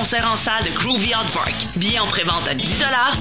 concert 0.00 0.32
en 0.32 0.36
salle 0.36 0.64
de 0.64 0.70
Groovy 0.78 1.10
Park. 1.34 1.54
Billets 1.76 1.98
en 1.98 2.06
prévente 2.06 2.48
à 2.48 2.54
10 2.54 2.78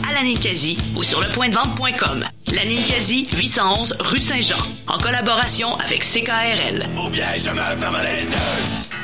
à 0.10 0.14
la 0.14 0.24
Ninkasi 0.24 0.78
ou 0.96 1.04
sur 1.04 1.20
lepointdevente.com. 1.20 2.24
La 2.54 2.64
Ninkasi, 2.64 3.28
811 3.36 3.98
rue 4.00 4.22
Saint-Jean, 4.22 4.56
en 4.88 4.98
collaboration 4.98 5.76
avec 5.76 6.06
CKRL. 6.06 6.88
Ou 7.04 7.10
bien 7.10 7.28
je 7.36 7.50
me 7.50 7.80
ferme 7.82 7.98
les 8.02 8.24
yeux. 8.24 8.38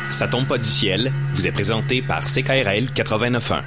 Ça 0.09 0.29
tombe 0.29 0.47
pas 0.47 0.57
du 0.57 0.69
ciel, 0.69 1.11
vous 1.33 1.47
est 1.47 1.51
présenté 1.51 2.01
par 2.01 2.21
CKRL 2.21 2.85
89.1. 2.95 3.63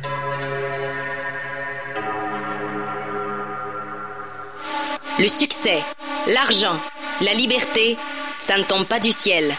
Le 5.18 5.28
succès, 5.28 5.82
l'argent, 6.28 6.80
la 7.20 7.34
liberté, 7.34 7.98
ça 8.38 8.56
ne 8.56 8.62
tombe 8.62 8.86
pas 8.86 9.00
du 9.00 9.10
ciel. 9.10 9.54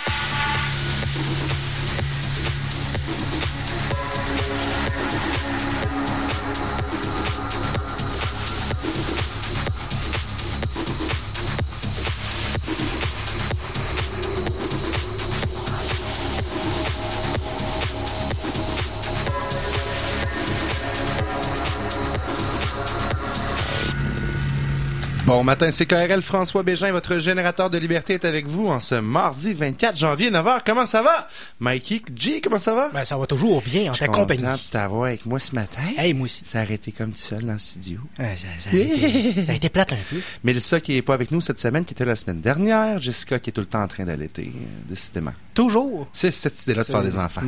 Bon 25.29 25.43
matin, 25.43 25.69
c'est 25.69 25.85
KRL 25.85 26.23
François 26.23 26.63
Bégin, 26.63 26.91
votre 26.91 27.19
générateur 27.19 27.69
de 27.69 27.77
liberté 27.77 28.15
est 28.15 28.25
avec 28.25 28.47
vous 28.47 28.65
en 28.65 28.79
ce 28.79 28.95
mardi 28.95 29.53
24 29.53 29.95
janvier 29.95 30.31
9h. 30.31 30.61
Comment 30.65 30.87
ça 30.87 31.03
va? 31.03 31.27
Mikey 31.59 32.01
G, 32.15 32.41
comment 32.41 32.57
ça 32.57 32.73
va? 32.73 32.89
Ben, 32.91 33.05
ça 33.05 33.15
va 33.15 33.27
toujours 33.27 33.61
bien 33.61 33.83
en 33.83 33.85
ta 33.85 33.91
Je 33.91 33.97
suis 33.97 34.07
compagnie. 34.07 34.41
content 34.41 34.55
de 34.55 34.71
t'avoir 34.71 35.03
avec 35.03 35.27
moi 35.27 35.37
ce 35.37 35.53
matin. 35.53 35.83
Hey, 35.99 36.15
moi 36.15 36.25
aussi. 36.25 36.41
Ça 36.45 36.57
a 36.57 36.61
arrêté 36.63 36.91
comme 36.91 37.11
tout 37.11 37.17
seul 37.19 37.43
dans 37.45 37.53
le 37.53 37.59
studio. 37.59 37.99
Ouais, 38.17 38.35
ça, 38.37 38.47
ça, 38.57 38.71
a 38.71 38.73
été, 38.73 39.45
ça 39.45 39.51
a 39.51 39.55
été 39.55 39.69
plate 39.69 39.93
un 39.93 39.97
peu. 40.09 40.15
Mélissa 40.43 40.81
qui 40.81 40.97
est 40.97 41.03
pas 41.03 41.13
avec 41.13 41.29
nous 41.29 41.41
cette 41.41 41.59
semaine, 41.59 41.85
qui 41.85 41.93
était 41.93 42.05
la 42.05 42.15
semaine 42.15 42.41
dernière. 42.41 42.99
Jessica 42.99 43.37
qui 43.37 43.51
est 43.51 43.53
tout 43.53 43.61
le 43.61 43.67
temps 43.67 43.83
en 43.83 43.87
train 43.87 44.05
d'allaiter, 44.05 44.51
euh, 44.51 44.87
décidément. 44.89 45.33
Toujours. 45.53 46.07
C'est 46.11 46.31
cette 46.31 46.59
idée-là 46.63 46.81
de 46.81 46.87
faire 46.87 47.03
des 47.03 47.19
enfants. 47.19 47.41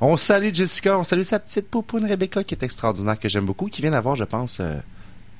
On 0.00 0.16
salue 0.16 0.54
Jessica, 0.54 0.96
on 0.98 1.04
salue 1.04 1.24
sa 1.24 1.38
petite 1.38 1.68
poupoune 1.68 2.06
Rebecca 2.06 2.42
qui 2.44 2.54
est 2.54 2.62
extraordinaire, 2.62 3.18
que 3.18 3.28
j'aime 3.28 3.44
beaucoup, 3.44 3.66
qui 3.66 3.82
vient 3.82 3.90
d'avoir, 3.90 4.16
je 4.16 4.24
pense, 4.24 4.60
euh, 4.60 4.76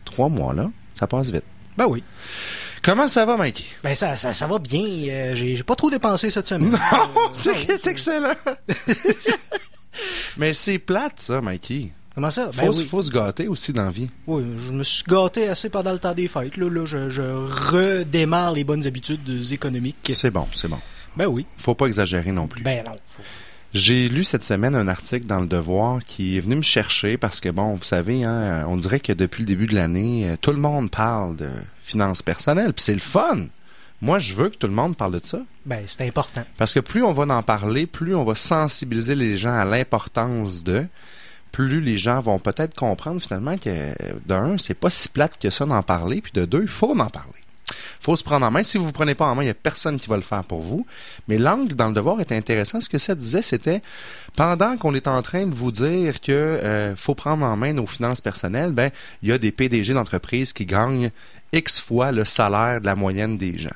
trois 0.04 0.28
mois 0.28 0.52
là. 0.52 0.70
Ça 0.92 1.06
passe 1.06 1.30
vite. 1.30 1.44
Ben 1.80 1.86
oui. 1.86 2.02
Comment 2.82 3.08
ça 3.08 3.24
va, 3.24 3.38
Mikey? 3.38 3.64
Ben 3.82 3.94
ça, 3.94 4.14
ça, 4.14 4.34
ça 4.34 4.46
va 4.46 4.58
bien. 4.58 4.84
Euh, 5.08 5.34
j'ai 5.34 5.62
pas 5.62 5.74
trop 5.74 5.88
dépensé 5.90 6.28
cette 6.30 6.46
semaine. 6.46 6.68
Non, 6.72 6.78
c'est 7.32 7.54
c'est 7.54 7.86
excellent. 7.86 8.34
Mais 10.36 10.52
c'est 10.52 10.78
plate, 10.78 11.20
ça, 11.20 11.40
Mikey. 11.40 11.88
Comment 12.14 12.28
ça? 12.28 12.52
Faut, 12.52 12.60
Ben 12.60 12.68
oui. 12.68 12.84
faut 12.84 13.00
se 13.00 13.10
gâter 13.10 13.48
aussi 13.48 13.72
dans 13.72 13.84
la 13.84 13.90
vie. 13.90 14.10
Oui, 14.26 14.44
je 14.58 14.72
me 14.72 14.84
suis 14.84 15.04
gâté 15.08 15.48
assez 15.48 15.70
pendant 15.70 15.92
le 15.92 15.98
temps 15.98 16.12
des 16.12 16.28
fêtes. 16.28 16.58
Là, 16.58 16.68
là 16.68 16.84
je, 16.84 17.08
je 17.08 17.22
redémarre 17.22 18.52
les 18.52 18.64
bonnes 18.64 18.86
habitudes 18.86 19.50
économiques. 19.50 20.12
C'est 20.14 20.30
bon, 20.30 20.46
c'est 20.52 20.68
bon. 20.68 20.80
Ben 21.16 21.28
oui. 21.28 21.46
Faut 21.56 21.74
pas 21.74 21.86
exagérer 21.86 22.30
non 22.30 22.46
plus. 22.46 22.62
Ben 22.62 22.84
non. 22.84 22.92
faut- 23.06 23.22
J'ai 23.72 24.08
lu 24.08 24.24
cette 24.24 24.42
semaine 24.42 24.74
un 24.74 24.88
article 24.88 25.26
dans 25.26 25.38
Le 25.38 25.46
Devoir 25.46 26.02
qui 26.02 26.36
est 26.36 26.40
venu 26.40 26.56
me 26.56 26.62
chercher 26.62 27.16
parce 27.16 27.38
que, 27.38 27.48
bon, 27.48 27.74
vous 27.74 27.84
savez, 27.84 28.24
hein, 28.24 28.64
on 28.68 28.76
dirait 28.76 28.98
que 28.98 29.12
depuis 29.12 29.42
le 29.42 29.46
début 29.46 29.68
de 29.68 29.76
l'année, 29.76 30.28
euh, 30.28 30.36
tout 30.40 30.50
le 30.50 30.58
monde 30.58 30.90
parle 30.90 31.36
de 31.36 31.48
finances 31.80 32.20
personnelles, 32.20 32.72
puis 32.72 32.82
c'est 32.82 32.94
le 32.94 32.98
fun. 32.98 33.46
Moi, 34.02 34.18
je 34.18 34.34
veux 34.34 34.48
que 34.48 34.56
tout 34.56 34.66
le 34.66 34.72
monde 34.72 34.96
parle 34.96 35.20
de 35.20 35.24
ça. 35.24 35.40
Ben 35.66 35.84
c'est 35.86 36.04
important. 36.06 36.42
Parce 36.56 36.72
que 36.72 36.80
plus 36.80 37.04
on 37.04 37.12
va 37.12 37.32
en 37.32 37.42
parler, 37.42 37.86
plus 37.86 38.14
on 38.14 38.24
va 38.24 38.34
sensibiliser 38.34 39.14
les 39.14 39.36
gens 39.36 39.52
à 39.52 39.64
l'importance 39.64 40.64
de, 40.64 40.86
plus 41.52 41.80
les 41.80 41.98
gens 41.98 42.20
vont 42.20 42.38
peut-être 42.38 42.74
comprendre 42.74 43.20
finalement 43.20 43.56
que, 43.56 43.70
d'un, 44.26 44.56
c'est 44.58 44.74
pas 44.74 44.90
si 44.90 45.08
plate 45.08 45.38
que 45.38 45.50
ça 45.50 45.66
d'en 45.66 45.82
parler, 45.82 46.20
puis 46.20 46.32
de 46.32 46.44
deux, 46.44 46.62
il 46.62 46.68
faut 46.68 46.98
en 46.98 47.08
parler. 47.08 47.39
Faut 48.00 48.16
se 48.16 48.24
prendre 48.24 48.46
en 48.46 48.50
main. 48.50 48.62
Si 48.62 48.78
vous 48.78 48.86
vous 48.86 48.92
prenez 48.92 49.14
pas 49.14 49.26
en 49.26 49.34
main, 49.34 49.42
il 49.42 49.46
y 49.46 49.50
a 49.50 49.54
personne 49.54 49.98
qui 49.98 50.08
va 50.08 50.16
le 50.16 50.22
faire 50.22 50.42
pour 50.44 50.60
vous. 50.60 50.86
Mais 51.28 51.38
l'angle 51.38 51.74
dans 51.74 51.88
le 51.88 51.94
devoir 51.94 52.20
était 52.20 52.36
intéressant. 52.36 52.80
Ce 52.80 52.88
que 52.88 52.98
ça 52.98 53.14
disait, 53.14 53.42
c'était 53.42 53.82
pendant 54.36 54.76
qu'on 54.76 54.94
est 54.94 55.06
en 55.06 55.20
train 55.22 55.46
de 55.46 55.54
vous 55.54 55.70
dire 55.70 56.20
que 56.20 56.32
euh, 56.32 56.96
faut 56.96 57.14
prendre 57.14 57.44
en 57.44 57.56
main 57.56 57.72
nos 57.72 57.86
finances 57.86 58.20
personnelles, 58.20 58.72
ben 58.72 58.90
il 59.22 59.28
y 59.28 59.32
a 59.32 59.38
des 59.38 59.52
PDG 59.52 59.94
d'entreprises 59.94 60.52
qui 60.52 60.66
gagnent 60.66 61.10
X 61.52 61.80
fois 61.80 62.12
le 62.12 62.24
salaire 62.24 62.80
de 62.80 62.86
la 62.86 62.94
moyenne 62.94 63.36
des 63.36 63.58
gens. 63.58 63.70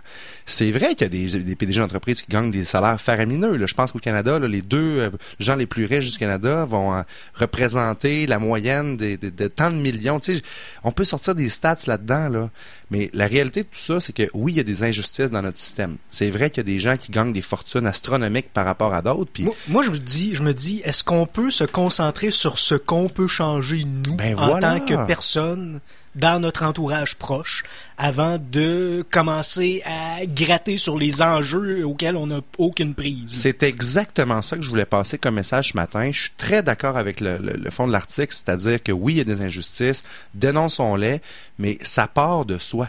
C'est 0.46 0.70
vrai 0.70 0.94
qu'il 0.94 1.02
y 1.02 1.04
a 1.04 1.08
des, 1.08 1.38
des 1.40 1.56
PDG 1.56 1.80
d'entreprises 1.80 2.20
qui 2.22 2.30
gagnent 2.30 2.50
des 2.50 2.64
salaires 2.64 3.00
faramineux. 3.00 3.56
Là. 3.56 3.66
Je 3.66 3.74
pense 3.74 3.92
qu'au 3.92 3.98
Canada, 3.98 4.38
là, 4.38 4.46
les 4.46 4.60
deux 4.62 4.98
euh, 5.00 5.10
gens 5.40 5.56
les 5.56 5.66
plus 5.66 5.84
riches 5.86 6.12
du 6.12 6.18
Canada 6.18 6.66
vont 6.66 6.94
euh, 6.94 7.02
représenter 7.34 8.26
la 8.26 8.38
moyenne 8.38 8.96
des- 8.96 9.16
des- 9.16 9.30
de 9.30 9.46
tant 9.48 9.70
de 9.70 9.76
millions. 9.76 10.20
Tu 10.20 10.36
sais, 10.36 10.42
on 10.82 10.92
peut 10.92 11.04
sortir 11.04 11.34
des 11.34 11.48
stats 11.48 11.76
là-dedans, 11.86 12.28
là. 12.28 12.50
mais 12.90 13.10
la 13.14 13.26
réalité 13.26 13.62
de 13.62 13.68
tout 13.68 13.78
ça, 13.80 14.00
c'est 14.00 14.12
que 14.12 14.28
oui, 14.34 14.52
il 14.52 14.56
y 14.56 14.60
a 14.60 14.64
des 14.64 14.82
injustices 14.82 15.30
dans 15.30 15.42
notre 15.42 15.58
système. 15.58 15.96
C'est 16.10 16.30
vrai 16.30 16.50
qu'il 16.50 16.58
y 16.58 16.66
a 16.66 16.72
des 16.72 16.78
gens 16.80 16.96
qui 16.96 17.10
gagnent 17.10 17.32
des 17.32 17.42
fortunes 17.42 17.86
astronomiques 17.86 18.52
par 18.52 18.64
rapport 18.66 18.92
à 18.94 19.02
d'autres. 19.02 19.30
Moi, 19.40 19.54
moi, 19.68 19.82
je 19.82 19.90
me 19.90 19.98
dis, 19.98 20.34
je 20.34 20.42
me 20.42 20.52
dis, 20.52 20.80
est-ce 20.84 21.04
qu'on 21.04 21.26
peut 21.26 21.50
se 21.50 21.64
concentrer 21.64 22.30
sur 22.30 22.58
ce 22.58 22.74
qu'on 22.74 23.08
peut 23.08 23.28
changer 23.28 23.84
nous 23.84 24.14
Ben 24.16 24.38
en 24.38 24.46
voilà. 24.48 24.78
tant 24.78 24.86
que 24.86 25.06
personne? 25.06 25.80
Dans 26.14 26.40
notre 26.40 26.64
entourage 26.64 27.16
proche 27.16 27.62
avant 27.98 28.38
de 28.38 29.04
commencer 29.10 29.82
à 29.84 30.24
gratter 30.26 30.78
sur 30.78 30.98
les 30.98 31.22
enjeux 31.22 31.86
auxquels 31.86 32.16
on 32.16 32.26
n'a 32.26 32.40
aucune 32.58 32.94
prise. 32.94 33.30
C'est 33.30 33.62
exactement 33.62 34.42
ça 34.42 34.56
que 34.56 34.62
je 34.62 34.70
voulais 34.70 34.84
passer 34.84 35.18
comme 35.18 35.34
message 35.36 35.70
ce 35.72 35.76
matin. 35.76 36.10
Je 36.10 36.22
suis 36.22 36.32
très 36.36 36.62
d'accord 36.62 36.96
avec 36.96 37.20
le, 37.20 37.38
fond 37.70 37.86
de 37.86 37.92
l'article, 37.92 38.32
c'est-à-dire 38.32 38.82
que 38.82 38.92
oui, 38.92 39.14
il 39.14 39.18
y 39.18 39.20
a 39.20 39.24
des 39.24 39.42
injustices, 39.42 40.02
dénonçons-les, 40.34 41.20
mais 41.58 41.78
ça 41.82 42.06
part 42.06 42.44
de 42.44 42.58
soi. 42.58 42.88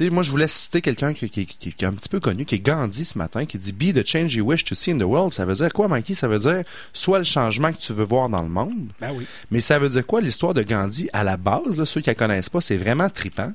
Moi, 0.00 0.22
je 0.22 0.30
voulais 0.30 0.48
citer 0.48 0.80
quelqu'un 0.80 1.12
qui, 1.12 1.28
qui- 1.30 1.46
qui- 1.46 1.72
qui 1.72 1.84
est 1.84 1.86
un 1.88 1.92
petit 1.92 2.08
peu 2.08 2.18
connu, 2.18 2.44
qui 2.44 2.54
est 2.56 2.60
Gandhi 2.60 3.04
ce 3.04 3.18
matin, 3.18 3.44
qui 3.46 3.58
dit 3.58 3.72
Be 3.72 3.92
the 3.94 4.04
change 4.06 4.34
you 4.34 4.44
wish 4.44 4.64
to 4.64 4.74
see 4.74 4.90
in 4.90 4.98
the 4.98 5.02
world. 5.02 5.32
Ça 5.32 5.44
veut 5.44 5.54
dire 5.54 5.72
quoi, 5.72 5.86
Mikey? 5.86 6.14
Ça 6.14 6.28
veut 6.28 6.38
dire 6.38 6.62
soit 6.92 7.18
le 7.18 7.24
changement 7.24 7.70
que 7.72 7.78
tu 7.78 7.92
veux 7.92 8.02
voir 8.04 8.28
dans 8.28 8.42
le 8.42 8.48
monde, 8.48 8.88
Ben 9.00 9.10
oui. 9.14 9.24
mais 9.50 9.60
ça 9.60 9.78
veut 9.78 9.88
dire 9.90 10.04
quoi 10.06 10.20
l'histoire 10.20 10.54
de 10.54 10.62
Gandhi 10.62 11.08
à 11.12 11.24
la 11.24 11.36
base? 11.36 11.78
Là, 11.78 11.86
ceux 11.86 12.00
qui 12.00 12.08
la 12.10 12.14
connaissent 12.14 12.48
pas, 12.48 12.60
c'est 12.60 12.76
vraiment 12.78 13.08
tripant. 13.10 13.52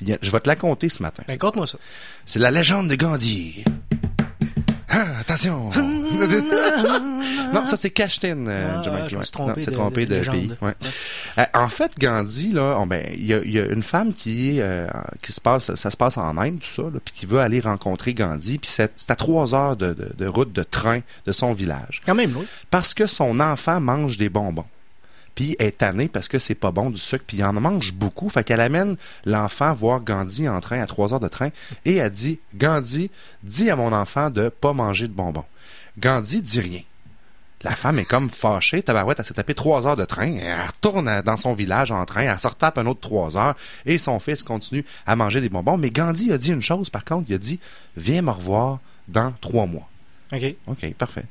Je 0.00 0.30
vais 0.30 0.40
te 0.40 0.48
la 0.48 0.56
conter 0.56 0.88
ce 0.88 1.02
matin. 1.02 1.22
Ben, 1.26 1.36
conte-moi 1.38 1.66
ça. 1.66 1.78
C'est 2.26 2.38
la 2.38 2.50
légende 2.50 2.88
de 2.88 2.94
Gandhi. 2.94 3.64
Ah, 4.92 5.20
attention! 5.20 5.70
non, 7.54 7.64
ça 7.64 7.76
c'est 7.76 7.90
Cashtin, 7.90 8.46
euh, 8.46 8.74
Ah, 8.78 8.82
Jamaica, 8.82 9.08
je 9.08 9.16
me 9.16 9.22
suis 9.22 9.32
trompé 9.32 9.50
Non, 9.52 9.56
c'est 9.60 9.70
de- 9.70 9.76
trompé 9.76 10.06
de 10.06 10.18
pays. 10.20 10.52
ouais. 10.60 10.74
Euh, 11.38 11.44
en 11.54 11.68
fait, 11.68 11.92
Gandhi, 11.98 12.52
là, 12.52 12.76
on, 12.78 12.86
ben, 12.86 13.02
il 13.14 13.24
y, 13.26 13.32
a, 13.34 13.38
y 13.44 13.58
a 13.58 13.64
une 13.66 13.82
femme 13.82 14.12
qui, 14.12 14.60
euh, 14.60 14.86
qui 15.22 15.32
se 15.32 15.40
passe, 15.40 15.74
ça 15.74 15.90
se 15.90 15.96
passe 15.96 16.18
en 16.18 16.36
Inde, 16.36 16.60
tout 16.60 16.82
ça, 16.82 16.88
puis 17.04 17.14
qui 17.14 17.26
veut 17.26 17.40
aller 17.40 17.60
rencontrer 17.60 18.12
Gandhi, 18.14 18.58
puis 18.58 18.70
c'est 18.70 18.92
c'est 18.96 19.10
à 19.10 19.16
trois 19.16 19.54
heures 19.54 19.76
de, 19.76 19.94
de- 19.94 20.12
de 20.16 20.26
route 20.26 20.52
de 20.52 20.62
train 20.62 21.00
de 21.26 21.32
son 21.32 21.52
village. 21.54 22.02
Quand 22.04 22.14
même, 22.14 22.34
oui. 22.36 22.44
Parce 22.70 22.92
que 22.94 23.06
son 23.06 23.40
enfant 23.40 23.80
mange 23.80 24.16
des 24.18 24.28
bonbons. 24.28 24.66
Puis 25.34 25.56
est 25.58 25.78
tannée 25.78 26.08
parce 26.08 26.28
que 26.28 26.38
c'est 26.38 26.54
pas 26.54 26.70
bon 26.70 26.90
du 26.90 27.00
sucre, 27.00 27.24
puis 27.26 27.38
il 27.38 27.44
en 27.44 27.52
mange 27.52 27.94
beaucoup. 27.94 28.28
Fait 28.28 28.44
qu'elle 28.44 28.60
amène 28.60 28.96
l'enfant 29.24 29.72
voir 29.74 30.00
Gandhi 30.00 30.48
en 30.48 30.60
train 30.60 30.80
à 30.80 30.86
trois 30.86 31.14
heures 31.14 31.20
de 31.20 31.28
train 31.28 31.48
et 31.84 31.96
elle 31.96 32.10
dit 32.10 32.38
Gandhi, 32.54 33.10
dis 33.42 33.70
à 33.70 33.76
mon 33.76 33.92
enfant 33.92 34.30
de 34.30 34.48
pas 34.48 34.72
manger 34.72 35.08
de 35.08 35.14
bonbons. 35.14 35.44
Gandhi 35.98 36.42
dit 36.42 36.60
rien. 36.60 36.80
La 37.64 37.76
femme 37.76 37.98
est 38.00 38.04
comme 38.04 38.28
fâchée. 38.28 38.82
Tabarouette, 38.82 39.20
elle 39.20 39.24
s'est 39.24 39.34
tapé 39.34 39.54
trois 39.54 39.86
heures 39.86 39.96
de 39.96 40.04
train. 40.04 40.34
Elle 40.36 40.66
retourne 40.66 41.22
dans 41.22 41.36
son 41.36 41.54
village 41.54 41.92
en 41.92 42.04
train. 42.04 42.22
Elle 42.22 42.40
se 42.40 42.48
retape 42.48 42.78
un 42.78 42.86
autre 42.86 43.00
trois 43.00 43.36
heures. 43.36 43.54
Et 43.86 43.98
son 43.98 44.18
fils 44.18 44.42
continue 44.42 44.84
à 45.06 45.14
manger 45.14 45.40
des 45.40 45.48
bonbons. 45.48 45.76
Mais 45.76 45.90
Gandhi 45.90 46.32
a 46.32 46.38
dit 46.38 46.50
une 46.50 46.60
chose, 46.60 46.90
par 46.90 47.04
contre. 47.04 47.26
Il 47.28 47.34
a 47.34 47.38
dit, 47.38 47.60
viens 47.96 48.22
me 48.22 48.30
revoir 48.30 48.80
dans 49.06 49.32
trois 49.40 49.66
mois. 49.66 49.88
OK. 50.32 50.54
OK, 50.66 50.94
parfait. 50.94 51.24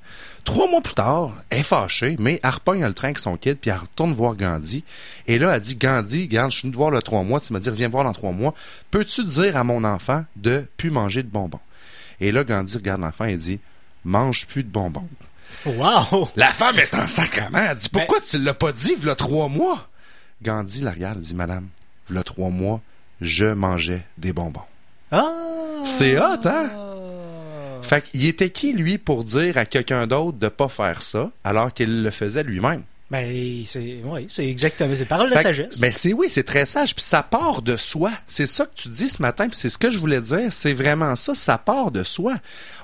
Trois 0.43 0.69
mois 0.69 0.81
plus 0.81 0.93
tard, 0.93 1.31
elle 1.49 1.59
est 1.59 1.63
fâchée, 1.63 2.15
mais 2.19 2.39
elle 2.43 2.49
repogne 2.51 2.85
le 2.85 2.93
train 2.93 3.07
avec 3.07 3.19
son 3.19 3.35
kid, 3.35 3.57
puis 3.57 3.71
elle 3.71 3.77
retourne 3.77 4.13
voir 4.13 4.35
Gandhi. 4.35 4.83
Et 5.27 5.39
là, 5.39 5.55
elle 5.55 5.61
dit, 5.61 5.75
Gandhi, 5.75 6.23
regarde, 6.23 6.51
je 6.51 6.57
suis 6.57 6.61
venu 6.63 6.73
te 6.73 6.77
voir 6.77 6.91
le 6.91 7.01
trois 7.01 7.23
mois, 7.23 7.39
tu 7.39 7.51
m'as 7.51 7.59
dit, 7.59 7.69
viens 7.71 7.87
me 7.87 7.91
voir 7.91 8.03
dans 8.03 8.13
trois 8.13 8.31
mois. 8.31 8.53
Peux-tu 8.91 9.23
dire 9.23 9.57
à 9.57 9.63
mon 9.63 9.83
enfant 9.83 10.23
de 10.35 10.67
plus 10.77 10.91
manger 10.91 11.23
de 11.23 11.29
bonbons? 11.29 11.59
Et 12.19 12.31
là, 12.31 12.43
Gandhi 12.43 12.77
regarde 12.77 13.01
l'enfant 13.01 13.25
et 13.25 13.35
dit, 13.37 13.59
mange 14.05 14.45
plus 14.45 14.63
de 14.63 14.69
bonbons. 14.69 15.07
Wow! 15.65 16.29
La 16.35 16.53
femme 16.53 16.77
est 16.77 16.93
en 16.93 17.07
sacrement. 17.07 17.57
Elle 17.57 17.77
dit, 17.77 17.89
pourquoi 17.89 18.21
tu 18.21 18.37
l'as 18.37 18.53
pas 18.53 18.71
dit, 18.71 18.93
v'là 18.95 19.15
trois 19.15 19.47
mois? 19.47 19.89
Gandhi 20.43 20.81
la 20.81 20.91
regarde 20.91 21.17
et 21.17 21.21
dit, 21.21 21.35
madame, 21.35 21.67
v'là 22.07 22.23
trois 22.23 22.49
mois, 22.49 22.81
je 23.19 23.47
mangeais 23.47 24.05
des 24.19 24.31
bonbons. 24.31 24.61
Ah! 25.11 25.25
C'est 25.83 26.19
hot, 26.19 26.45
hein? 26.45 26.90
Fait 27.81 28.03
qu'il 28.03 28.25
était 28.25 28.49
qui, 28.49 28.73
lui, 28.73 28.97
pour 28.97 29.23
dire 29.23 29.57
à 29.57 29.65
quelqu'un 29.65 30.07
d'autre 30.07 30.37
de 30.37 30.47
pas 30.47 30.69
faire 30.69 31.01
ça, 31.01 31.31
alors 31.43 31.73
qu'il 31.73 32.03
le 32.03 32.11
faisait 32.11 32.43
lui-même? 32.43 32.83
Ben, 33.11 33.61
c'est 33.65 34.01
ouais, 34.05 34.25
c'est 34.29 34.47
exactement. 34.47 34.95
C'est 34.97 35.03
parole 35.03 35.29
de 35.29 35.37
sagesse. 35.37 35.79
Ben 35.79 35.91
c'est 35.91 36.13
oui, 36.13 36.27
c'est 36.29 36.45
très 36.45 36.65
sage. 36.65 36.95
Puis 36.95 37.03
ça 37.03 37.21
part 37.21 37.61
de 37.61 37.75
soi. 37.75 38.09
C'est 38.25 38.47
ça 38.47 38.65
que 38.65 38.71
tu 38.73 38.87
dis 38.87 39.09
ce 39.09 39.21
matin. 39.21 39.49
Puis 39.49 39.57
c'est 39.57 39.67
ce 39.67 39.77
que 39.77 39.91
je 39.91 39.99
voulais 39.99 40.21
dire. 40.21 40.53
C'est 40.53 40.73
vraiment 40.73 41.17
ça. 41.17 41.35
Ça 41.35 41.57
part 41.57 41.91
de 41.91 42.03
soi. 42.03 42.35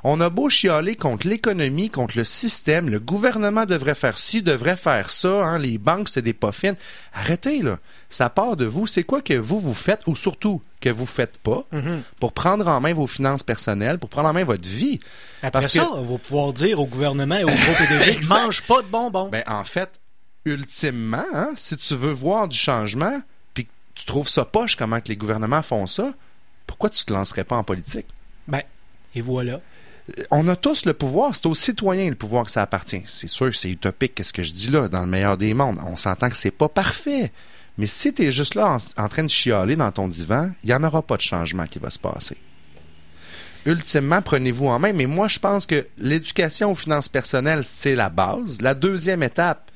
On 0.03 0.19
a 0.19 0.29
beau 0.29 0.49
chialer 0.49 0.97
contre 0.97 1.29
l'économie, 1.29 1.89
contre 1.89 2.17
le 2.17 2.25
système. 2.25 2.89
Le 2.89 2.99
gouvernement 2.99 3.63
devrait 3.63 3.95
faire 3.95 4.17
ci, 4.17 4.41
devrait 4.41 4.75
faire 4.75 5.09
ça. 5.09 5.45
Hein, 5.45 5.59
les 5.59 5.77
banques, 5.77 6.09
c'est 6.09 6.21
des 6.21 6.33
pas 6.33 6.51
fines. 6.51 6.75
Arrêtez 7.13 7.61
là. 7.61 7.79
Ça 8.09 8.29
part 8.29 8.57
de 8.57 8.65
vous. 8.65 8.85
C'est 8.85 9.05
quoi 9.05 9.21
que 9.21 9.33
vous 9.33 9.61
vous 9.61 9.73
faites 9.73 10.01
ou 10.07 10.15
surtout 10.17 10.61
que 10.79 10.89
vous 10.89 11.05
faites 11.05 11.37
pas 11.39 11.65
Mm-hmm. 11.73 11.99
pour 12.19 12.33
prendre 12.33 12.67
en 12.67 12.79
main 12.79 12.93
vos 12.93 13.07
finances 13.07 13.43
personnelles, 13.43 13.97
pour 13.99 14.09
prendre 14.09 14.29
en 14.29 14.33
main 14.33 14.43
votre 14.43 14.67
vie. 14.67 14.99
Après 15.41 15.61
Parce 15.61 15.73
ça, 15.73 15.81
que- 15.81 15.87
on 15.93 16.03
va 16.03 16.17
pouvoir 16.17 16.53
dire 16.53 16.79
au 16.79 16.85
gouvernement 16.85 17.35
et 17.37 17.43
au 17.43 17.47
gros 17.47 17.55
PDG, 17.77 18.19
mange 18.27 18.61
pas 18.63 18.81
de 18.81 18.87
bonbons. 18.87 19.29
Ben, 19.29 19.43
en 19.47 19.63
fait, 19.63 19.89
ultimement, 20.45 21.25
hein, 21.33 21.49
si 21.55 21.77
tu 21.77 21.95
veux 21.95 22.11
voir 22.11 22.47
du 22.47 22.57
changement, 22.57 23.21
puis 23.53 23.65
que 23.65 23.71
tu 23.95 24.05
trouves 24.05 24.29
ça 24.29 24.45
poche 24.45 24.75
comment 24.75 24.99
que 25.01 25.09
les 25.09 25.17
gouvernements 25.17 25.61
font 25.61 25.87
ça, 25.87 26.13
pourquoi 26.65 26.89
tu 26.89 27.03
te 27.05 27.13
lancerais 27.13 27.43
pas 27.43 27.55
en 27.57 27.63
politique? 27.63 28.07
Ben, 28.47 28.61
et 29.15 29.21
voilà. 29.21 29.59
On 30.31 30.47
a 30.47 30.55
tous 30.55 30.85
le 30.85 30.93
pouvoir, 30.93 31.35
c'est 31.35 31.47
aux 31.47 31.55
citoyens 31.55 32.09
le 32.09 32.15
pouvoir 32.15 32.45
que 32.45 32.51
ça 32.51 32.61
appartient. 32.61 33.03
C'est 33.05 33.27
sûr, 33.27 33.53
c'est 33.53 33.69
utopique, 33.69 34.15
qu'est-ce 34.15 34.31
que 34.31 34.43
je 34.43 34.53
dis 34.53 34.69
là, 34.71 34.87
dans 34.87 35.01
le 35.01 35.07
meilleur 35.07 35.35
des 35.37 35.53
mondes. 35.53 35.79
On 35.85 35.97
s'entend 35.97 36.29
que 36.29 36.37
c'est 36.37 36.51
pas 36.51 36.69
parfait. 36.69 37.31
Mais 37.77 37.85
si 37.85 38.13
tu 38.13 38.23
es 38.23 38.31
juste 38.31 38.55
là 38.55 38.77
en, 38.97 39.07
train 39.07 39.23
de 39.23 39.29
chialer 39.29 39.75
dans 39.75 39.91
ton 39.91 40.07
divan, 40.07 40.51
il 40.63 40.67
n'y 40.67 40.73
en 40.73 40.83
aura 40.83 41.01
pas 41.01 41.17
de 41.17 41.21
changement 41.21 41.67
qui 41.67 41.79
va 41.79 41.89
se 41.89 41.99
passer. 41.99 42.37
Ultimement, 43.65 44.21
prenez-vous 44.21 44.67
en 44.67 44.79
main. 44.79 44.93
Mais 44.93 45.05
moi, 45.05 45.27
je 45.27 45.39
pense 45.39 45.65
que 45.65 45.85
l'éducation 45.97 46.71
aux 46.71 46.75
finances 46.75 47.09
personnelles, 47.09 47.63
c'est 47.63 47.95
la 47.95 48.09
base. 48.09 48.61
La 48.61 48.73
deuxième 48.73 49.23
étape, 49.23 49.69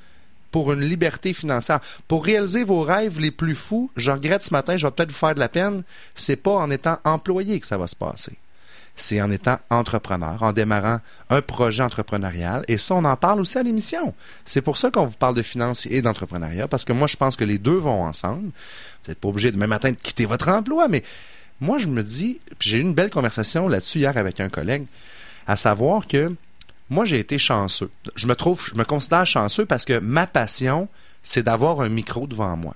pour 0.49 0.73
une 0.73 0.81
liberté 0.81 1.33
financière, 1.33 1.79
pour 2.07 2.25
réaliser 2.25 2.63
vos 2.63 2.81
rêves 2.81 3.19
les 3.19 3.31
plus 3.31 3.55
fous, 3.55 3.91
je 3.95 4.11
regrette 4.11 4.43
ce 4.43 4.53
matin, 4.53 4.77
je 4.77 4.85
vais 4.85 4.91
peut-être 4.91 5.11
vous 5.11 5.17
faire 5.17 5.35
de 5.35 5.39
la 5.39 5.49
peine, 5.49 5.83
c'est 6.15 6.35
pas 6.35 6.55
en 6.55 6.69
étant 6.69 6.97
employé 7.03 7.59
que 7.59 7.67
ça 7.67 7.77
va 7.77 7.87
se 7.87 7.95
passer. 7.95 8.37
C'est 9.01 9.19
en 9.19 9.31
étant 9.31 9.57
entrepreneur, 9.71 10.43
en 10.43 10.53
démarrant 10.53 10.99
un 11.31 11.41
projet 11.41 11.81
entrepreneurial. 11.81 12.63
Et 12.67 12.77
ça, 12.77 12.93
on 12.93 13.03
en 13.03 13.15
parle 13.15 13.41
aussi 13.41 13.57
à 13.57 13.63
l'émission. 13.63 14.13
C'est 14.45 14.61
pour 14.61 14.77
ça 14.77 14.91
qu'on 14.91 15.07
vous 15.07 15.17
parle 15.17 15.33
de 15.33 15.41
finances 15.41 15.87
et 15.87 16.03
d'entrepreneuriat, 16.03 16.67
parce 16.67 16.85
que 16.85 16.93
moi, 16.93 17.07
je 17.07 17.17
pense 17.17 17.35
que 17.35 17.43
les 17.43 17.57
deux 17.57 17.77
vont 17.77 18.03
ensemble. 18.03 18.43
Vous 18.43 19.09
n'êtes 19.09 19.17
pas 19.17 19.29
obligé 19.29 19.51
demain 19.51 19.65
matin 19.65 19.89
de 19.89 19.95
quitter 19.95 20.27
votre 20.27 20.49
emploi, 20.49 20.87
mais 20.87 21.01
moi, 21.59 21.79
je 21.79 21.87
me 21.87 22.03
dis, 22.03 22.39
j'ai 22.59 22.77
eu 22.77 22.81
une 22.81 22.93
belle 22.93 23.09
conversation 23.09 23.67
là-dessus 23.67 23.97
hier 23.97 24.15
avec 24.15 24.39
un 24.39 24.49
collègue, 24.49 24.85
à 25.47 25.55
savoir 25.55 26.07
que 26.07 26.35
moi, 26.91 27.05
j'ai 27.05 27.17
été 27.17 27.39
chanceux. 27.39 27.89
Je 28.13 28.27
me 28.27 28.35
trouve, 28.35 28.63
je 28.63 28.75
me 28.75 28.83
considère 28.83 29.25
chanceux 29.25 29.65
parce 29.65 29.83
que 29.83 29.97
ma 29.97 30.27
passion, 30.27 30.87
c'est 31.23 31.41
d'avoir 31.41 31.81
un 31.81 31.89
micro 31.89 32.27
devant 32.27 32.55
moi. 32.55 32.75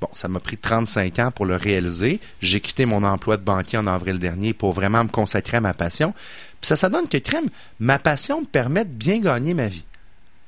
Bon, 0.00 0.08
ça 0.14 0.28
m'a 0.28 0.40
pris 0.40 0.56
35 0.56 1.18
ans 1.18 1.30
pour 1.30 1.46
le 1.46 1.56
réaliser. 1.56 2.20
J'ai 2.40 2.60
quitté 2.60 2.86
mon 2.86 3.04
emploi 3.04 3.36
de 3.36 3.42
banquier 3.42 3.78
en 3.78 3.86
avril 3.86 4.18
dernier 4.18 4.52
pour 4.52 4.72
vraiment 4.72 5.04
me 5.04 5.08
consacrer 5.08 5.58
à 5.58 5.60
ma 5.60 5.74
passion. 5.74 6.12
Puis 6.60 6.68
ça, 6.68 6.76
ça 6.76 6.88
donne 6.88 7.08
que, 7.08 7.18
crème, 7.18 7.48
ma 7.78 7.98
passion 7.98 8.40
me 8.40 8.46
permet 8.46 8.84
de 8.84 8.90
bien 8.90 9.20
gagner 9.20 9.54
ma 9.54 9.68
vie. 9.68 9.84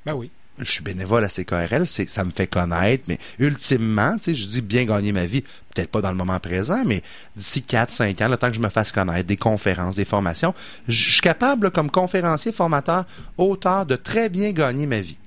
Ben 0.04 0.14
oui. 0.14 0.30
Je 0.58 0.70
suis 0.70 0.82
bénévole 0.82 1.22
à 1.22 1.28
CKRL, 1.28 1.86
ça 1.86 2.24
me 2.24 2.30
fait 2.30 2.46
connaître, 2.46 3.04
mais 3.08 3.18
ultimement, 3.38 4.16
tu 4.16 4.24
sais, 4.24 4.34
je 4.34 4.48
dis 4.48 4.62
bien 4.62 4.86
gagner 4.86 5.12
ma 5.12 5.26
vie, 5.26 5.42
peut-être 5.42 5.90
pas 5.90 6.00
dans 6.00 6.10
le 6.10 6.16
moment 6.16 6.40
présent, 6.40 6.82
mais 6.86 7.02
d'ici 7.36 7.60
4-5 7.60 8.24
ans, 8.24 8.28
le 8.28 8.38
temps 8.38 8.48
que 8.48 8.54
je 8.54 8.60
me 8.60 8.70
fasse 8.70 8.90
connaître, 8.90 9.26
des 9.26 9.36
conférences, 9.36 9.96
des 9.96 10.06
formations, 10.06 10.54
je 10.88 11.12
suis 11.12 11.20
capable, 11.20 11.70
comme 11.70 11.90
conférencier, 11.90 12.52
formateur, 12.52 13.04
auteur, 13.36 13.84
de 13.84 13.96
très 13.96 14.30
bien 14.30 14.52
gagner 14.52 14.86
ma 14.86 15.00
vie. 15.00 15.18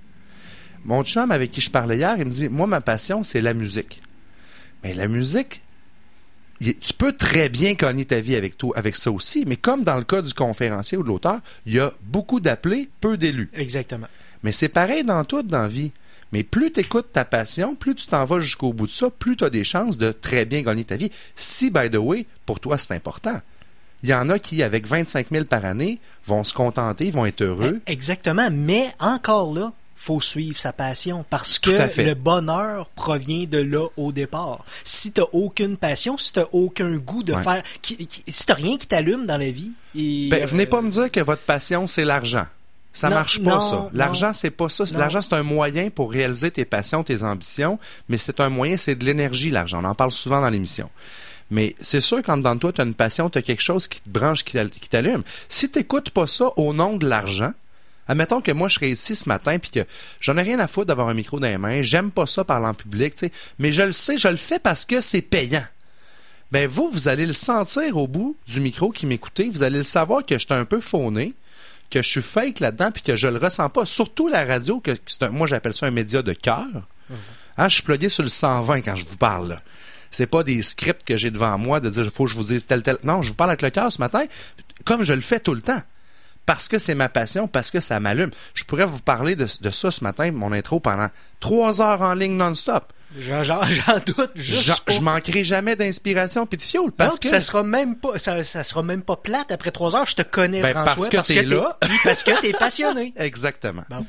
Mon 0.83 1.03
chum 1.03 1.29
avec 1.29 1.51
qui 1.51 1.61
je 1.61 1.69
parlais 1.69 1.97
hier, 1.97 2.15
il 2.17 2.25
me 2.25 2.31
dit, 2.31 2.49
moi, 2.49 2.65
ma 2.65 2.81
passion, 2.81 3.21
c'est 3.21 3.41
la 3.41 3.53
musique. 3.53 4.01
Mais 4.83 4.93
la 4.93 5.07
musique, 5.07 5.61
tu 6.59 6.93
peux 6.97 7.13
très 7.13 7.49
bien 7.49 7.73
gagner 7.73 8.05
ta 8.05 8.19
vie 8.19 8.35
avec, 8.35 8.57
toi, 8.57 8.77
avec 8.77 8.95
ça 8.95 9.11
aussi, 9.11 9.45
mais 9.47 9.55
comme 9.55 9.83
dans 9.83 9.97
le 9.97 10.03
cas 10.03 10.21
du 10.21 10.33
conférencier 10.33 10.97
ou 10.97 11.03
de 11.03 11.07
l'auteur, 11.07 11.39
il 11.65 11.75
y 11.75 11.79
a 11.79 11.93
beaucoup 12.01 12.39
d'appelés, 12.39 12.89
peu 13.01 13.17
d'élus. 13.17 13.49
Exactement. 13.53 14.07
Mais 14.43 14.51
c'est 14.51 14.69
pareil 14.69 15.03
dans 15.03 15.23
tout 15.23 15.43
dans 15.43 15.61
la 15.61 15.67
vie. 15.67 15.91
Mais 16.31 16.43
plus 16.43 16.71
tu 16.71 16.81
écoutes 16.81 17.11
ta 17.11 17.25
passion, 17.25 17.75
plus 17.75 17.95
tu 17.95 18.05
t'en 18.07 18.23
vas 18.23 18.39
jusqu'au 18.39 18.71
bout 18.71 18.85
de 18.85 18.91
ça, 18.91 19.09
plus 19.09 19.35
tu 19.35 19.43
as 19.43 19.49
des 19.49 19.63
chances 19.63 19.97
de 19.97 20.11
très 20.11 20.45
bien 20.45 20.61
gagner 20.61 20.83
ta 20.83 20.95
vie. 20.95 21.11
Si, 21.35 21.71
by 21.71 21.89
the 21.89 21.95
way, 21.95 22.27
pour 22.45 22.59
toi, 22.59 22.77
c'est 22.77 22.93
important. 22.93 23.39
Il 24.03 24.09
y 24.09 24.13
en 24.13 24.29
a 24.29 24.39
qui, 24.39 24.63
avec 24.63 24.87
25 24.87 25.29
000 25.29 25.45
par 25.45 25.65
année, 25.65 25.99
vont 26.25 26.43
se 26.43 26.53
contenter, 26.53 27.11
vont 27.11 27.25
être 27.25 27.41
heureux. 27.41 27.81
Exactement. 27.87 28.49
Mais 28.51 28.93
encore 28.99 29.53
là, 29.53 29.73
faut 30.01 30.21
suivre 30.21 30.57
sa 30.57 30.71
passion 30.71 31.25
parce 31.29 31.59
que 31.59 31.71
le 32.01 32.13
bonheur 32.13 32.87
provient 32.95 33.45
de 33.45 33.57
là 33.57 33.85
au 33.97 34.13
départ. 34.13 34.63
Si 34.85 35.11
t'as 35.11 35.25
aucune 35.33 35.75
passion, 35.75 36.17
si 36.17 36.31
t'as 36.31 36.45
aucun 36.53 36.95
goût 36.95 37.21
de 37.21 37.33
Ouais. 37.33 37.43
faire, 37.43 37.63
qui, 37.81 38.07
qui- 38.07 38.23
si 38.31 38.45
t'as 38.45 38.53
rien 38.53 38.77
qui 38.77 38.87
t'allume 38.87 39.25
dans 39.25 39.37
la 39.37 39.51
vie, 39.51 39.73
et, 39.95 40.29
Ben, 40.29 40.43
euh, 40.43 40.45
venez 40.45 40.65
pas 40.65 40.81
me 40.81 40.89
dire 40.89 41.11
que 41.11 41.19
votre 41.19 41.41
passion, 41.41 41.85
c'est 41.85 42.05
l'argent. 42.05 42.45
Ça 42.93 43.09
Non, 43.09 43.15
marche 43.17 43.43
pas, 43.43 43.55
non, 43.55 43.59
ça. 43.59 43.89
L'argent, 43.93 44.31
c'est 44.33 44.49
pas 44.51 44.69
ça. 44.69 44.85
L'argent, 44.97 45.21
c'est 45.21 45.33
un 45.33 45.43
moyen 45.43 45.89
pour 45.89 46.11
réaliser 46.11 46.49
tes 46.49 46.63
passions, 46.65 47.03
tes 47.03 47.21
ambitions, 47.23 47.77
mais 48.07 48.17
c'est 48.17 48.39
un 48.39 48.49
moyen, 48.49 48.77
c'est 48.77 48.95
de 48.95 49.03
l'énergie, 49.05 49.49
l'argent. 49.49 49.81
On 49.83 49.85
en 49.85 49.95
parle 49.95 50.11
souvent 50.11 50.39
dans 50.41 50.49
l'émission. 50.49 50.89
Mais 51.51 51.75
c'est 51.81 52.01
sûr, 52.01 52.21
quand 52.23 52.37
dans 52.37 52.57
toi, 52.57 52.71
tu 52.71 52.79
as 52.79 52.85
une 52.85 52.95
passion, 52.95 53.29
tu 53.29 53.37
as 53.37 53.41
quelque 53.41 53.61
chose 53.61 53.87
qui 53.87 53.99
te 54.01 54.09
branche, 54.09 54.43
qui 54.45 54.53
t'al- 54.53 54.69
qui 54.69 54.87
t'allume. 54.87 55.23
Si 55.49 55.69
tu 55.69 55.83
pas 55.83 56.25
ça 56.27 56.51
au 56.57 56.73
nom 56.73 56.95
de 56.95 57.05
l'argent, 57.07 57.51
admettons 58.09 58.41
que 58.41 58.51
moi, 58.51 58.67
je 58.67 58.75
serais 58.75 58.89
ici 58.89 59.15
ce 59.15 59.29
matin 59.29 59.57
puis 59.59 59.71
que 59.71 59.85
j'en 60.19 60.35
ai 60.37 60.41
rien 60.41 60.59
à 60.59 60.67
foutre 60.67 60.87
d'avoir 60.87 61.07
un 61.07 61.13
micro 61.13 61.39
dans 61.39 61.47
les 61.47 61.57
mains, 61.57 61.81
j'aime 61.81 62.11
pas 62.11 62.25
ça 62.25 62.43
parler 62.43 62.65
en 62.67 62.73
public, 62.73 63.15
tu 63.15 63.27
sais, 63.27 63.31
mais 63.59 63.71
je 63.71 63.83
le 63.83 63.93
sais, 63.93 64.17
je 64.17 64.27
le 64.27 64.35
fais 64.35 64.59
parce 64.59 64.83
que 64.85 64.99
c'est 64.99 65.21
payant 65.21 65.63
ben 66.51 66.67
vous, 66.67 66.89
vous 66.91 67.07
allez 67.07 67.27
le 67.27 67.33
sentir 67.33 67.95
au 67.95 68.07
bout 68.07 68.35
du 68.47 68.59
micro 68.59 68.89
qui 68.89 69.05
m'écoutez. 69.05 69.49
Vous 69.49 69.61
allez 69.61 69.77
le 69.77 69.83
savoir 69.83 70.25
que 70.25 70.33
je 70.33 70.45
suis 70.45 70.53
un 70.55 70.65
peu 70.65 70.81
fauné, 70.81 71.35
que 71.91 72.01
je 72.01 72.09
suis 72.09 72.23
fake 72.23 72.59
là-dedans, 72.59 72.89
puis 72.91 73.03
que 73.03 73.15
je 73.15 73.27
le 73.27 73.37
ressens 73.37 73.69
pas. 73.69 73.85
Surtout 73.85 74.27
la 74.29 74.43
radio, 74.45 74.79
que 74.79 74.89
un- 75.21 75.29
moi 75.29 75.45
j'appelle 75.45 75.75
ça 75.75 75.85
un 75.85 75.91
média 75.91 76.23
de 76.23 76.33
cœur. 76.33 76.65
Hein, 77.55 77.69
je 77.69 77.75
suis 77.75 77.83
plugué 77.83 78.09
sur 78.09 78.23
le 78.23 78.29
120 78.29 78.81
quand 78.81 78.95
je 78.95 79.05
vous 79.05 79.15
parle. 79.17 79.49
là. 79.49 79.61
C'est 80.09 80.25
pas 80.25 80.41
des 80.43 80.63
scripts 80.63 81.03
que 81.05 81.17
j'ai 81.17 81.29
devant 81.29 81.55
moi 81.59 81.79
de 81.79 81.87
dire 81.91 82.03
il 82.05 82.09
faut 82.09 82.23
que 82.25 82.31
je 82.31 82.35
vous 82.35 82.43
dise 82.43 82.65
tel 82.65 82.81
tel. 82.81 82.97
Non, 83.03 83.21
je 83.21 83.29
vous 83.29 83.35
parle 83.35 83.51
avec 83.51 83.61
le 83.61 83.69
cœur 83.69 83.93
ce 83.93 83.99
matin, 84.01 84.23
comme 84.85 85.03
je 85.03 85.13
le 85.13 85.21
fais 85.21 85.39
tout 85.39 85.53
le 85.53 85.61
temps. 85.61 85.83
Parce 86.49 86.67
que 86.67 86.79
c'est 86.79 86.95
ma 86.95 87.09
passion, 87.09 87.47
parce 87.47 87.69
que 87.69 87.79
ça 87.79 87.99
m'allume. 87.99 88.31
Je 88.55 88.63
pourrais 88.63 88.85
vous 88.85 88.97
parler 89.01 89.35
de, 89.35 89.45
de 89.61 89.69
ça 89.69 89.91
ce 89.91 90.03
matin, 90.03 90.31
mon 90.31 90.51
intro, 90.51 90.79
pendant 90.79 91.07
trois 91.39 91.79
heures 91.79 92.01
en 92.01 92.15
ligne 92.15 92.37
non-stop. 92.37 92.91
j'en, 93.19 93.61
doute 94.03 94.31
juste. 94.33 94.81
Je 94.87 94.99
manquerai 95.01 95.43
jamais 95.43 95.75
d'inspiration 95.75 96.47
puis 96.47 96.57
de 96.57 96.63
fioul. 96.63 96.91
Parce 96.91 97.19
que 97.19 97.27
ça 97.27 97.39
sera 97.39 97.61
même 97.61 97.97
pas 97.97 98.17
ça, 98.17 98.43
ça 98.43 98.63
sera 98.63 98.81
même 98.81 99.03
pas 99.03 99.15
plate 99.15 99.51
après 99.51 99.69
trois 99.69 99.95
heures 99.95 100.07
je 100.07 100.15
te 100.15 100.23
connais 100.23 100.63
Ben, 100.63 100.71
François 100.71 101.07
parce 101.11 101.27
que 101.27 101.33
t'es 101.33 101.43
là. 101.43 101.77
parce 102.03 102.23
que 102.23 102.41
t'es 102.41 102.53
passionné 102.53 103.13
Exactement. 103.17 103.83
Bon. 103.87 104.03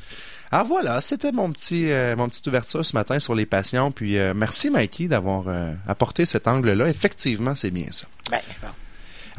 Alors 0.50 0.64
voilà, 0.64 1.02
c'était 1.02 1.32
mon 1.32 1.52
petit 1.52 1.90
euh, 1.90 2.16
mon 2.16 2.26
petite 2.26 2.46
ouverture 2.46 2.87
ce 2.87 2.96
matin 2.96 3.20
sur 3.20 3.34
les 3.34 3.44
passions. 3.44 3.92
Puis 3.92 4.16
euh, 4.16 4.32
merci 4.35 4.70
Mikey 4.70 5.09
d'avoir 5.09 5.44
euh, 5.49 5.75
apporté 5.87 6.25
cet 6.25 6.49
angle-là. 6.49 6.88
Effectivement, 6.88 7.54
c'est 7.54 7.70
bien 7.70 7.88
ça. 7.90 8.06
Ben, 8.30 8.40
bon. 8.62 8.68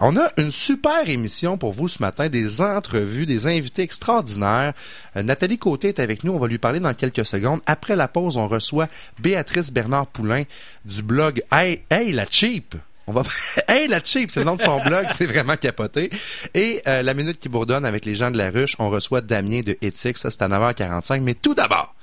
On 0.04 0.18
a 0.18 0.32
une 0.38 0.50
super 0.50 1.08
émission 1.08 1.60
pour 1.60 1.74
vous 1.74 1.88
ce 1.88 2.02
matin, 2.02 2.28
des 2.28 2.60
entrevues, 2.60 3.28
des 3.28 3.46
invités 3.46 3.84
extraordinaires. 3.84 4.74
Euh, 5.16 5.22
Nathalie 5.22 5.60
Côté 5.60 5.90
est 5.90 6.00
avec 6.00 6.24
nous, 6.24 6.34
on 6.34 6.40
va 6.40 6.48
lui 6.48 6.58
parler 6.58 6.80
dans 6.80 6.96
quelques 6.96 7.24
secondes. 7.24 7.60
Après 7.68 7.96
la 7.96 8.08
pause, 8.08 8.36
on 8.36 8.48
reçoit 8.48 8.88
Béatrice 9.20 9.72
Bernard 9.72 10.08
Poulain 10.08 10.42
du 10.86 11.04
blog 11.04 11.44
Hey, 11.52 11.84
hey 11.92 12.14
la 12.14 12.26
cheap. 12.26 12.74
On 13.06 13.12
va 13.12 13.22
Hey 13.68 13.88
la 13.88 14.04
cheap, 14.04 14.32
c'est 14.32 14.40
le 14.40 14.48
nom 14.48 14.56
de 14.56 14.62
son 14.64 14.82
blog, 14.82 15.06
c'est 15.12 15.28
vraiment 15.28 15.56
capoté. 15.56 16.10
Et 16.56 16.82
euh, 16.88 17.04
la 17.04 17.14
minute 17.14 17.38
qui 17.38 17.48
bourdonne 17.48 17.86
avec 17.86 18.04
les 18.04 18.16
gens 18.16 18.32
de 18.32 18.40
la 18.40 18.50
ruche, 18.50 18.76
on 18.80 18.90
reçoit 18.90 19.22
Damien 19.22 19.62
de 19.62 19.78
Éthique, 19.84 20.18
ça 20.18 20.32
c'est 20.32 20.42
à 20.42 20.48
9h45. 20.48 21.22
Mais 21.22 21.36
tout 21.36 21.54
d'abord, 21.54 21.94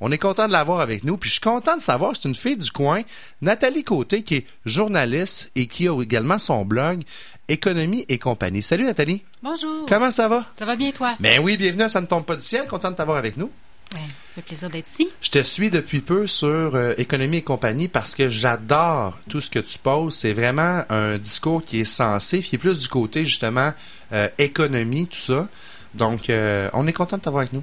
on 0.00 0.10
est 0.10 0.18
content 0.18 0.46
de 0.46 0.52
l'avoir 0.52 0.80
avec 0.80 1.04
nous, 1.04 1.16
puis 1.16 1.28
je 1.28 1.34
suis 1.34 1.40
content 1.40 1.76
de 1.76 1.82
savoir 1.82 2.12
c'est 2.14 2.28
une 2.28 2.34
fille 2.34 2.56
du 2.56 2.70
coin, 2.70 3.02
Nathalie 3.40 3.84
Côté, 3.84 4.22
qui 4.22 4.36
est 4.36 4.46
journaliste 4.66 5.50
et 5.54 5.66
qui 5.66 5.88
a 5.88 6.02
également 6.02 6.38
son 6.38 6.64
blog 6.64 7.02
Économie 7.48 8.06
et 8.08 8.16
compagnie. 8.18 8.62
Salut 8.62 8.84
Nathalie, 8.84 9.22
Bonjour. 9.42 9.84
comment 9.86 10.10
ça 10.10 10.28
va? 10.28 10.46
Ça 10.58 10.64
va 10.64 10.76
bien, 10.76 10.90
toi? 10.92 11.14
Ben 11.20 11.40
oui, 11.40 11.58
bienvenue 11.58 11.82
à 11.82 11.88
Ça 11.90 12.00
ne 12.00 12.06
tombe 12.06 12.24
pas 12.24 12.36
du 12.36 12.42
ciel, 12.42 12.66
content 12.66 12.90
de 12.90 12.96
t'avoir 12.96 13.18
avec 13.18 13.36
nous. 13.36 13.50
Ouais, 13.92 14.00
ça 14.00 14.34
fait 14.36 14.42
plaisir 14.42 14.70
d'être 14.70 14.88
ici. 14.88 15.08
Je 15.20 15.28
te 15.30 15.42
suis 15.42 15.68
depuis 15.68 16.00
peu 16.00 16.26
sur 16.26 16.48
euh, 16.74 16.94
Économie 16.96 17.36
et 17.38 17.42
compagnie 17.42 17.88
parce 17.88 18.14
que 18.14 18.30
j'adore 18.30 19.18
tout 19.28 19.42
ce 19.42 19.50
que 19.50 19.58
tu 19.58 19.78
poses. 19.78 20.14
C'est 20.14 20.32
vraiment 20.32 20.84
un 20.88 21.18
discours 21.18 21.62
qui 21.62 21.80
est 21.80 21.84
sensé, 21.84 22.40
qui 22.40 22.56
est 22.56 22.58
plus 22.58 22.80
du 22.80 22.88
côté 22.88 23.26
justement 23.26 23.72
euh, 24.14 24.26
économie, 24.38 25.06
tout 25.06 25.18
ça. 25.18 25.46
Donc, 25.92 26.30
euh, 26.30 26.70
on 26.72 26.86
est 26.86 26.94
content 26.94 27.18
de 27.18 27.22
t'avoir 27.22 27.42
avec 27.42 27.52
nous. 27.52 27.62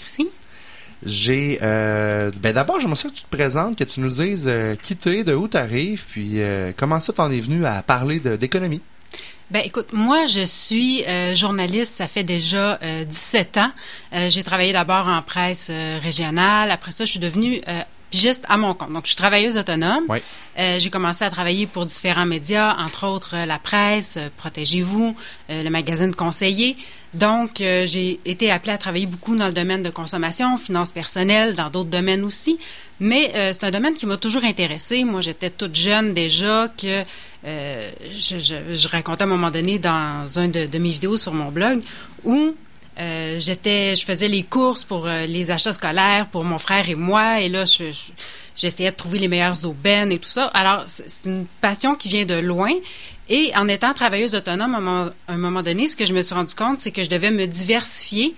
Merci. 0.00 0.28
J'ai 1.02 1.58
ben 1.60 2.52
d'abord 2.52 2.80
j'aimerais 2.80 2.96
ça 2.96 3.08
que 3.08 3.14
tu 3.14 3.22
te 3.22 3.30
présentes, 3.30 3.78
que 3.78 3.84
tu 3.84 4.00
nous 4.00 4.10
dises 4.10 4.50
qui 4.82 4.96
t'es, 4.96 5.22
de 5.22 5.32
où 5.32 5.46
t'arrives, 5.46 6.04
puis 6.10 6.40
comment 6.76 6.98
ça 6.98 7.12
t'en 7.12 7.30
es 7.30 7.38
venu 7.38 7.64
à 7.64 7.82
parler 7.82 8.18
d'économie? 8.18 8.82
Ben 9.50 9.62
écoute, 9.64 9.94
moi 9.94 10.26
je 10.26 10.44
suis 10.44 11.04
euh, 11.06 11.34
journaliste, 11.34 11.94
ça 11.94 12.06
fait 12.06 12.22
déjà 12.22 12.78
euh, 12.82 13.04
17 13.06 13.56
ans. 13.56 13.70
Euh, 14.12 14.28
j'ai 14.28 14.42
travaillé 14.42 14.74
d'abord 14.74 15.08
en 15.08 15.22
presse 15.22 15.68
euh, 15.70 15.98
régionale, 16.02 16.70
après 16.70 16.92
ça 16.92 17.06
je 17.06 17.12
suis 17.12 17.18
devenue 17.18 17.58
euh, 17.66 17.80
pigiste 18.10 18.44
à 18.48 18.56
mon 18.56 18.74
compte. 18.74 18.92
Donc 18.92 19.02
je 19.04 19.08
suis 19.08 19.16
travailleuse 19.16 19.56
autonome. 19.56 20.04
Oui. 20.08 20.18
Euh, 20.58 20.78
j'ai 20.78 20.90
commencé 20.90 21.24
à 21.24 21.30
travailler 21.30 21.66
pour 21.66 21.86
différents 21.86 22.26
médias, 22.26 22.74
entre 22.78 23.06
autres 23.06 23.34
euh, 23.36 23.46
la 23.46 23.58
presse, 23.58 24.16
euh, 24.18 24.28
Protégez-vous, 24.36 25.14
euh, 25.50 25.62
le 25.62 25.70
magazine 25.70 26.14
Conseiller. 26.14 26.76
Donc 27.14 27.60
euh, 27.60 27.86
j'ai 27.86 28.18
été 28.24 28.50
appelée 28.50 28.72
à 28.72 28.78
travailler 28.78 29.06
beaucoup 29.06 29.36
dans 29.36 29.46
le 29.46 29.52
domaine 29.52 29.82
de 29.82 29.90
consommation, 29.90 30.56
finances 30.58 30.92
personnelles, 30.92 31.54
dans 31.54 31.70
d'autres 31.70 31.90
domaines 31.90 32.24
aussi. 32.24 32.58
Mais 33.00 33.30
euh, 33.36 33.52
c'est 33.52 33.64
un 33.64 33.70
domaine 33.70 33.94
qui 33.94 34.06
m'a 34.06 34.16
toujours 34.16 34.42
intéressée. 34.44 35.04
Moi, 35.04 35.20
j'étais 35.20 35.50
toute 35.50 35.76
jeune 35.76 36.12
déjà 36.14 36.66
que 36.76 37.04
euh, 37.44 37.90
je, 38.12 38.38
je- 38.40 38.74
je 38.74 38.88
racontais 38.88 39.22
à 39.22 39.26
un 39.26 39.30
moment 39.30 39.50
donné 39.52 39.78
dans 39.78 40.26
un 40.38 40.48
de, 40.48 40.66
de 40.66 40.78
mes 40.78 40.90
vidéos 40.90 41.16
sur 41.16 41.32
mon 41.32 41.52
blog 41.52 41.80
où 42.24 42.56
euh, 43.00 43.38
j'étais, 43.38 43.94
je 43.96 44.04
faisais 44.04 44.28
les 44.28 44.42
courses 44.42 44.84
pour 44.84 45.06
euh, 45.06 45.26
les 45.26 45.50
achats 45.50 45.72
scolaires 45.72 46.26
pour 46.30 46.44
mon 46.44 46.58
frère 46.58 46.88
et 46.88 46.94
moi, 46.94 47.40
et 47.40 47.48
là, 47.48 47.64
je- 47.64 47.90
je- 47.90 48.12
j'essayais 48.56 48.90
de 48.90 48.96
trouver 48.96 49.18
les 49.18 49.28
meilleures 49.28 49.64
aubaines 49.64 50.10
et 50.12 50.18
tout 50.18 50.28
ça. 50.28 50.46
Alors, 50.54 50.84
c'est 50.86 51.28
une 51.28 51.46
passion 51.60 51.94
qui 51.94 52.08
vient 52.08 52.24
de 52.24 52.34
loin. 52.34 52.72
Et 53.30 53.52
en 53.56 53.68
étant 53.68 53.92
travailleuse 53.92 54.34
autonome, 54.34 54.74
à 54.74 54.78
un 54.78 54.80
moment, 54.80 55.10
à 55.28 55.32
un 55.34 55.36
moment 55.36 55.62
donné, 55.62 55.86
ce 55.86 55.96
que 55.96 56.06
je 56.06 56.14
me 56.14 56.22
suis 56.22 56.34
rendu 56.34 56.54
compte, 56.54 56.80
c'est 56.80 56.90
que 56.92 57.02
je 57.02 57.10
devais 57.10 57.30
me 57.30 57.46
diversifier. 57.46 58.34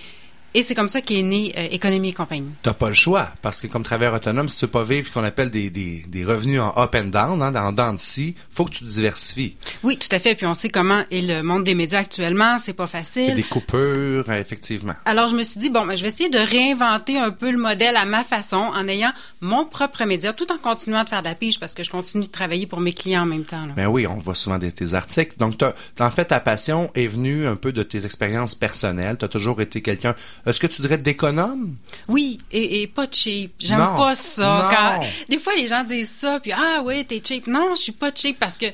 Et 0.55 0.63
c'est 0.63 0.75
comme 0.75 0.89
ça 0.89 1.01
qu'est 1.01 1.23
née 1.23 1.53
euh, 1.57 1.69
Économie 1.71 2.09
et 2.09 2.13
compagnie. 2.13 2.51
T'as 2.63 2.73
pas 2.73 2.89
le 2.89 2.95
choix, 2.95 3.29
parce 3.41 3.61
que 3.61 3.67
comme 3.69 3.85
travailleur 3.85 4.15
autonome, 4.15 4.49
si 4.49 4.59
tu 4.59 4.65
veux 4.65 4.71
pas 4.71 4.83
vivre 4.83 5.07
ce 5.07 5.13
qu'on 5.13 5.23
appelle 5.25 5.51
des, 5.51 5.71
des, 5.71 6.05
des 6.09 6.25
revenus 6.25 6.61
en 6.61 6.75
up 6.77 6.95
and 6.97 7.05
down, 7.11 7.41
hein, 7.43 7.55
en 7.55 7.73
dents 7.73 7.93
de 7.95 8.01
scie, 8.01 8.35
faut 8.51 8.65
que 8.65 8.71
tu 8.71 8.81
te 8.85 8.89
diversifies. 8.91 9.57
Oui, 9.85 9.97
tout 9.97 10.09
à 10.11 10.19
fait. 10.19 10.35
Puis 10.35 10.47
on 10.47 10.55
sait 10.55 10.69
comment 10.69 11.05
est 11.11 11.21
le 11.23 11.43
monde 11.43 11.63
des 11.65 11.75
médias 11.77 12.01
actuellement. 12.01 12.59
C'est 12.59 12.73
pas 12.73 12.85
Il 12.85 12.87
y 12.87 12.97
a 12.97 12.99
facile. 13.01 13.35
des 13.37 13.43
coupures, 13.45 14.25
euh, 14.29 14.41
effectivement. 14.41 14.95
Alors, 15.05 15.29
je 15.29 15.37
me 15.37 15.43
suis 15.45 15.61
dit, 15.61 15.71
bon, 15.71 15.87
ben, 15.87 15.95
je 15.95 16.03
vais 16.03 16.09
essayer 16.09 16.29
de 16.31 16.39
réinventer 16.39 17.19
un 17.19 17.31
peu 17.31 17.51
le 17.53 17.59
modèle 17.59 17.97
à 17.97 18.05
ma 18.05 18.25
façon 18.25 18.57
en 18.75 18.89
ayant 18.89 19.13
mon 19.41 19.65
propre 19.65 20.05
média, 20.05 20.33
tout 20.33 20.51
en 20.53 20.59
continuant 20.59 21.05
de 21.05 21.09
faire 21.09 21.23
de 21.23 21.29
la 21.29 21.35
pige 21.37 21.61
parce 21.61 21.75
que 21.75 21.85
je 21.85 21.91
continue 21.91 22.27
de 22.27 22.31
travailler 22.31 22.67
pour 22.67 22.81
mes 22.81 22.93
clients 22.93 23.23
en 23.23 23.27
même 23.27 23.45
temps. 23.45 23.67
là. 23.67 23.73
Ben 23.77 23.87
oui, 23.87 24.07
on 24.09 24.17
voit 24.17 24.35
souvent 24.35 24.59
des, 24.59 24.73
tes 24.73 24.95
articles. 24.95 25.37
Donc, 25.39 25.55
en 26.01 26.11
fait, 26.11 26.25
ta 26.27 26.41
passion 26.41 26.91
est 26.97 27.07
venue 27.07 27.47
un 27.47 27.57
peu 27.57 27.71
de 27.73 27.83
tes 27.85 28.05
expériences 28.05 28.57
personnelles. 28.57 29.17
Tu 29.19 29.25
as 29.25 29.29
toujours 29.29 29.61
été 29.61 29.81
quelqu'un. 29.81 30.15
Est-ce 30.47 30.59
que 30.59 30.67
tu 30.67 30.81
dirais 30.83 30.99
d'économe? 30.99 31.77
Oui, 32.09 32.39
et, 32.51 32.83
et 32.83 32.87
pas 32.87 33.07
cheap. 33.11 33.53
J'aime 33.59 33.79
pas 33.79 34.15
ça. 34.15 34.69
Quand, 34.71 35.07
des 35.29 35.39
fois, 35.39 35.55
les 35.55 35.69
gens 35.69 35.85
disent 35.85 36.11
ça, 36.11 36.41
puis 36.41 36.53
ah 36.53 36.81
oui, 36.85 37.05
t'es 37.05 37.21
cheap. 37.23 37.47
Non, 37.47 37.75
je 37.77 37.83
suis 37.83 37.93
pas 37.93 38.11
cheap 38.15 38.39
parce 38.39 38.57
que 38.59 38.67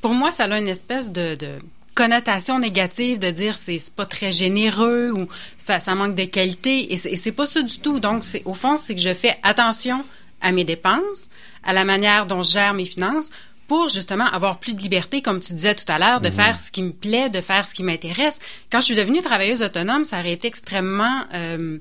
pour 0.00 0.12
moi, 0.12 0.32
ça 0.32 0.44
a 0.44 0.58
une 0.58 0.68
espèce 0.68 1.12
de, 1.12 1.34
de 1.36 1.48
connotation 1.94 2.58
négative 2.58 3.20
de 3.20 3.30
dire 3.30 3.56
c'est 3.56 3.78
pas 3.94 4.06
très 4.06 4.32
généreux 4.32 5.12
ou 5.12 5.28
ça, 5.56 5.78
ça 5.78 5.94
manque 5.94 6.16
de 6.16 6.24
qualité. 6.24 6.92
Et 6.92 6.96
c'est 6.96 7.12
et 7.12 7.16
c'est 7.16 7.32
pas 7.32 7.46
ça 7.46 7.62
du 7.62 7.78
tout. 7.78 8.00
Donc, 8.00 8.24
c'est 8.24 8.42
au 8.44 8.54
fond, 8.54 8.76
c'est 8.76 8.94
que 8.94 9.00
je 9.00 9.14
fais 9.14 9.38
attention 9.42 10.04
à 10.40 10.52
mes 10.52 10.64
dépenses, 10.64 11.30
à 11.62 11.72
la 11.72 11.84
manière 11.84 12.26
dont 12.26 12.42
je 12.42 12.50
gère 12.50 12.74
mes 12.74 12.84
finances 12.84 13.30
pour 13.66 13.88
justement 13.88 14.26
avoir 14.26 14.58
plus 14.58 14.74
de 14.74 14.80
liberté, 14.80 15.22
comme 15.22 15.40
tu 15.40 15.54
disais 15.54 15.74
tout 15.74 15.90
à 15.90 15.98
l'heure, 15.98 16.20
de 16.20 16.30
faire 16.30 16.58
ce 16.58 16.70
qui 16.70 16.82
me 16.82 16.92
plaît, 16.92 17.28
de 17.30 17.40
faire 17.40 17.66
ce 17.66 17.74
qui 17.74 17.82
m'intéresse. 17.82 18.38
Quand 18.70 18.80
je 18.80 18.86
suis 18.86 18.94
devenue 18.94 19.22
travailleuse 19.22 19.62
autonome, 19.62 20.04
ça 20.04 20.20
aurait 20.20 20.32
été 20.32 20.48
extrêmement 20.48 21.22
euh, 21.32 21.78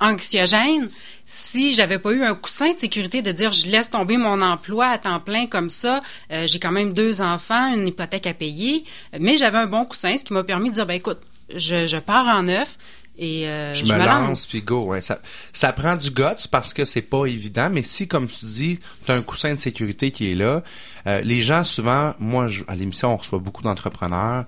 anxiogène 0.00 0.88
si 1.24 1.72
j'avais 1.72 1.98
pas 1.98 2.10
eu 2.10 2.22
un 2.22 2.34
coussin 2.34 2.72
de 2.72 2.78
sécurité 2.78 3.22
de 3.22 3.32
dire 3.32 3.52
je 3.52 3.68
laisse 3.68 3.90
tomber 3.90 4.16
mon 4.16 4.42
emploi 4.42 4.86
à 4.86 4.98
temps 4.98 5.20
plein 5.20 5.46
comme 5.46 5.70
ça. 5.70 6.00
Euh, 6.32 6.46
j'ai 6.46 6.58
quand 6.58 6.72
même 6.72 6.92
deux 6.92 7.22
enfants, 7.22 7.72
une 7.72 7.86
hypothèque 7.86 8.26
à 8.26 8.34
payer, 8.34 8.84
mais 9.18 9.36
j'avais 9.36 9.58
un 9.58 9.66
bon 9.66 9.84
coussin, 9.84 10.16
ce 10.16 10.24
qui 10.24 10.32
m'a 10.32 10.44
permis 10.44 10.70
de 10.70 10.74
dire 10.74 10.86
ben 10.86 10.94
écoute, 10.94 11.20
je, 11.54 11.86
je 11.86 11.96
pars 11.96 12.28
en 12.28 12.42
neuf 12.44 12.76
et 13.18 13.46
euh, 13.48 13.74
je, 13.74 13.84
me 13.84 13.98
lance, 14.06 14.46
puis 14.46 14.62
go. 14.62 14.94
Ça, 15.00 15.18
ça 15.52 15.72
prend 15.72 15.96
du 15.96 16.10
guts 16.10 16.48
parce 16.50 16.72
que 16.72 16.84
c'est 16.84 17.02
pas 17.02 17.26
évident, 17.26 17.68
mais 17.70 17.82
si, 17.82 18.08
comme 18.08 18.26
tu 18.26 18.44
dis, 18.46 18.78
tu 19.04 19.10
as 19.10 19.14
un 19.14 19.22
coussin 19.22 19.52
de 19.54 19.58
sécurité 19.58 20.10
qui 20.10 20.32
est 20.32 20.34
là, 20.34 20.62
euh, 21.06 21.20
les 21.22 21.42
gens, 21.42 21.62
souvent, 21.64 22.14
moi, 22.18 22.48
je- 22.48 22.64
à 22.68 22.74
l'émission, 22.74 23.12
on 23.12 23.16
reçoit 23.16 23.38
beaucoup 23.38 23.62
d'entrepreneurs, 23.62 24.44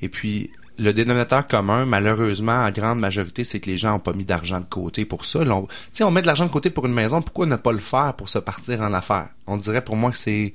et 0.00 0.08
puis 0.08 0.50
le 0.78 0.92
dénominateur 0.92 1.46
commun, 1.46 1.86
malheureusement, 1.86 2.64
en 2.64 2.70
grande 2.70 2.98
majorité, 2.98 3.44
c'est 3.44 3.60
que 3.60 3.70
les 3.70 3.76
gens 3.78 3.94
ont 3.96 4.00
pas 4.00 4.12
mis 4.12 4.24
d'argent 4.24 4.58
de 4.60 4.64
côté 4.64 5.04
pour 5.04 5.24
ça. 5.24 5.44
Là, 5.44 5.54
on- 5.56 5.68
on 6.00 6.10
met 6.10 6.22
de 6.22 6.26
l'argent 6.26 6.46
de 6.46 6.50
côté 6.50 6.70
pour 6.70 6.86
une 6.86 6.94
maison, 6.94 7.22
pourquoi 7.22 7.46
ne 7.46 7.56
pas 7.56 7.72
le 7.72 7.78
faire 7.78 8.14
pour 8.14 8.28
se 8.28 8.38
partir 8.38 8.80
en 8.80 8.92
affaires? 8.92 9.28
On 9.46 9.56
dirait 9.56 9.82
pour 9.84 9.96
moi 9.96 10.10
que 10.10 10.18
c'est 10.18 10.52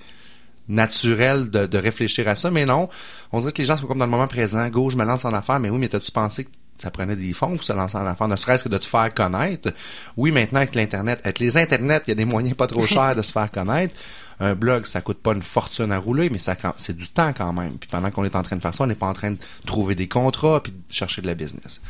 naturel 0.67 1.49
de, 1.49 1.65
de 1.65 1.77
réfléchir 1.77 2.27
à 2.27 2.35
ça, 2.35 2.51
mais 2.51 2.65
non. 2.65 2.89
On 3.31 3.39
dirait 3.39 3.51
que 3.51 3.57
les 3.61 3.65
gens 3.65 3.75
sont 3.77 3.87
comme 3.87 3.97
dans 3.97 4.05
le 4.05 4.11
moment 4.11 4.27
présent. 4.27 4.67
Go, 4.69 4.89
je 4.89 4.97
me 4.97 5.03
lance 5.05 5.25
en 5.25 5.33
affaires, 5.33 5.59
mais 5.59 5.69
oui, 5.69 5.79
mais 5.79 5.93
as-tu 5.93 6.11
pensé 6.11 6.45
que 6.45 6.49
ça 6.81 6.91
prenait 6.91 7.15
des 7.15 7.33
fonds 7.33 7.55
pour 7.55 7.63
se 7.63 7.74
lancer 7.74 7.98
en 7.98 8.05
affaires, 8.05 8.27
ne 8.27 8.36
serait-ce 8.36 8.63
que 8.63 8.69
de 8.69 8.77
te 8.77 8.86
faire 8.86 9.13
connaître? 9.13 9.71
Oui, 10.17 10.31
maintenant 10.31 10.59
avec 10.62 10.75
l'Internet, 10.75 11.19
avec 11.24 11.39
les 11.39 11.57
Internets, 11.57 12.01
il 12.07 12.09
y 12.09 12.13
a 12.13 12.15
des 12.15 12.25
moyens 12.25 12.55
pas 12.55 12.67
trop 12.67 12.86
chers 12.88 13.15
de 13.15 13.21
se 13.21 13.31
faire 13.31 13.51
connaître. 13.51 13.93
Un 14.41 14.55
blog, 14.55 14.86
ça 14.86 15.01
coûte 15.01 15.17
pas 15.17 15.33
une 15.33 15.41
fortune 15.41 15.91
à 15.91 15.98
rouler, 15.98 16.29
mais 16.29 16.38
ça 16.38 16.55
c'est 16.77 16.95
du 16.95 17.09
temps 17.09 17.33
quand 17.33 17.51
même. 17.51 17.74
Puis 17.77 17.89
pendant 17.91 18.09
qu'on 18.09 18.24
est 18.24 18.36
en 18.38 18.41
train 18.41 18.55
de 18.55 18.62
faire 18.62 18.74
ça, 18.74 18.86
on 18.86 18.88
n'est 18.88 18.95
pas 18.95 19.07
en 19.07 19.13
train 19.13 19.31
de 19.31 19.38
trouver 19.65 19.95
des 19.95 20.07
contrats 20.07 20.63
puis 20.63 20.71
de 20.71 20.93
chercher 20.93 21.21
de 21.21 21.27
la 21.27 21.36
business. 21.36 21.81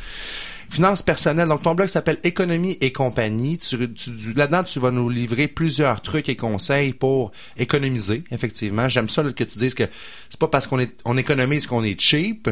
Finances 0.68 1.02
personnelles. 1.02 1.48
Donc, 1.48 1.62
ton 1.62 1.74
blog 1.74 1.88
s'appelle 1.88 2.18
Économie 2.22 2.78
et 2.80 2.92
compagnie. 2.92 3.58
Tu, 3.58 3.92
tu- 3.92 4.32
Là-dedans, 4.34 4.62
tu 4.62 4.78
vas 4.78 4.92
nous 4.92 5.08
livrer 5.08 5.48
plusieurs 5.48 6.00
trucs 6.00 6.28
et 6.28 6.36
conseils 6.36 6.92
pour 6.92 7.32
économiser, 7.56 8.22
effectivement. 8.30 8.88
J'aime 8.88 9.08
ça 9.08 9.22
là, 9.24 9.32
que 9.32 9.42
tu 9.44 9.58
dises 9.58 9.74
que 9.74 9.82
c'est 10.28 10.38
pas 10.38 10.46
parce 10.48 10.66
qu'on 10.68 10.78
est, 10.78 10.92
on 11.04 11.16
économise 11.18 11.66
qu'on 11.66 11.82
est 11.82 12.00
cheap. 12.00 12.48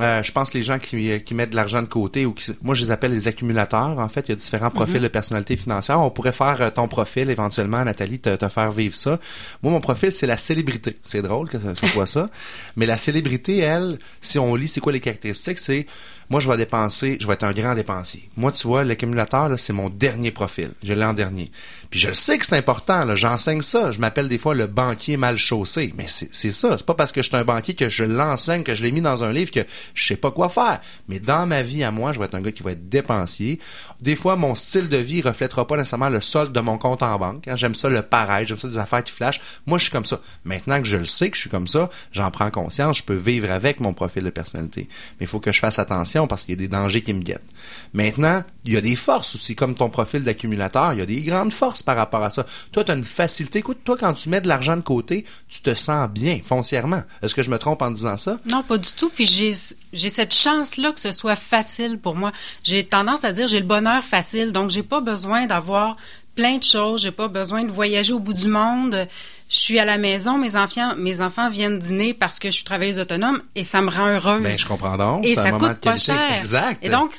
Euh, 0.00 0.22
je 0.22 0.32
pense 0.32 0.50
que 0.50 0.58
les 0.58 0.62
gens 0.62 0.78
qui, 0.78 1.22
qui 1.22 1.34
mettent 1.34 1.50
de 1.50 1.56
l'argent 1.56 1.80
de 1.80 1.86
côté 1.86 2.26
ou 2.26 2.32
qui, 2.32 2.52
moi 2.62 2.74
je 2.74 2.84
les 2.84 2.90
appelle 2.90 3.12
les 3.12 3.28
accumulateurs. 3.28 3.98
En 3.98 4.08
fait, 4.08 4.28
il 4.28 4.30
y 4.30 4.32
a 4.32 4.36
différents 4.36 4.70
profils 4.70 5.00
de 5.00 5.08
personnalité 5.08 5.56
financière. 5.56 6.00
On 6.00 6.10
pourrait 6.10 6.32
faire 6.32 6.60
euh, 6.60 6.70
ton 6.70 6.88
profil 6.88 7.30
éventuellement, 7.30 7.84
Nathalie, 7.84 8.18
te, 8.18 8.34
te 8.36 8.48
faire 8.48 8.70
vivre 8.72 8.94
ça. 8.94 9.18
Moi, 9.62 9.72
mon 9.72 9.80
profil, 9.80 10.12
c'est 10.12 10.26
la 10.26 10.36
célébrité. 10.36 10.98
C'est 11.04 11.22
drôle 11.22 11.48
que 11.48 11.58
ce 11.58 11.86
soit 11.86 12.06
ça. 12.06 12.26
Mais 12.76 12.86
la 12.86 12.98
célébrité, 12.98 13.58
elle, 13.58 13.98
si 14.20 14.38
on 14.38 14.54
lit 14.54 14.68
c'est 14.68 14.80
quoi 14.80 14.92
les 14.92 15.00
caractéristiques, 15.00 15.58
c'est 15.58 15.86
moi 16.30 16.40
je 16.40 16.50
vais 16.50 16.56
dépenser, 16.56 17.16
je 17.20 17.26
vais 17.26 17.34
être 17.34 17.44
un 17.44 17.52
grand 17.52 17.74
dépensier. 17.74 18.28
Moi, 18.36 18.52
tu 18.52 18.66
vois, 18.66 18.84
l'accumulateur, 18.84 19.50
c'est 19.58 19.72
mon 19.72 19.88
dernier 19.88 20.30
profil. 20.30 20.70
Je 20.82 20.92
l'ai 20.92 21.04
en 21.04 21.14
dernier. 21.14 21.50
Puis 21.90 22.00
je 22.00 22.08
le 22.08 22.14
sais 22.14 22.36
que 22.38 22.44
c'est 22.44 22.56
important, 22.56 23.14
j'enseigne 23.14 23.60
ça. 23.60 23.90
Je 23.92 24.00
m'appelle 24.00 24.28
des 24.28 24.38
fois 24.38 24.54
le 24.54 24.66
banquier 24.66 25.16
mal 25.16 25.36
chaussé. 25.36 25.94
Mais 25.96 26.06
c'est 26.08 26.28
c'est 26.32 26.52
ça. 26.52 26.76
C'est 26.78 26.86
pas 26.86 26.94
parce 26.94 27.12
que 27.12 27.22
je 27.22 27.28
suis 27.28 27.36
un 27.36 27.44
banquier 27.44 27.74
que 27.74 27.88
je 27.88 28.04
l'enseigne, 28.04 28.62
que 28.62 28.74
je 28.74 28.82
l'ai 28.82 28.90
mis 28.92 29.00
dans 29.00 29.22
un 29.24 29.32
livre 29.32 29.50
que 29.50 29.60
je 29.94 30.06
sais 30.06 30.16
pas 30.16 30.30
quoi 30.30 30.48
faire. 30.48 30.80
Mais 31.08 31.20
dans 31.20 31.46
ma 31.46 31.62
vie 31.62 31.84
à 31.84 31.90
moi, 31.90 32.12
je 32.12 32.18
vais 32.18 32.24
être 32.24 32.34
un 32.34 32.40
gars 32.40 32.52
qui 32.52 32.62
va 32.62 32.72
être 32.72 32.88
dépensier. 32.88 33.58
Des 34.00 34.16
fois, 34.16 34.36
mon 34.36 34.54
style 34.54 34.88
de 34.88 34.96
vie 34.96 35.22
reflètera 35.22 35.66
pas 35.66 35.76
nécessairement 35.76 36.08
le 36.08 36.20
solde 36.20 36.52
de 36.52 36.60
mon 36.60 36.76
compte 36.78 37.02
en 37.02 37.18
banque. 37.18 37.46
hein. 37.48 37.56
J'aime 37.56 37.74
ça 37.74 37.88
le 37.88 38.02
pareil, 38.02 38.46
j'aime 38.46 38.58
ça 38.58 38.68
des 38.68 38.78
affaires 38.78 39.02
qui 39.04 39.12
flashent. 39.12 39.40
Moi, 39.66 39.78
je 39.78 39.84
suis 39.84 39.92
comme 39.92 40.04
ça. 40.04 40.20
Maintenant 40.44 40.78
que 40.80 40.86
je 40.86 40.96
le 40.96 41.04
sais 41.06 41.30
que 41.30 41.36
je 41.36 41.42
suis 41.42 41.50
comme 41.50 41.68
ça, 41.68 41.88
j'en 42.12 42.30
prends 42.30 42.50
conscience, 42.50 42.98
je 42.98 43.02
peux 43.04 43.14
vivre 43.14 43.50
avec 43.50 43.80
mon 43.80 43.92
profil 43.94 44.24
de 44.24 44.30
personnalité. 44.30 44.88
Mais 45.20 45.24
il 45.24 45.26
faut 45.26 45.40
que 45.40 45.52
je 45.52 45.60
fasse 45.60 45.78
attention 45.78 46.15
parce 46.24 46.44
qu'il 46.44 46.54
y 46.54 46.58
a 46.58 46.60
des 46.60 46.68
dangers 46.68 47.02
qui 47.02 47.12
me 47.12 47.20
guettent. 47.20 47.44
Maintenant, 47.92 48.42
il 48.64 48.72
y 48.72 48.76
a 48.76 48.80
des 48.80 48.96
forces 48.96 49.34
aussi, 49.34 49.54
comme 49.54 49.74
ton 49.74 49.90
profil 49.90 50.22
d'accumulateur, 50.22 50.92
il 50.92 50.98
y 50.98 51.02
a 51.02 51.06
des 51.06 51.20
grandes 51.20 51.52
forces 51.52 51.82
par 51.82 51.96
rapport 51.96 52.22
à 52.22 52.30
ça. 52.30 52.46
Toi, 52.72 52.84
tu 52.84 52.92
as 52.92 52.94
une 52.94 53.04
facilité. 53.04 53.58
Écoute, 53.58 53.78
toi, 53.84 53.96
quand 53.98 54.14
tu 54.14 54.28
mets 54.28 54.40
de 54.40 54.48
l'argent 54.48 54.76
de 54.76 54.82
côté, 54.82 55.24
tu 55.48 55.60
te 55.60 55.74
sens 55.74 56.08
bien, 56.08 56.40
foncièrement. 56.42 57.02
Est-ce 57.22 57.34
que 57.34 57.42
je 57.42 57.50
me 57.50 57.58
trompe 57.58 57.82
en 57.82 57.90
disant 57.90 58.16
ça? 58.16 58.38
Non, 58.50 58.62
pas 58.62 58.78
du 58.78 58.90
tout. 58.96 59.10
Puis 59.10 59.26
j'ai 59.26 59.52
j'ai 59.92 60.10
cette 60.10 60.34
chance-là 60.34 60.92
que 60.92 61.00
ce 61.00 61.12
soit 61.12 61.36
facile 61.36 61.98
pour 61.98 62.14
moi. 62.14 62.32
J'ai 62.62 62.84
tendance 62.84 63.24
à 63.24 63.32
dire 63.32 63.46
j'ai 63.46 63.60
le 63.60 63.66
bonheur 63.66 64.02
facile, 64.04 64.52
donc 64.52 64.70
j'ai 64.70 64.82
pas 64.82 65.00
besoin 65.00 65.46
d'avoir 65.46 65.96
plein 66.34 66.58
de 66.58 66.62
choses. 66.62 67.02
J'ai 67.02 67.10
pas 67.10 67.28
besoin 67.28 67.64
de 67.64 67.70
voyager 67.70 68.12
au 68.12 68.20
bout 68.20 68.34
du 68.34 68.48
monde. 68.48 69.08
Je 69.48 69.58
suis 69.58 69.78
à 69.78 69.84
la 69.84 69.96
maison, 69.96 70.38
mes 70.38 70.56
enfants, 70.56 70.94
mes 70.96 71.20
enfants 71.20 71.48
viennent 71.50 71.78
dîner 71.78 72.14
parce 72.14 72.38
que 72.38 72.48
je 72.48 72.56
suis 72.56 72.64
travailleuse 72.64 72.98
autonome 72.98 73.40
et 73.54 73.62
ça 73.62 73.80
me 73.80 73.90
rend 73.90 74.08
heureuse. 74.08 74.42
Ben, 74.42 74.58
je 74.58 74.66
comprends 74.66 74.96
donc. 74.96 75.24
Et 75.24 75.36
ça 75.36 75.52
coûte 75.52 75.74
pas 75.74 75.96
cher. 75.96 76.38
Exact. 76.38 76.84
Et 76.84 76.88
donc, 76.88 77.14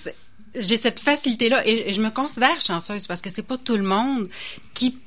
j'ai 0.55 0.77
cette 0.77 0.99
facilité-là 0.99 1.65
et, 1.65 1.89
et 1.89 1.93
je 1.93 2.01
me 2.01 2.09
considère 2.09 2.59
chanceuse 2.61 3.07
parce 3.07 3.21
que 3.21 3.29
c'est 3.29 3.43
pas 3.43 3.57
tout 3.57 3.77
le 3.77 3.83
monde 3.83 4.27
qui 4.73 4.97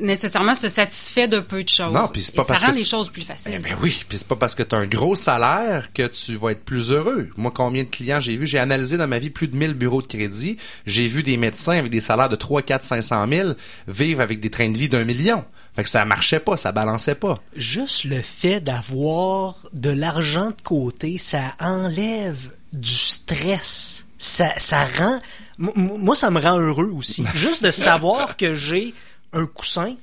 nécessairement 0.00 0.54
se 0.54 0.68
satisfait 0.68 1.28
de 1.28 1.40
peu 1.40 1.62
de 1.64 1.68
choses. 1.68 1.92
Non, 1.92 2.08
puis 2.08 2.22
c'est 2.22 2.34
pas 2.34 2.42
Et 2.42 2.46
parce 2.46 2.60
ça 2.60 2.66
rend 2.66 2.72
que- 2.72 2.78
les 2.78 2.84
choses 2.84 3.10
plus 3.10 3.22
faciles. 3.22 3.52
Eh 3.56 3.58
ben 3.58 3.76
oui, 3.82 4.04
puis 4.08 4.18
c'est 4.18 4.28
pas 4.28 4.36
parce 4.36 4.54
que 4.54 4.62
tu 4.62 4.74
as 4.74 4.78
un 4.78 4.86
gros 4.86 5.16
salaire 5.16 5.90
que 5.92 6.06
tu 6.06 6.36
vas 6.36 6.50
être 6.52 6.64
plus 6.64 6.92
heureux. 6.92 7.28
Moi, 7.36 7.50
combien 7.54 7.82
de 7.84 7.88
clients 7.88 8.20
j'ai 8.20 8.36
vu? 8.36 8.46
J'ai 8.46 8.58
analysé 8.58 8.96
dans 8.96 9.08
ma 9.08 9.18
vie 9.18 9.30
plus 9.30 9.48
de 9.48 9.56
1000 9.56 9.74
bureaux 9.74 10.02
de 10.02 10.06
crédit. 10.06 10.56
J'ai 10.86 11.06
vu 11.06 11.22
des 11.22 11.36
médecins 11.36 11.78
avec 11.78 11.90
des 11.90 12.00
salaires 12.00 12.28
de 12.28 12.36
3, 12.36 12.62
4, 12.62 12.82
500 12.84 13.26
000 13.28 13.50
vivre 13.88 14.20
avec 14.20 14.40
des 14.40 14.50
trains 14.50 14.70
de 14.70 14.76
vie 14.76 14.88
d'un 14.88 15.04
million. 15.04 15.44
Fait 15.74 15.84
que 15.84 15.88
ça 15.88 16.04
marchait 16.04 16.40
pas, 16.40 16.56
ça 16.56 16.72
balançait 16.72 17.14
pas. 17.14 17.38
Juste 17.54 18.04
le 18.04 18.22
fait 18.22 18.60
d'avoir 18.60 19.54
de 19.72 19.90
l'argent 19.90 20.48
de 20.48 20.62
côté, 20.64 21.16
ça 21.18 21.54
enlève 21.60 22.50
du 22.72 22.90
stress. 22.90 24.06
Ça, 24.18 24.50
ça 24.58 24.84
rend. 24.84 25.18
Moi, 25.58 26.14
ça 26.14 26.30
me 26.30 26.40
rend 26.40 26.58
heureux 26.58 26.90
aussi. 26.94 27.24
Juste 27.34 27.62
de 27.64 27.70
savoir 27.70 28.36
que 28.36 28.54
j'ai 28.54 28.94
un 29.32 29.46
coussin 29.46 29.94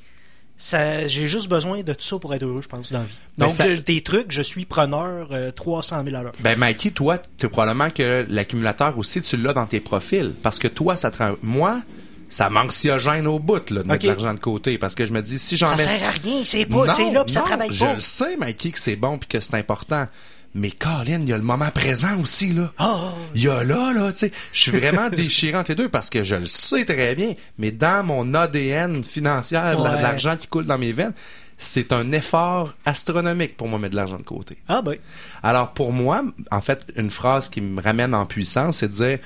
ça, 0.60 1.06
j'ai 1.06 1.28
juste 1.28 1.50
besoin 1.50 1.84
de 1.84 1.94
tout 1.94 2.04
ça 2.04 2.18
pour 2.18 2.34
être 2.34 2.42
heureux, 2.42 2.64
je 2.64 2.68
pense, 2.68 2.92
dans 2.92 2.98
la 3.00 3.06
vie. 3.06 3.12
Ben, 3.38 3.46
Donc, 3.46 3.54
ça- 3.56 3.76
je- 3.76 3.80
tes 3.80 4.02
trucs, 4.02 4.32
je 4.32 4.42
suis 4.42 4.66
preneur 4.66 5.28
euh, 5.32 5.52
300 5.52 6.04
000 6.04 6.16
à 6.16 6.24
l'heure. 6.24 6.32
Ben 6.40 6.58
Mikey, 6.58 6.90
toi, 6.90 7.20
tu 7.38 7.48
probablement 7.48 7.92
que 7.92 8.26
l'accumulateur 8.28 8.98
aussi, 8.98 9.22
tu 9.22 9.38
l'as 9.38 9.54
dans 9.54 9.68
tes 9.68 9.80
profils. 9.80 10.34
Parce 10.42 10.58
que 10.58 10.68
toi, 10.68 10.98
ça 10.98 11.12
te 11.12 11.20
rend... 11.20 11.34
Moi, 11.44 11.80
ça 12.28 12.50
m'anxiogène 12.50 13.28
au 13.28 13.38
bout 13.38 13.70
là, 13.70 13.84
de 13.84 13.88
mettre 13.88 14.08
l'argent 14.08 14.34
de 14.34 14.40
côté. 14.40 14.80
Parce 14.80 14.96
que 14.96 15.06
je 15.06 15.14
me 15.14 15.22
dis, 15.22 15.38
si 15.38 15.58
j'en 15.58 15.68
Ça 15.68 15.76
mets... 15.76 15.84
sert 15.84 16.04
à 16.08 16.10
rien, 16.10 16.42
c'est 16.44 16.66
pas, 16.66 16.90
c'est 16.90 17.12
là, 17.12 17.24
puis 17.24 17.34
ça 17.34 17.42
travaille 17.42 17.72
je 17.72 17.86
pas. 17.86 17.94
le 17.94 18.00
sais, 18.00 18.36
Mikey, 18.38 18.72
que 18.72 18.80
c'est 18.80 18.96
bon 18.96 19.20
puis 19.20 19.28
que 19.28 19.40
c'est 19.40 19.54
important. 19.54 20.08
Mais 20.56 20.72
Colin, 20.72 21.22
il 21.22 21.30
y 21.30 21.34
a 21.34 21.38
le 21.38 21.44
moment 21.44 21.70
présent 21.72 22.20
aussi, 22.22 22.54
là. 22.54 22.72
Ah, 22.78 23.12
Il 23.36 23.44
y 23.44 23.48
a 23.50 23.64
là, 23.64 23.94
là, 23.94 24.12
tu 24.12 24.20
sais. 24.20 24.32
Je 24.54 24.62
suis 24.62 24.72
vraiment 24.72 25.10
déchirant 25.10 25.60
entre 25.60 25.72
les 25.72 25.76
deux 25.76 25.90
parce 25.90 26.10
que 26.10 26.24
je 26.24 26.36
le 26.36 26.48
sais 26.48 26.86
très 26.86 27.16
bien. 27.16 27.34
Mais 27.58 27.72
dans 27.72 28.04
mon 28.06 28.34
ADN 28.34 29.04
financière, 29.04 29.78
de 29.78 29.84
l'argent 30.02 30.36
qui 30.36 30.48
coule 30.48 30.66
dans 30.66 30.78
mes 30.78 30.94
veines, 30.94 31.14
c'est 31.58 31.92
un 31.92 32.12
effort 32.12 32.74
astronomique 32.86 33.58
pour 33.58 33.68
moi 33.68 33.80
mettre 33.80 33.92
de 33.92 33.98
l'argent 33.98 34.18
de 34.18 34.24
côté. 34.24 34.58
ah 34.68 34.82
ben, 34.82 34.96
Alors 35.44 35.74
pour 35.74 35.92
moi, 35.92 36.24
en 36.52 36.62
fait, 36.62 36.86
une 36.96 37.10
phrase 37.10 37.50
qui 37.50 37.62
me 37.62 37.82
ramène 37.82 38.14
en 38.14 38.26
puissance, 38.26 38.78
c'est 38.78 38.90
de 38.90 38.94
dire 38.94 39.20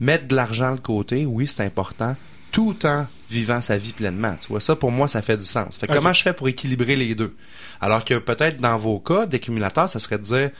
mettre 0.00 0.28
de 0.28 0.36
l'argent 0.36 0.74
de 0.74 0.80
côté, 0.80 1.26
oui, 1.26 1.46
c'est 1.46 1.64
important, 1.64 2.16
tout 2.52 2.76
en 2.86 3.06
vivant 3.28 3.60
sa 3.60 3.76
vie 3.76 3.92
pleinement. 3.92 4.36
Tu 4.40 4.48
vois, 4.48 4.60
ça 4.60 4.76
pour 4.76 4.90
moi, 4.90 5.08
ça 5.08 5.22
fait 5.22 5.36
du 5.36 5.44
sens. 5.44 5.78
Fait 5.78 5.86
que 5.86 5.92
Ok. 5.92 5.98
comment 5.98 6.12
je 6.12 6.22
fais 6.22 6.32
pour 6.32 6.48
équilibrer 6.48 6.96
les 6.96 7.14
deux? 7.14 7.34
Alors 7.80 8.04
que 8.04 8.14
peut-être 8.14 8.58
dans 8.58 8.76
vos 8.76 9.00
cas 9.00 9.26
d'accumulateur, 9.26 9.88
ça 9.90 9.98
serait 10.00 10.18
de 10.18 10.24
dire 10.24 10.50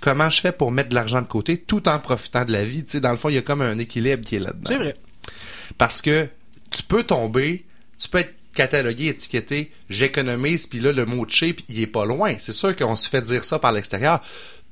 comment 0.00 0.28
je 0.30 0.40
fais 0.40 0.52
pour 0.52 0.70
mettre 0.72 0.88
de 0.90 0.94
l'argent 0.94 1.20
de 1.22 1.26
côté 1.26 1.56
tout 1.58 1.88
en 1.88 1.98
profitant 1.98 2.44
de 2.44 2.52
la 2.52 2.64
vie? 2.64 2.84
Tu 2.84 2.90
sais, 2.92 3.00
dans 3.00 3.10
le 3.10 3.16
fond, 3.16 3.28
il 3.28 3.34
y 3.36 3.38
a 3.38 3.42
comme 3.42 3.62
un 3.62 3.78
équilibre 3.78 4.24
qui 4.24 4.36
est 4.36 4.40
là-dedans. 4.40 4.62
c'est 4.66 4.76
vrai. 4.78 4.94
Parce 5.76 6.02
que 6.02 6.28
tu 6.70 6.82
peux 6.82 7.02
tomber, 7.02 7.64
tu 7.98 8.08
peux 8.08 8.18
être 8.18 8.34
catalogué, 8.54 9.06
étiqueté, 9.08 9.70
j'économise, 9.88 10.66
puis 10.66 10.80
là, 10.80 10.92
le 10.92 11.04
mot 11.06 11.24
cheap, 11.28 11.60
il 11.68 11.80
est 11.80 11.86
pas 11.86 12.04
loin. 12.06 12.34
C'est 12.38 12.52
sûr 12.52 12.74
qu'on 12.74 12.96
se 12.96 13.08
fait 13.08 13.22
dire 13.22 13.44
ça 13.44 13.58
par 13.58 13.70
l'extérieur. 13.72 14.20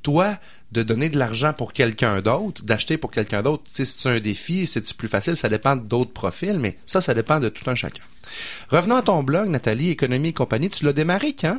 Toi, 0.03 0.37
de 0.73 0.83
donner 0.83 1.09
de 1.09 1.19
l'argent 1.19 1.53
pour 1.53 1.73
quelqu'un 1.73 2.21
d'autre, 2.21 2.65
d'acheter 2.65 2.97
pour 2.97 3.11
quelqu'un 3.11 3.43
d'autre, 3.43 3.63
tu 3.73 3.85
c'est 3.85 4.09
un 4.09 4.21
défi, 4.21 4.67
c'est-tu 4.67 4.95
plus 4.95 5.09
facile, 5.09 5.37
ça 5.37 5.49
dépend 5.49 5.77
d'autres 5.77 6.13
profils, 6.13 6.59
mais 6.59 6.77
ça, 6.87 7.01
ça 7.01 7.15
dépend 7.15 7.39
de 7.41 7.49
tout 7.49 7.69
un 7.71 7.75
chacun. 7.75 8.03
Revenons 8.71 8.97
à 8.97 9.03
ton 9.03 9.23
blog, 9.23 9.49
Nathalie, 9.49 9.91
Économie 9.91 10.29
et 10.29 10.33
compagnie, 10.33 10.69
tu 10.69 10.85
l'as 10.85 10.93
démarré 10.93 11.35
quand? 11.35 11.59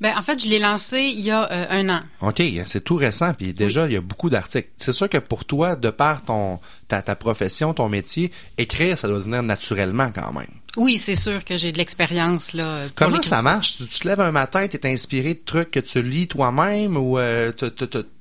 Ben, 0.00 0.14
en 0.16 0.22
fait, 0.22 0.42
je 0.42 0.48
l'ai 0.48 0.58
lancé 0.58 0.98
il 1.00 1.20
y 1.20 1.30
a 1.30 1.50
euh, 1.52 1.66
un 1.70 1.88
an. 1.90 2.00
OK, 2.22 2.42
c'est 2.64 2.82
tout 2.82 2.96
récent, 2.96 3.34
puis 3.34 3.52
déjà, 3.52 3.86
il 3.86 3.92
y 3.92 3.96
a 3.96 4.00
beaucoup 4.00 4.30
d'articles. 4.30 4.68
C'est 4.76 4.92
sûr 4.92 5.08
que 5.08 5.18
pour 5.18 5.44
toi, 5.44 5.76
de 5.76 5.90
par 5.90 6.22
ton 6.22 6.58
ta, 6.88 7.02
ta 7.02 7.14
profession, 7.14 7.74
ton 7.74 7.88
métier, 7.88 8.30
écrire, 8.56 8.96
ça 8.96 9.08
doit 9.08 9.18
venir 9.18 9.42
naturellement 9.42 10.10
quand 10.14 10.32
même. 10.32 10.46
Oui, 10.76 10.96
c'est 10.98 11.16
sûr 11.16 11.44
que 11.44 11.56
j'ai 11.56 11.72
de 11.72 11.78
l'expérience 11.78 12.52
là. 12.52 12.82
Comment 12.94 13.22
ça 13.22 13.42
marche? 13.42 13.78
Tu, 13.78 13.86
tu 13.86 13.98
te 14.00 14.08
lèves 14.08 14.20
un 14.20 14.30
matin, 14.30 14.66
tu 14.68 14.76
es 14.76 14.86
inspiré 14.92 15.34
de 15.34 15.40
trucs 15.44 15.70
que 15.72 15.80
tu 15.80 16.02
lis 16.02 16.28
toi-même 16.28 16.96
ou 16.96 17.18
euh, 17.18 17.50
t'as- 17.52 17.70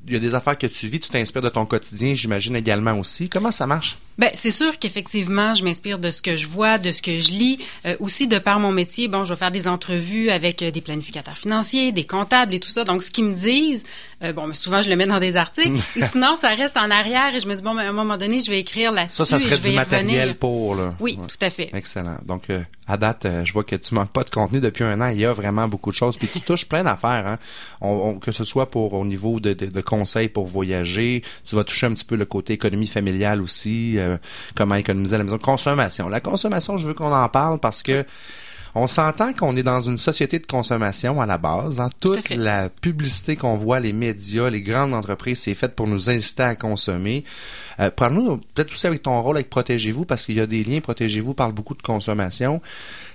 il 0.07 0.13
y 0.13 0.15
a 0.15 0.19
des 0.19 0.33
affaires 0.35 0.57
que 0.57 0.67
tu 0.67 0.87
vis, 0.87 0.99
tu 0.99 1.09
t'inspires 1.09 1.41
de 1.41 1.49
ton 1.49 1.65
quotidien, 1.65 2.13
j'imagine 2.13 2.55
également 2.55 2.93
aussi. 2.99 3.29
Comment 3.29 3.51
ça 3.51 3.67
marche? 3.67 3.97
Ben, 4.17 4.29
c'est 4.33 4.51
sûr 4.51 4.79
qu'effectivement, 4.79 5.53
je 5.53 5.63
m'inspire 5.63 5.99
de 5.99 6.09
ce 6.11 6.21
que 6.21 6.35
je 6.35 6.47
vois, 6.47 6.77
de 6.77 6.91
ce 6.91 7.01
que 7.01 7.19
je 7.19 7.33
lis. 7.33 7.59
Euh, 7.85 7.95
aussi, 7.99 8.27
de 8.27 8.39
par 8.39 8.59
mon 8.59 8.71
métier, 8.71 9.07
bon, 9.07 9.23
je 9.25 9.33
vais 9.33 9.37
faire 9.37 9.51
des 9.51 9.67
entrevues 9.67 10.29
avec 10.29 10.61
euh, 10.63 10.71
des 10.71 10.81
planificateurs 10.81 11.37
financiers, 11.37 11.91
des 11.91 12.05
comptables 12.05 12.55
et 12.55 12.59
tout 12.59 12.69
ça. 12.69 12.83
Donc, 12.83 13.03
ce 13.03 13.11
qu'ils 13.11 13.25
me 13.25 13.33
disent, 13.35 13.85
euh, 14.23 14.33
bon, 14.33 14.47
mais 14.47 14.53
souvent, 14.55 14.81
je 14.81 14.89
le 14.89 14.95
mets 14.95 15.05
dans 15.07 15.19
des 15.19 15.37
articles. 15.37 15.75
et 15.95 16.01
sinon, 16.01 16.35
ça 16.35 16.49
reste 16.49 16.77
en 16.77 16.89
arrière 16.89 17.35
et 17.35 17.39
je 17.39 17.47
me 17.47 17.55
dis, 17.55 17.61
bon, 17.61 17.75
ben, 17.75 17.81
à 17.85 17.89
un 17.89 17.93
moment 17.93 18.17
donné, 18.17 18.41
je 18.41 18.49
vais 18.49 18.59
écrire 18.59 18.91
là-dessus 18.91 19.17
Ça, 19.17 19.25
ça 19.25 19.37
et 19.37 19.39
serait 19.41 19.55
je 19.57 19.61
vais 19.61 19.69
du 19.71 19.75
matériel 19.75 20.19
revenir. 20.21 20.37
pour, 20.37 20.75
là. 20.75 20.95
Oui, 20.99 21.17
Ouais. 21.19 21.27
tout 21.27 21.45
à 21.45 21.49
fait. 21.49 21.69
Excellent. 21.73 22.17
Donc, 22.25 22.49
euh, 22.49 22.61
à 22.87 22.97
date, 22.97 23.25
euh, 23.25 23.43
je 23.43 23.51
vois 23.53 23.63
que 23.63 23.75
tu 23.75 23.93
manques 23.93 24.11
pas 24.11 24.23
de 24.23 24.29
contenu 24.29 24.59
depuis 24.61 24.83
un 24.83 24.99
an. 25.01 25.07
Il 25.09 25.19
y 25.19 25.25
a 25.25 25.33
vraiment 25.33 25.67
beaucoup 25.67 25.91
de 25.91 25.95
choses. 25.95 26.17
Puis 26.17 26.27
tu 26.27 26.39
touches 26.41 26.67
plein 26.67 26.83
d'affaires, 26.83 27.37
hein. 27.81 28.17
Que 28.21 28.31
ce 28.31 28.43
soit 28.43 28.69
pour 28.69 28.93
au 28.93 29.05
niveau 29.05 29.39
de, 29.39 29.53
de- 29.53 29.65
de 29.65 29.81
conseils 29.81 30.29
pour 30.29 30.45
voyager, 30.45 31.21
tu 31.45 31.55
vas 31.55 31.63
toucher 31.63 31.87
un 31.87 31.93
petit 31.93 32.05
peu 32.05 32.15
le 32.15 32.25
côté 32.25 32.53
économie 32.53 32.87
familiale 32.87 33.41
aussi, 33.41 33.97
euh, 33.97 34.17
comment 34.55 34.75
économiser 34.75 35.15
à 35.15 35.17
la 35.17 35.23
maison. 35.25 35.37
Consommation. 35.37 36.07
La 36.09 36.21
consommation, 36.21 36.77
je 36.77 36.87
veux 36.87 36.93
qu'on 36.93 37.13
en 37.13 37.29
parle 37.29 37.59
parce 37.59 37.83
que 37.83 38.05
on 38.75 38.87
s'entend 38.87 39.33
qu'on 39.33 39.55
est 39.55 39.63
dans 39.63 39.81
une 39.81 39.97
société 39.97 40.39
de 40.39 40.45
consommation 40.45 41.21
à 41.21 41.25
la 41.25 41.37
base. 41.37 41.79
Hein. 41.79 41.89
Toute 41.99 42.29
la 42.29 42.69
publicité 42.69 43.35
qu'on 43.35 43.55
voit, 43.55 43.79
les 43.79 43.93
médias, 43.93 44.49
les 44.49 44.61
grandes 44.61 44.93
entreprises, 44.93 45.41
c'est 45.41 45.55
fait 45.55 45.75
pour 45.75 45.87
nous 45.87 46.09
inciter 46.09 46.43
à 46.43 46.55
consommer. 46.55 47.23
Euh, 47.79 47.89
Parle-nous 47.89 48.37
peut-être 48.53 48.71
aussi 48.71 48.87
avec 48.87 49.01
ton 49.01 49.21
rôle 49.21 49.37
avec 49.37 49.49
Protégez-vous, 49.49 50.05
parce 50.05 50.25
qu'il 50.25 50.35
y 50.35 50.41
a 50.41 50.47
des 50.47 50.63
liens. 50.63 50.81
Protégez-vous 50.81 51.33
parle 51.33 51.53
beaucoup 51.53 51.75
de 51.75 51.81
consommation. 51.81 52.61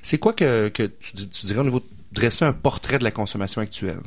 C'est 0.03 0.19
quoi 0.19 0.33
que, 0.33 0.69
que 0.69 0.85
tu, 0.85 1.29
tu 1.29 1.47
dirais 1.47 1.61
au 1.61 1.65
niveau 1.65 1.81
de 1.81 1.87
dresser 2.13 2.45
un 2.45 2.53
portrait 2.53 2.99
de 2.99 3.05
la 3.05 3.11
consommation 3.11 3.61
actuelle? 3.61 4.01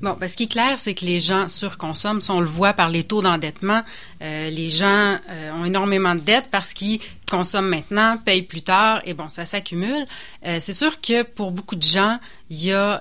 Bon, 0.00 0.16
ben, 0.18 0.28
ce 0.28 0.36
qui 0.36 0.44
est 0.44 0.52
clair, 0.52 0.78
c'est 0.78 0.94
que 0.94 1.04
les 1.04 1.20
gens 1.20 1.48
surconsomment. 1.48 2.20
Ça, 2.20 2.34
on 2.34 2.40
le 2.40 2.46
voit 2.46 2.72
par 2.72 2.88
les 2.88 3.04
taux 3.04 3.22
d'endettement. 3.22 3.82
Euh, 4.22 4.50
les 4.50 4.70
gens 4.70 5.18
euh, 5.30 5.52
ont 5.58 5.64
énormément 5.64 6.14
de 6.14 6.20
dettes 6.20 6.48
parce 6.50 6.74
qu'ils 6.74 7.00
consomment 7.30 7.68
maintenant, 7.68 8.18
payent 8.18 8.42
plus 8.42 8.62
tard, 8.62 9.00
et 9.04 9.14
bon, 9.14 9.28
ça 9.28 9.44
s'accumule. 9.44 10.06
Euh, 10.46 10.58
c'est 10.60 10.74
sûr 10.74 11.00
que 11.00 11.22
pour 11.22 11.50
beaucoup 11.50 11.76
de 11.76 11.82
gens, 11.82 12.18
il 12.50 12.64
y 12.64 12.72
a, 12.72 13.00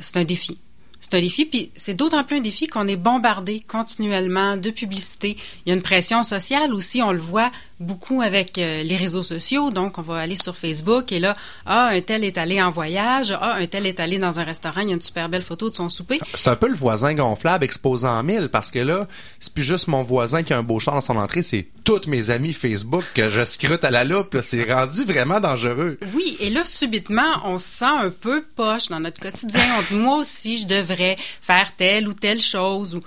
c'est 0.00 0.18
un 0.18 0.24
défi. 0.24 0.58
C'est 1.00 1.14
un 1.14 1.20
défi, 1.20 1.46
puis 1.46 1.70
c'est 1.74 1.94
d'autant 1.94 2.22
plus 2.22 2.36
un 2.36 2.40
défi 2.40 2.68
qu'on 2.68 2.86
est 2.86 2.96
bombardé 2.96 3.60
continuellement 3.66 4.56
de 4.56 4.70
publicité. 4.70 5.36
Il 5.64 5.70
y 5.70 5.72
a 5.72 5.74
une 5.74 5.82
pression 5.82 6.22
sociale 6.22 6.72
aussi, 6.72 7.02
on 7.02 7.12
le 7.12 7.18
voit 7.18 7.50
beaucoup 7.82 8.22
avec 8.22 8.58
euh, 8.58 8.82
les 8.82 8.96
réseaux 8.96 9.22
sociaux. 9.22 9.70
Donc, 9.70 9.98
on 9.98 10.02
va 10.02 10.18
aller 10.18 10.36
sur 10.36 10.56
Facebook 10.56 11.12
et 11.12 11.20
là, 11.20 11.36
ah, 11.66 11.88
un 11.88 12.00
tel 12.00 12.24
est 12.24 12.38
allé 12.38 12.62
en 12.62 12.70
voyage, 12.70 13.36
ah, 13.40 13.56
un 13.58 13.66
tel 13.66 13.86
est 13.86 14.00
allé 14.00 14.18
dans 14.18 14.40
un 14.40 14.44
restaurant, 14.44 14.80
il 14.80 14.88
y 14.88 14.90
a 14.92 14.94
une 14.94 15.00
super 15.00 15.28
belle 15.28 15.42
photo 15.42 15.70
de 15.70 15.74
son 15.74 15.88
souper. 15.88 16.20
C'est 16.34 16.50
un 16.50 16.56
peu 16.56 16.68
le 16.68 16.74
voisin 16.74 17.14
gonflable 17.14 17.64
exposant 17.64 18.18
en 18.18 18.22
mille, 18.22 18.48
parce 18.50 18.70
que 18.70 18.78
là, 18.78 19.06
c'est 19.40 19.52
plus 19.52 19.62
juste 19.62 19.88
mon 19.88 20.02
voisin 20.02 20.42
qui 20.42 20.52
a 20.52 20.58
un 20.58 20.62
beau 20.62 20.78
char 20.78 20.94
dans 20.94 21.00
son 21.00 21.16
entrée, 21.16 21.42
c'est 21.42 21.66
tous 21.84 22.06
mes 22.06 22.30
amis 22.30 22.52
Facebook 22.52 23.04
que 23.14 23.28
je 23.28 23.42
scrute 23.44 23.84
à 23.84 23.90
la 23.90 24.04
loupe. 24.04 24.36
C'est 24.40 24.72
rendu 24.72 25.04
vraiment 25.04 25.40
dangereux. 25.40 25.98
Oui, 26.14 26.36
et 26.40 26.50
là, 26.50 26.64
subitement, 26.64 27.40
on 27.44 27.58
se 27.58 27.66
sent 27.66 27.84
un 27.84 28.10
peu 28.10 28.42
poche 28.56 28.88
dans 28.88 29.00
notre 29.00 29.20
quotidien. 29.20 29.60
On 29.78 29.82
dit, 29.82 29.94
moi 29.96 30.16
aussi, 30.16 30.58
je 30.58 30.66
devrais 30.66 31.16
faire 31.18 31.74
telle 31.76 32.06
ou 32.08 32.12
telle 32.12 32.40
chose. 32.40 32.94
Ou... 32.94 33.00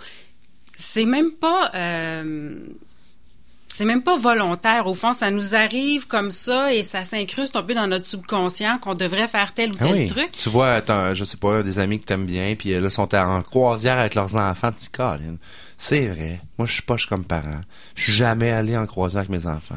C'est 0.75 1.05
même 1.05 1.31
pas... 1.31 1.71
euh, 1.73 2.59
C'est 3.77 3.83
même 3.83 4.03
pas 4.03 4.15
volontaire. 4.17 4.87
Au 4.87 4.95
fond, 4.95 5.11
ça 5.11 5.31
nous 5.31 5.53
arrive 5.53 6.07
comme 6.07 6.31
ça 6.31 6.73
et 6.73 6.81
ça 6.81 7.03
s'incruste 7.03 7.57
un 7.57 7.61
peu 7.63 7.73
dans 7.73 7.87
notre 7.87 8.05
subconscient 8.05 8.77
qu'on 8.77 8.93
devrait 8.95 9.27
faire 9.27 9.53
tel 9.53 9.73
ou 9.73 9.75
Ah 9.81 9.83
tel 9.83 9.93
oui. 9.95 10.07
truc. 10.07 10.31
Tu 10.31 10.47
vois, 10.47 10.79
t'as, 10.79 11.13
je 11.13 11.25
sais 11.25 11.35
pas, 11.35 11.61
des 11.61 11.79
amis 11.79 11.99
que 11.99 12.05
t'aimes 12.05 12.25
bien, 12.25 12.55
puis 12.57 12.73
euh, 12.73 12.79
là, 12.79 12.89
sont 12.89 13.13
en 13.13 13.41
croisière 13.41 13.99
avec 13.99 14.15
leurs 14.15 14.37
enfants. 14.37 14.71
Tu 14.71 14.89
Colin, 14.89 15.35
c'est 15.77 16.07
vrai. 16.07 16.39
Moi, 16.57 16.65
je 16.67 16.71
suis 16.71 16.83
poche 16.83 17.05
comme 17.07 17.25
parent. 17.25 17.59
Je 17.95 18.03
suis 18.03 18.13
jamais 18.13 18.49
allé 18.49 18.77
en 18.77 18.85
croisière 18.85 19.25
avec 19.27 19.29
mes 19.29 19.45
enfants. 19.45 19.75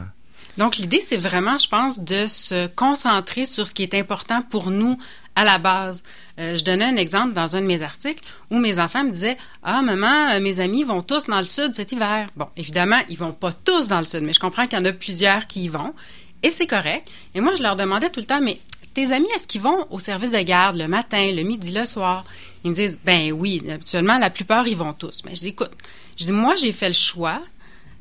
Donc, 0.59 0.77
l'idée, 0.77 1.01
c'est 1.01 1.17
vraiment, 1.17 1.59
je 1.59 1.69
pense, 1.69 1.99
de 1.99 2.29
se 2.29 2.69
concentrer 2.69 3.47
sur 3.47 3.67
ce 3.67 3.75
qui 3.75 3.83
est 3.83 3.95
important 3.95 4.43
pour 4.43 4.71
nous 4.71 4.97
à 5.39 5.45
la 5.45 5.59
base. 5.59 6.03
Euh, 6.41 6.57
je 6.57 6.65
donnais 6.65 6.85
un 6.85 6.97
exemple 6.97 7.33
dans 7.33 7.55
un 7.55 7.61
de 7.61 7.67
mes 7.67 7.83
articles 7.83 8.25
où 8.51 8.59
mes 8.59 8.81
enfants 8.81 9.05
me 9.05 9.11
disaient 9.11 9.37
Ah, 9.63 9.83
maman, 9.83 10.33
euh, 10.33 10.41
mes 10.41 10.59
amis 10.59 10.83
vont 10.83 11.01
tous 11.01 11.27
dans 11.29 11.39
le 11.39 11.45
sud 11.45 11.75
cet 11.75 11.93
hiver. 11.93 12.27
Bon, 12.35 12.49
évidemment, 12.57 12.99
ils 13.09 13.17
vont 13.17 13.33
pas 13.33 13.53
tous 13.53 13.87
dans 13.87 14.01
le 14.01 14.05
sud, 14.05 14.23
mais 14.23 14.33
je 14.33 14.41
comprends 14.41 14.67
qu'il 14.67 14.77
y 14.77 14.83
en 14.83 14.85
a 14.85 14.93
plusieurs 14.93 15.47
qui 15.47 15.65
y 15.65 15.69
vont. 15.69 15.95
Et 16.43 16.51
c'est 16.51 16.67
correct. 16.67 17.09
Et 17.37 17.41
moi, 17.41 17.55
je 17.55 17.63
leur 17.63 17.77
demandais 17.77 18.11
tout 18.11 18.19
le 18.19 18.27
temps 18.27 18.41
Mais 18.41 18.59
tes 18.95 19.13
amis, 19.13 19.29
est-ce 19.37 19.47
qu'ils 19.47 19.61
vont 19.61 19.87
au 19.91 20.01
service 20.01 20.33
de 20.33 20.41
garde 20.41 20.77
le 20.77 20.89
matin, 20.89 21.31
le 21.33 21.43
midi, 21.43 21.71
le 21.71 21.87
soir 21.87 22.25
Ils 22.65 22.71
me 22.71 22.75
disent 22.75 22.99
Ben 23.05 23.33
oui, 23.33 23.63
habituellement, 23.71 24.19
la 24.19 24.31
plupart, 24.31 24.67
ils 24.67 24.77
vont 24.77 24.93
tous. 24.93 25.23
Mais 25.25 25.37
je 25.37 25.41
dis 25.43 25.49
Écoute, 25.49 25.71
je 26.19 26.25
dis 26.25 26.33
Moi, 26.33 26.57
j'ai 26.57 26.73
fait 26.73 26.89
le 26.89 26.95
choix 26.95 27.41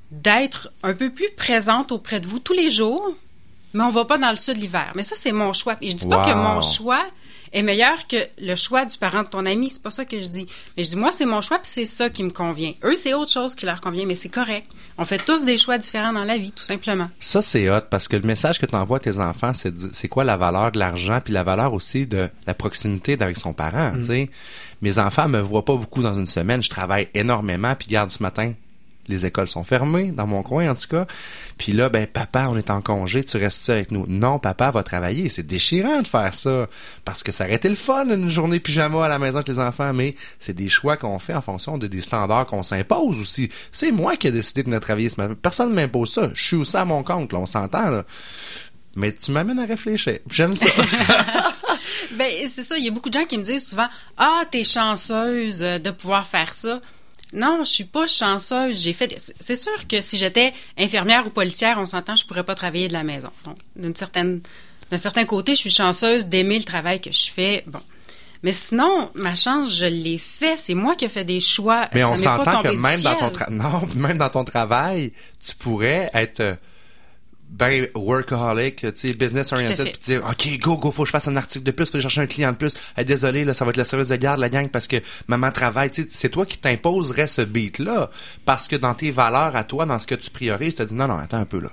d'être 0.10 0.72
un 0.82 0.96
peu 0.96 1.12
plus 1.12 1.30
présente 1.38 1.92
auprès 1.92 2.20
de 2.20 2.26
vous 2.26 2.40
tous 2.40 2.54
les 2.54 2.72
jours, 2.72 3.14
mais 3.76 3.84
on 3.84 3.92
va 3.92 4.06
pas 4.06 4.18
dans 4.18 4.32
le 4.32 4.38
sud 4.38 4.58
l'hiver. 4.58 4.92
Mais 4.96 5.04
ça, 5.04 5.16
c'est 5.16 5.32
mon 5.32 5.54
choix. 5.54 5.76
Et 5.82 5.92
je 5.92 5.98
dis 5.98 6.08
pas 6.08 6.26
que 6.26 6.34
mon 6.34 6.62
choix 6.62 7.06
est 7.54 7.64
meilleur 7.64 8.08
que 8.08 8.18
le 8.42 8.56
choix 8.56 8.86
du 8.86 8.98
parent 8.98 9.24
de 9.24 9.28
ton 9.28 9.46
ami. 9.46 9.70
C'est 9.70 9.82
pas 9.82 9.92
ça 9.92 10.06
que 10.06 10.22
je 10.22 10.28
dis. 10.28 10.46
Mais 10.76 10.84
je 10.84 10.90
dis, 10.90 10.96
moi, 10.96 11.12
c'est 11.12 11.26
mon 11.26 11.42
choix, 11.42 11.58
puis 11.58 11.70
c'est 11.72 11.86
ça 11.86 12.10
qui 12.10 12.24
me 12.24 12.30
convient. 12.32 12.74
Eux, 12.84 12.96
c'est 12.96 13.14
autre 13.14 13.32
chose 13.32 13.56
qui 13.56 13.66
leur 13.66 13.82
convient, 13.82 14.06
mais 14.06 14.16
c'est 14.16 14.30
correct. 14.30 14.72
On 14.98 15.06
fait 15.06 15.18
tous 15.24 15.46
des 15.46 15.58
choix 15.58 15.78
différents 15.78 16.14
dans 16.14 16.24
la 16.24 16.38
vie, 16.38 16.52
tout 16.52 16.64
simplement. 16.64 17.10
Ça, 17.20 17.42
c'est 17.42 17.70
hot 17.70 17.82
parce 17.90 18.08
que 18.08 18.16
le 18.16 18.24
message 18.28 18.60
que 18.60 18.66
tu 18.66 18.76
envoies 18.76 18.98
à 18.98 19.02
tes 19.02 19.20
enfants, 19.20 19.54
c'est 19.54 19.76
de- 19.76 19.90
c'est 19.94 20.08
quoi 20.08 20.24
la 20.24 20.38
valeur 20.38 20.72
de 20.72 20.80
l'argent, 20.80 21.20
puis 21.24 21.34
la 21.34 21.44
valeur 21.44 21.74
aussi 21.74 22.06
de 22.06 22.30
la 22.46 22.54
proximité 22.54 23.18
avec 23.20 23.38
son 23.38 23.54
parent. 23.54 23.94
sais? 24.02 24.30
Mes 24.82 25.00
enfants 25.00 25.28
me 25.28 25.40
voient 25.40 25.66
pas 25.66 25.76
beaucoup 25.76 26.04
dans 26.04 26.14
une 26.14 26.28
semaine. 26.28 26.62
Je 26.62 26.70
travaille 26.70 27.08
énormément, 27.14 27.74
puis 27.76 27.88
garde 27.88 28.12
ce 28.12 28.22
matin. 28.22 28.54
Les 29.10 29.26
écoles 29.26 29.48
sont 29.48 29.64
fermées, 29.64 30.12
dans 30.12 30.28
mon 30.28 30.44
coin 30.44 30.70
en 30.70 30.76
tout 30.76 30.88
cas. 30.90 31.06
Puis 31.58 31.72
là, 31.74 31.90
ben 31.90 32.06
papa, 32.08 32.48
on 32.50 32.58
est 32.58 32.70
en 32.70 32.82
congé, 32.82 33.24
tu 33.24 33.38
restes 33.38 33.70
avec 33.70 33.92
nous? 33.92 34.06
Non, 34.08 34.40
papa 34.40 34.72
va 34.72 34.84
travailler. 34.84 35.30
C'est 35.30 35.46
déchirant 35.48 36.02
de 36.02 36.08
faire 36.08 36.34
ça. 36.34 36.68
Parce 37.06 37.24
que 37.24 37.32
ça 37.32 37.46
aurait 37.46 37.56
été 37.56 37.70
le 37.70 37.76
fun, 37.76 38.06
une 38.08 38.30
journée 38.30 38.60
pyjama 38.60 39.06
à 39.06 39.10
la 39.10 39.20
maison 39.20 39.38
avec 39.38 39.48
les 39.48 39.60
enfants, 39.60 39.94
mais 39.94 40.14
c'est 40.40 40.54
des 40.54 40.70
choix 40.70 40.98
qu'on 40.98 41.20
fait 41.20 41.34
en 41.34 41.42
fonction 41.42 41.78
de 41.78 41.88
des 41.88 42.02
standards 42.02 42.46
qu'on 42.46 42.64
s'impose 42.64 43.20
aussi. 43.20 43.50
C'est 43.72 43.92
moi 43.92 44.18
qui 44.18 44.28
ai 44.28 44.32
décidé 44.32 44.64
de 44.64 44.70
ne 44.70 44.80
travailler 44.80 45.10
ce 45.10 45.22
matin. 45.22 45.36
Personne 45.42 45.70
ne 45.70 45.76
m'impose 45.76 46.12
ça. 46.12 46.30
Je 46.34 46.44
suis 46.44 46.56
aussi 46.56 46.78
à 46.78 46.86
mon 46.86 47.04
compte, 47.04 47.34
là, 47.34 47.40
on 47.40 47.46
s'entend. 47.46 48.02
Mais 48.96 49.14
tu 49.14 49.32
m'amènes 49.32 49.60
à 49.60 49.66
réfléchir. 49.66 50.20
J'aime 50.30 50.56
ça. 50.56 50.70
Ben, 52.18 52.32
c'est 52.48 52.64
ça. 52.64 52.78
Il 52.78 52.86
y 52.86 52.88
a 52.88 52.92
beaucoup 52.92 53.10
de 53.10 53.18
gens 53.18 53.26
qui 53.26 53.38
me 53.38 53.44
disent 53.44 53.68
souvent 53.68 53.88
Ah, 54.18 54.44
t'es 54.50 54.64
chanceuse 54.64 55.60
de 55.60 55.92
pouvoir 55.92 56.28
faire 56.28 56.54
ça. 56.54 56.82
Non, 57.34 57.60
je 57.60 57.70
suis 57.70 57.84
pas 57.84 58.08
chanceuse. 58.08 58.82
J'ai 58.82 58.94
fait. 58.94 59.16
C'est 59.40 59.56
sûr 59.56 59.88
que 59.88 60.00
si 60.02 60.18
j'étais 60.18 60.54
infirmière 60.78 61.26
ou 61.28 61.30
policière, 61.30 61.78
on 61.80 61.86
s'entend, 61.86 62.16
je 62.16 62.26
pourrais 62.26 62.44
pas 62.44 62.56
travailler 62.56 62.88
de 62.88 62.94
la 62.94 63.04
maison. 63.04 63.30
Donc, 63.46 63.58
d'une 63.76 63.96
certaine, 63.96 64.42
d'un 64.92 64.98
certain 64.98 65.26
côté, 65.26 65.54
je 65.56 65.60
suis 65.60 65.72
chanceuse 65.72 66.28
d'aimer 66.28 66.58
le 66.58 66.64
travail 66.64 67.02
que 67.02 67.12
je 67.12 67.30
fais. 67.30 67.64
Bon. 67.68 67.80
Mais 68.44 68.54
sinon, 68.54 69.10
ma 69.16 69.36
chance, 69.36 69.74
je 69.76 69.86
l'ai 69.88 70.18
fait. 70.20 70.56
C'est 70.58 70.76
moi 70.76 70.96
qui 70.96 71.06
ai 71.06 71.10
fait 71.10 71.24
des 71.26 71.40
choix. 71.40 71.90
Mais 71.94 72.02
Ça 72.02 72.12
on 72.12 72.16
s'entend 72.16 72.62
que 72.62 72.68
tombé 72.68 72.76
du 72.76 72.82
même 72.82 73.02
dans 73.02 73.16
ton 73.16 73.34
ciel. 73.34 73.48
tra- 73.48 73.50
non, 73.52 73.82
même 73.96 74.18
dans 74.20 74.30
ton 74.30 74.44
travail, 74.46 75.12
tu 75.46 75.56
pourrais 75.56 76.10
être 76.14 76.40
euh, 76.40 76.56
ben 77.58 77.88
workaholic, 77.96 78.78
tu 78.78 78.92
sais, 78.94 79.14
business 79.14 79.52
oriented, 79.52 79.92
puis 79.92 80.00
dire 80.00 80.24
OK, 80.24 80.60
go 80.60 80.78
go, 80.78 80.92
faut 80.92 81.04
que 81.04 81.08
je 81.08 81.12
fasse 81.12 81.28
un 81.28 81.36
article 81.38 81.66
de 81.66 81.72
plus, 81.72 81.86
faut 81.86 81.94
que 81.94 82.00
je 82.00 82.04
cherche 82.04 82.20
un 82.20 82.28
client 82.28 82.52
de 82.52 82.58
plus. 82.58 82.76
Hey, 82.96 83.06
désolé 83.06 83.46
là, 83.46 83.54
ça 83.54 83.66
va 83.66 83.70
être 83.70 83.78
le 83.78 83.84
service 83.84 84.10
de 84.10 84.16
garde 84.16 84.40
la 84.40 84.50
gang 84.50 84.70
parce 84.70 84.88
que 84.88 84.98
maman 85.28 85.52
travaille, 85.52 85.90
tu 85.90 86.04
sais, 86.04 86.08
c'est 86.12 86.30
toi 86.30 86.46
qui 86.46 86.58
t'imposerais 86.58 87.28
ce 87.28 87.42
beat 87.42 87.80
là 87.80 88.10
parce 88.46 88.68
que 88.68 88.76
dans 88.76 88.94
tes 88.94 89.12
valeurs 89.12 89.56
à 89.56 89.64
toi, 89.64 89.86
dans 89.86 89.98
ce 89.98 90.06
que 90.06 90.16
tu 90.16 90.30
priorises, 90.30 90.76
tu 90.76 90.84
te 90.84 90.90
dis 90.90 90.96
non 90.96 91.08
non, 91.08 91.18
attends 91.18 91.40
un 91.40 91.46
peu 91.46 91.60
là. 91.60 91.70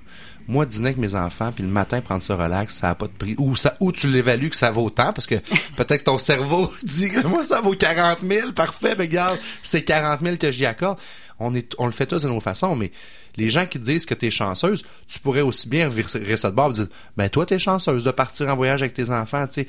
Moi, 0.46 0.66
dîner 0.66 0.88
avec 0.88 0.98
mes 0.98 1.14
enfants, 1.14 1.52
puis 1.52 1.64
le 1.64 1.70
matin, 1.70 2.02
prendre 2.02 2.22
ça 2.22 2.36
relax, 2.36 2.74
ça 2.74 2.90
a 2.90 2.94
pas 2.94 3.06
de 3.06 3.12
prix. 3.12 3.34
Ou, 3.38 3.56
ça, 3.56 3.74
ou 3.80 3.92
tu 3.92 4.08
l'évalues 4.08 4.50
que 4.50 4.56
ça 4.56 4.70
vaut 4.70 4.90
tant, 4.90 5.12
parce 5.14 5.26
que 5.26 5.36
peut-être 5.76 6.00
que 6.00 6.04
ton 6.04 6.18
cerveau 6.18 6.70
dit, 6.82 7.10
moi, 7.24 7.42
ça 7.42 7.62
vaut 7.62 7.74
40 7.74 8.18
000, 8.28 8.52
parfait, 8.52 8.94
mais 8.98 9.04
regarde, 9.04 9.38
c'est 9.62 9.82
40 9.82 10.20
000 10.20 10.36
que 10.36 10.50
j'y 10.50 10.66
accorde. 10.66 10.98
On, 11.38 11.54
est, 11.54 11.74
on 11.78 11.86
le 11.86 11.92
fait 11.92 12.06
tous 12.06 12.22
de 12.22 12.28
nos 12.28 12.40
façons, 12.40 12.76
mais 12.76 12.92
les 13.36 13.50
gens 13.50 13.66
qui 13.66 13.78
disent 13.78 14.06
que 14.06 14.14
t'es 14.14 14.30
chanceuse, 14.30 14.84
tu 15.08 15.18
pourrais 15.18 15.40
aussi 15.40 15.68
bien 15.68 15.88
virer 15.88 16.36
ça 16.36 16.50
de 16.50 16.54
bord 16.56 16.70
et 16.70 16.74
dire, 16.74 16.86
ben 17.16 17.28
toi, 17.28 17.46
t'es 17.46 17.58
chanceuse 17.58 18.04
de 18.04 18.10
partir 18.10 18.48
en 18.48 18.56
voyage 18.56 18.82
avec 18.82 18.94
tes 18.94 19.10
enfants, 19.10 19.46
tu. 19.46 19.66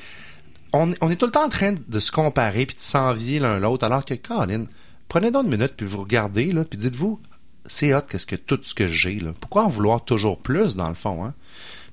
On, 0.74 0.92
est 0.92 1.16
tout 1.16 1.26
le 1.26 1.32
temps 1.32 1.46
en 1.46 1.50
train 1.50 1.74
de 1.88 2.00
se 2.00 2.12
comparer 2.12 2.66
puis 2.66 2.76
de 2.76 2.82
s'envier 2.82 3.40
l'un 3.40 3.60
l'autre, 3.60 3.86
alors 3.86 4.04
que, 4.04 4.14
Colin, 4.14 4.66
prenez 5.08 5.32
donc 5.32 5.46
une 5.46 5.52
minute 5.52 5.74
puis 5.78 5.86
vous 5.86 6.02
regardez, 6.02 6.52
là, 6.52 6.66
puis 6.66 6.78
dites-vous, 6.78 7.20
c'est 7.66 7.94
hot 7.94 8.02
qu'est-ce 8.10 8.26
que 8.26 8.36
tout 8.36 8.60
ce 8.62 8.74
que 8.74 8.90
j'ai. 8.90 9.20
Pourquoi 9.40 9.64
en 9.64 9.70
vouloir 9.70 10.04
toujours 10.04 10.38
plus 10.38 10.76
dans 10.76 10.90
le 10.90 10.96
fond 10.96 11.24
hein? 11.24 11.34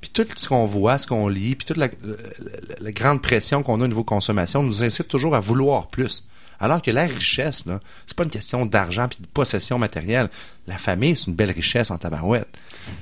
Puis 0.00 0.10
tout 0.10 0.26
ce 0.34 0.48
qu'on 0.48 0.66
voit, 0.66 0.98
ce 0.98 1.06
qu'on 1.06 1.28
lit, 1.28 1.54
puis 1.54 1.64
toute 1.64 1.76
la- 1.76 1.88
la 2.80 2.90
grande 2.90 3.22
pression 3.22 3.62
qu'on 3.62 3.80
a 3.80 3.84
au 3.84 3.88
niveau 3.88 4.02
consommation 4.02 4.64
nous 4.64 4.82
incite 4.82 5.06
toujours 5.06 5.36
à 5.36 5.40
vouloir 5.40 5.86
plus. 5.86 6.26
Alors 6.62 6.80
que 6.80 6.92
la 6.92 7.06
richesse 7.06 7.64
c'est 8.06 8.16
pas 8.16 8.22
une 8.22 8.30
question 8.30 8.64
d'argent 8.64 9.08
puis 9.08 9.18
de 9.20 9.26
possession 9.26 9.78
matérielle. 9.78 10.30
La 10.68 10.78
famille, 10.78 11.16
c'est 11.16 11.26
une 11.26 11.34
belle 11.34 11.50
richesse 11.50 11.90
en 11.90 11.98
tabarouette. 11.98 12.46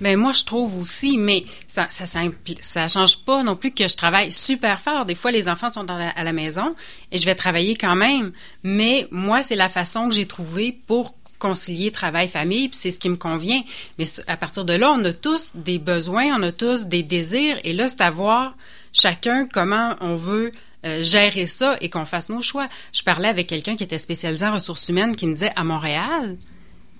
Mais 0.00 0.16
moi, 0.16 0.32
je 0.32 0.44
trouve 0.44 0.78
aussi, 0.78 1.18
mais 1.18 1.44
ça, 1.68 1.86
ça, 1.90 2.88
change 2.88 3.18
pas 3.24 3.42
non 3.42 3.56
plus 3.56 3.70
que 3.70 3.86
je 3.86 3.96
travaille 3.96 4.32
super 4.32 4.80
fort. 4.80 5.04
Des 5.04 5.14
fois, 5.14 5.30
les 5.30 5.48
enfants 5.48 5.70
sont 5.70 5.86
à 5.88 6.24
la 6.24 6.32
maison 6.32 6.74
et 7.12 7.18
je 7.18 7.24
vais 7.24 7.34
travailler 7.34 7.76
quand 7.76 7.96
même. 7.96 8.32
Mais 8.62 9.06
moi, 9.10 9.42
c'est 9.42 9.56
la 9.56 9.68
façon 9.68 10.08
que 10.08 10.14
j'ai 10.14 10.26
trouvée 10.26 10.78
pour 10.86 11.14
concilier 11.38 11.90
travail-famille, 11.90 12.68
puis 12.68 12.78
c'est 12.78 12.90
ce 12.90 13.00
qui 13.00 13.08
me 13.08 13.16
convient. 13.16 13.62
Mais 13.98 14.04
à 14.26 14.36
partir 14.36 14.64
de 14.64 14.74
là, 14.74 14.92
on 14.92 15.04
a 15.04 15.12
tous 15.12 15.52
des 15.54 15.78
besoins, 15.78 16.38
on 16.38 16.42
a 16.42 16.52
tous 16.52 16.86
des 16.86 17.02
désirs, 17.02 17.58
et 17.64 17.72
là, 17.72 17.88
c'est 17.88 18.02
à 18.02 18.10
voir 18.10 18.54
chacun 18.92 19.48
comment 19.52 19.96
on 20.00 20.14
veut 20.14 20.52
euh, 20.84 21.02
gérer 21.02 21.46
ça 21.46 21.76
et 21.80 21.88
qu'on 21.90 22.04
fasse 22.06 22.28
nos 22.28 22.40
choix. 22.42 22.68
Je 22.92 23.02
parlais 23.02 23.28
avec 23.28 23.46
quelqu'un 23.46 23.76
qui 23.76 23.84
était 23.84 23.98
spécialisé 23.98 24.46
en 24.46 24.54
ressources 24.54 24.88
humaines 24.88 25.14
qui 25.16 25.26
me 25.26 25.34
disait, 25.34 25.52
à 25.56 25.64
Montréal, 25.64 26.36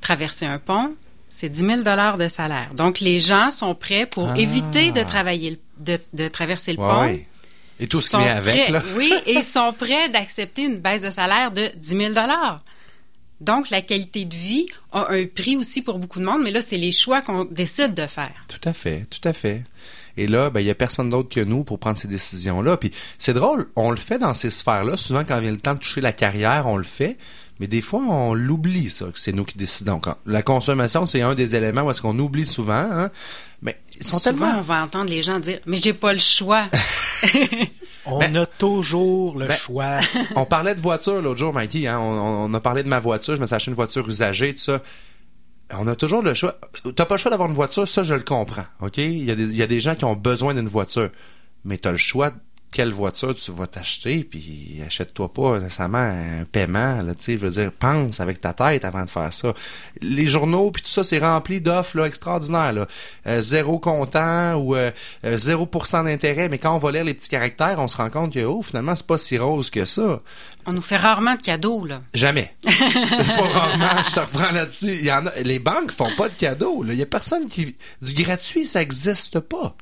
traverser 0.01 0.47
un 0.47 0.59
pont, 0.59 0.95
c'est 1.29 1.49
10 1.49 1.61
000 1.85 2.17
de 2.19 2.29
salaire. 2.29 2.71
Donc, 2.75 3.01
les 3.01 3.21
gens 3.21 3.51
sont 3.51 3.75
prêts 3.75 4.07
pour 4.07 4.31
Ah. 4.31 4.39
éviter 4.39 4.91
de 4.93 5.03
travailler, 5.03 5.51
le- 5.51 5.59
de, 5.97 5.99
de 6.13 6.29
traverser 6.29 6.73
le 6.73 6.81
Ouais, 6.81 6.89
pont. 6.89 7.01
ouais. 7.03 7.27
Et 7.79 7.87
tout 7.87 8.01
ce 8.03 8.11
qui 8.11 8.17
vient 8.19 8.37
avec 8.37 8.55
prêts- 8.65 8.73
là. 8.73 8.83
Oui, 8.97 9.13
et 9.27 9.35
ils 9.35 9.45
sont 9.45 9.73
prêts 9.73 10.09
d'accepter 10.11 10.63
une 10.63 10.79
baisse 10.79 11.03
de 11.03 11.11
salaire 11.11 11.51
de 11.53 11.71
10 11.77 11.97
000 11.97 12.15
Donc, 13.41 13.71
la 13.71 13.81
qualité 13.81 14.27
de 14.27 14.35
vie 14.35 14.67
a 14.93 15.11
un 15.13 15.25
prix 15.27 15.57
aussi 15.57 15.81
pour 15.81 15.99
beaucoup 15.99 16.19
de 16.19 16.25
monde, 16.27 16.43
mais 16.43 16.51
là, 16.51 16.61
c'est 16.61 16.77
les 16.77 16.93
choix 16.93 17.23
qu'on 17.23 17.45
décide 17.45 17.95
de 17.95 18.07
faire. 18.07 18.33
Tout 18.49 18.69
à 18.69 18.75
fait, 18.75 19.07
tout 19.09 19.27
à 19.27 19.33
fait. 19.33 19.63
Et 20.17 20.27
là, 20.27 20.51
ben, 20.51 20.61
il 20.61 20.67
y 20.67 20.71
a 20.71 20.75
personne 20.75 21.11
d'autre 21.11 21.29
que 21.29 21.41
nous 21.41 21.65
pour 21.65 21.79
prendre 21.79 21.97
ces 21.97 22.09
décisions-là. 22.09 22.77
Puis 22.77 22.91
c'est 23.19 23.35
drôle, 23.35 23.69
on 23.77 23.91
le 23.91 23.97
fait 23.97 24.19
dans 24.19 24.35
ces 24.35 24.51
sphères-là. 24.51 24.97
Souvent, 24.97 25.25
quand 25.25 25.41
vient 25.41 25.51
le 25.53 25.59
temps 25.59 25.75
de 25.75 25.79
toucher 25.81 26.01
la 26.01 26.13
carrière, 26.13 26.67
on 26.67 26.77
le 26.77 26.83
fait. 26.85 27.17
Mais 27.59 27.67
des 27.67 27.83
fois, 27.83 28.01
on 28.09 28.33
l'oublie, 28.33 28.89
ça, 28.89 29.05
que 29.07 29.21
c'est 29.21 29.33
nous 29.33 29.45
qui 29.45 29.59
décidons. 29.59 29.99
Quand 30.01 30.17
la 30.25 30.43
consommation, 30.43 31.05
c'est 31.05 31.21
un 31.21 31.35
des 31.35 31.57
éléments 31.57 31.83
où 31.83 31.91
est-ce 31.91 32.01
qu'on 32.01 32.19
oublie 32.19 32.47
souvent. 32.47 32.73
Hein? 32.91 33.11
Mais 33.61 33.79
ils 33.99 34.03
sont 34.07 34.19
Souvent, 34.19 34.47
tellement... 34.47 34.59
on 34.59 34.63
va 34.63 34.83
entendre 34.83 35.11
les 35.11 35.23
gens 35.23 35.39
dire, 35.41 35.59
mais 35.67 35.77
j'ai 35.77 35.93
pas 35.93 36.15
le 36.15 36.19
choix. 36.19 36.67
On 38.07 38.19
Ben- 38.19 38.35
a 38.39 38.47
toujours 38.47 39.39
le 39.39 39.47
Ben- 39.47 39.55
choix. 39.57 39.99
on 40.35 40.47
parlait 40.47 40.75
de 40.75 40.81
voiture 40.81 41.21
l'autre 41.21 41.39
jour, 41.39 41.53
Mikey. 41.53 41.87
Hein? 41.87 41.99
On, 42.01 42.47
on 42.51 42.55
a 42.55 42.61
parlé 42.61 42.83
de 42.83 42.89
ma 42.89 42.99
voiture. 42.99 43.37
Je 43.37 43.41
me 43.43 43.47
suis 43.47 43.55
acheté 43.55 43.71
une 43.71 43.75
voiture 43.75 44.09
usagée, 44.09 44.55
tout 44.55 44.63
ça. 44.63 44.81
On 45.73 45.87
a 45.87 45.95
toujours 45.95 46.23
le 46.23 46.35
choix. 46.35 46.59
T'as 46.97 47.07
pas 47.07 47.15
le 47.15 47.19
choix 47.19 47.31
d'avoir 47.31 47.49
une 47.49 47.55
voiture, 47.55 47.87
ça, 47.87 48.03
je 48.03 48.15
le 48.15 48.23
comprends. 48.23 48.65
OK? 48.81 48.99
Il 48.99 49.25
y 49.25 49.31
a 49.31 49.35
des, 49.35 49.55
y 49.55 49.63
a 49.63 49.67
des 49.67 49.81
gens 49.81 49.95
qui 49.95 50.05
ont 50.05 50.17
besoin 50.17 50.55
d'une 50.55 50.69
voiture. 50.69 51.11
Mais 51.65 51.77
t'as 51.79 51.93
le 51.93 51.99
choix 51.99 52.33
quelle 52.73 52.93
voiture 52.93 53.35
tu 53.35 53.51
vas 53.51 53.67
t'acheter, 53.67 54.23
puis 54.23 54.81
achète-toi 54.87 55.33
pas 55.33 55.59
nécessairement 55.59 55.99
un 55.99 56.45
paiement, 56.45 57.03
là, 57.03 57.15
tu 57.15 57.25
sais, 57.25 57.37
je 57.37 57.41
veux 57.41 57.51
dire, 57.51 57.73
pense 57.73 58.21
avec 58.21 58.41
ta 58.41 58.53
tête 58.53 58.85
avant 58.85 59.05
de 59.05 59.11
faire 59.11 59.33
ça. 59.33 59.55
Les 60.01 60.29
journaux, 60.29 60.71
puis 60.71 60.83
tout 60.83 60.89
ça, 60.89 61.03
c'est 61.03 61.19
rempli 61.19 61.61
d'offres, 61.61 61.97
là, 61.97 62.07
extraordinaires, 62.07 62.73
là. 62.73 62.87
Euh, 63.27 63.41
zéro 63.41 63.79
comptant 63.81 64.55
ou 64.55 64.77
euh, 64.77 64.91
euh, 65.25 65.37
0% 65.37 66.05
d'intérêt, 66.05 66.49
mais 66.49 66.59
quand 66.59 66.75
on 66.75 66.79
va 66.79 66.93
lire 66.93 67.05
les 67.05 67.15
petits 67.15 67.29
caractères, 67.29 67.79
on 67.79 67.89
se 67.89 67.97
rend 67.97 68.09
compte 68.09 68.33
que, 68.33 68.45
oh, 68.45 68.63
finalement, 68.63 68.95
c'est 68.95 69.07
pas 69.07 69.19
si 69.19 69.37
rose 69.37 69.71
que 69.71 69.85
ça. 69.85 70.21
On 70.67 70.73
nous 70.73 70.81
fait 70.81 70.97
rarement 70.97 71.35
de 71.35 71.43
cadeaux, 71.43 71.85
là. 71.85 72.03
Jamais. 72.15 72.55
pas 72.63 73.59
rarement, 73.59 74.03
je 74.09 74.15
te 74.15 74.21
reprends 74.21 74.53
là-dessus. 74.53 74.95
Il 75.01 75.05
y 75.05 75.13
en 75.13 75.27
a, 75.27 75.33
les 75.43 75.59
banques 75.59 75.91
font 75.91 76.11
pas 76.17 76.29
de 76.29 76.35
cadeaux. 76.35 76.83
là. 76.85 76.93
Il 76.93 76.99
y 76.99 77.03
a 77.03 77.07
personne 77.07 77.47
qui, 77.47 77.77
du 78.01 78.15
gratuit, 78.15 78.67
ça 78.67 78.81
existe 78.81 79.41
pas. 79.41 79.75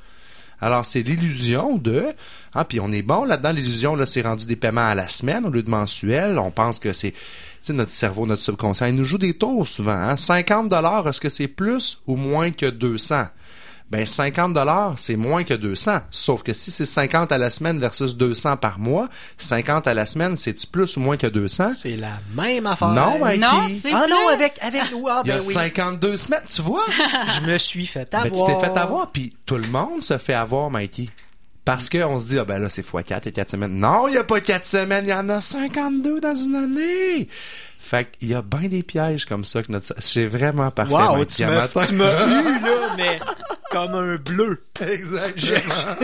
Alors, 0.61 0.85
c'est 0.85 1.03
l'illusion 1.03 1.77
de, 1.77 2.07
ah, 2.55 2.65
puis 2.65 2.81
on 2.81 2.91
est 2.91 3.03
bon 3.03 3.25
là-dedans, 3.25 3.53
l'illusion, 3.53 3.95
là, 3.95 4.07
c'est 4.07 4.23
rendu 4.23 4.47
des 4.47 4.57
paiements 4.57 4.89
à 4.89 4.95
la 4.95 5.07
semaine 5.07 5.47
au 5.47 5.51
lieu 5.51 5.63
de 5.63 5.71
mensuel. 5.71 6.39
On 6.39 6.51
pense 6.51 6.79
que 6.79 6.93
c'est, 6.93 7.15
notre 7.69 7.91
cerveau, 7.91 8.27
notre 8.27 8.43
subconscient, 8.43 8.87
il 8.87 8.95
nous 8.95 9.05
joue 9.05 9.19
des 9.19 9.35
tours 9.35 9.69
souvent, 9.69 9.93
hein. 9.93 10.17
50 10.17 10.69
dollars, 10.69 11.07
est-ce 11.09 11.21
que 11.21 11.29
c'est 11.29 11.49
plus 11.49 11.99
ou 12.07 12.17
moins 12.17 12.51
que 12.51 12.67
200? 12.67 13.27
Ben, 13.91 14.05
50 14.05 14.53
dollars, 14.53 14.95
c'est 14.99 15.17
moins 15.17 15.45
que 15.45 15.55
200. 15.55 16.01
Sauf 16.11 16.43
que 16.43 16.53
si 16.53 16.71
c'est 16.71 16.85
50 16.85 17.33
à 17.33 17.39
la 17.39 17.49
semaine 17.49 17.79
versus 17.79 18.17
200 18.17 18.59
par 18.59 18.79
mois, 18.79 19.09
50 19.39 19.87
à 19.87 19.95
la 19.95 20.05
semaine, 20.05 20.37
c'est-tu 20.37 20.67
plus 20.67 20.97
ou 20.99 21.01
moins 21.01 21.17
que 21.17 21.27
200? 21.27 21.73
C'est 21.75 21.97
la 21.97 22.19
même 22.35 22.67
affaire. 22.67 22.89
Non, 22.89 23.19
Mikey. 23.19 23.39
Non, 23.39 23.67
c'est 23.67 23.93
Ah 23.95 24.07
non, 24.07 24.29
avec, 24.29 24.53
avec, 24.61 24.83
ah, 25.09 25.23
Il 25.25 25.29
y 25.29 25.33
a 25.33 25.39
ben 25.39 25.45
oui. 25.47 25.55
52 25.55 26.17
semaines, 26.19 26.43
tu 26.47 26.61
vois? 26.61 26.85
Je 27.41 27.51
me 27.51 27.57
suis 27.57 27.87
fait 27.87 28.11
Ben, 28.13 28.25
avoir. 28.25 28.47
tu 28.47 28.53
t'es 28.55 28.61
fait 28.61 28.79
avoir, 28.79 29.11
puis 29.11 29.35
tout 29.47 29.57
le 29.57 29.69
monde 29.69 30.03
se 30.03 30.19
fait 30.19 30.35
avoir, 30.35 30.71
Mikey. 30.71 31.09
Parce 31.65 31.89
qu'on 31.89 32.19
se 32.19 32.29
dit, 32.29 32.39
ah 32.39 32.45
ben 32.45 32.59
là, 32.59 32.69
c'est 32.69 32.87
x4, 32.87 33.05
il 33.21 33.27
y 33.27 33.29
a 33.29 33.33
4 33.33 33.51
semaines. 33.51 33.75
Non, 33.75 34.07
il 34.09 34.13
n'y 34.13 34.17
a 34.19 34.25
pas 34.25 34.41
4 34.41 34.65
semaines, 34.67 35.05
il 35.07 35.11
y 35.11 35.15
en 35.15 35.29
a 35.31 35.41
52 35.41 36.21
dans 36.21 36.35
une 36.35 36.57
année. 36.57 37.29
Fait 37.79 38.11
qu'il 38.19 38.29
y 38.29 38.35
a 38.35 38.43
bien 38.43 38.69
des 38.69 38.83
pièges 38.83 39.25
comme 39.25 39.45
ça 39.45 39.63
que 39.63 39.73
notre... 39.73 39.95
C'est 39.99 40.27
vraiment 40.27 40.71
parfait, 40.71 40.93
Wow, 40.93 41.25
tu 41.25 41.45
m'as 41.47 41.67
eu, 41.91 42.61
là, 42.61 42.95
mais 42.99 43.19
comme 43.71 43.95
un 43.95 44.17
bleu. 44.17 44.63
Exactement. 44.81 45.97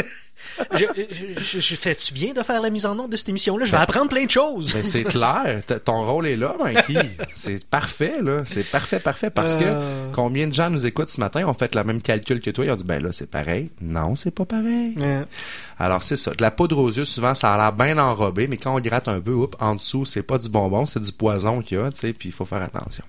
Je, 0.72 0.85
je, 1.11 1.40
je- 1.42 1.61
je- 1.61 1.74
Fais-tu 1.74 2.12
bien 2.12 2.33
de 2.33 2.42
faire 2.42 2.61
la 2.61 2.70
mise 2.70 2.87
en 2.87 2.96
ordre 2.98 3.09
de 3.09 3.16
cette 3.16 3.29
émission-là? 3.31 3.64
Je 3.64 3.72
vais 3.72 3.79
apprendre 3.79 4.09
plein 4.11 4.24
de 4.27 4.31
choses. 4.31 4.74
Ben, 4.74 4.85
c'est 4.85 5.03
clair. 5.05 5.62
Ton 5.85 6.05
rôle 6.07 6.27
est 6.27 6.37
là, 6.37 6.55
Mikey. 6.62 7.11
C'est 7.35 7.64
parfait, 7.66 8.20
là. 8.22 8.42
C'est 8.46 8.70
parfait, 8.70 9.00
parfait. 9.00 9.31
Parce 9.31 9.57
Euh. 9.61 10.11
que 10.11 10.14
combien 10.14 10.46
de 10.46 10.53
gens 10.55 10.70
nous 10.70 10.87
écoutent 10.87 11.09
ce 11.11 11.18
matin 11.20 11.44
ont 11.48 11.55
fait 11.55 11.74
le 11.74 11.83
même 11.83 12.00
calcul 12.00 12.40
que 12.40 12.50
toi? 12.50 12.64
Ils 12.66 12.70
ont 12.70 12.77
dit, 12.77 12.85
ben 12.85 13.03
là, 13.03 13.11
c'est 13.11 13.31
pareil. 13.31 13.70
Non, 13.81 14.14
c'est 14.16 14.31
pas 14.35 14.44
pareil. 14.44 14.94
Euh, 15.03 15.24
Alors, 15.79 16.03
c'est 16.03 16.16
ça. 16.16 16.33
De 16.33 16.42
la 16.42 16.50
poudre 16.50 16.79
aux 16.79 16.90
yeux, 16.90 17.05
souvent, 17.07 17.35
ça 17.35 17.55
a 17.55 17.57
l'air 17.57 17.72
bien 17.72 17.98
enrobé, 17.98 18.46
mais 18.46 18.57
quand 18.59 18.77
on 18.77 18.81
gratte 18.81 19.09
un 19.09 19.20
peu, 19.20 19.33
oups, 19.33 19.57
en 19.61 19.74
dessous, 19.74 20.05
c'est 20.05 20.22
pas 20.22 20.38
du 20.38 20.48
bonbon, 20.50 20.87
c'est 20.87 21.00
du 21.03 21.12
poison 21.12 21.62
qu'il 21.62 21.79
y 21.79 21.81
a, 21.81 21.90
tu 21.90 21.98
sais, 22.00 22.12
puis 22.12 22.29
il 22.29 22.33
faut 22.33 22.44
faire 22.44 22.62
attention. 22.62 23.05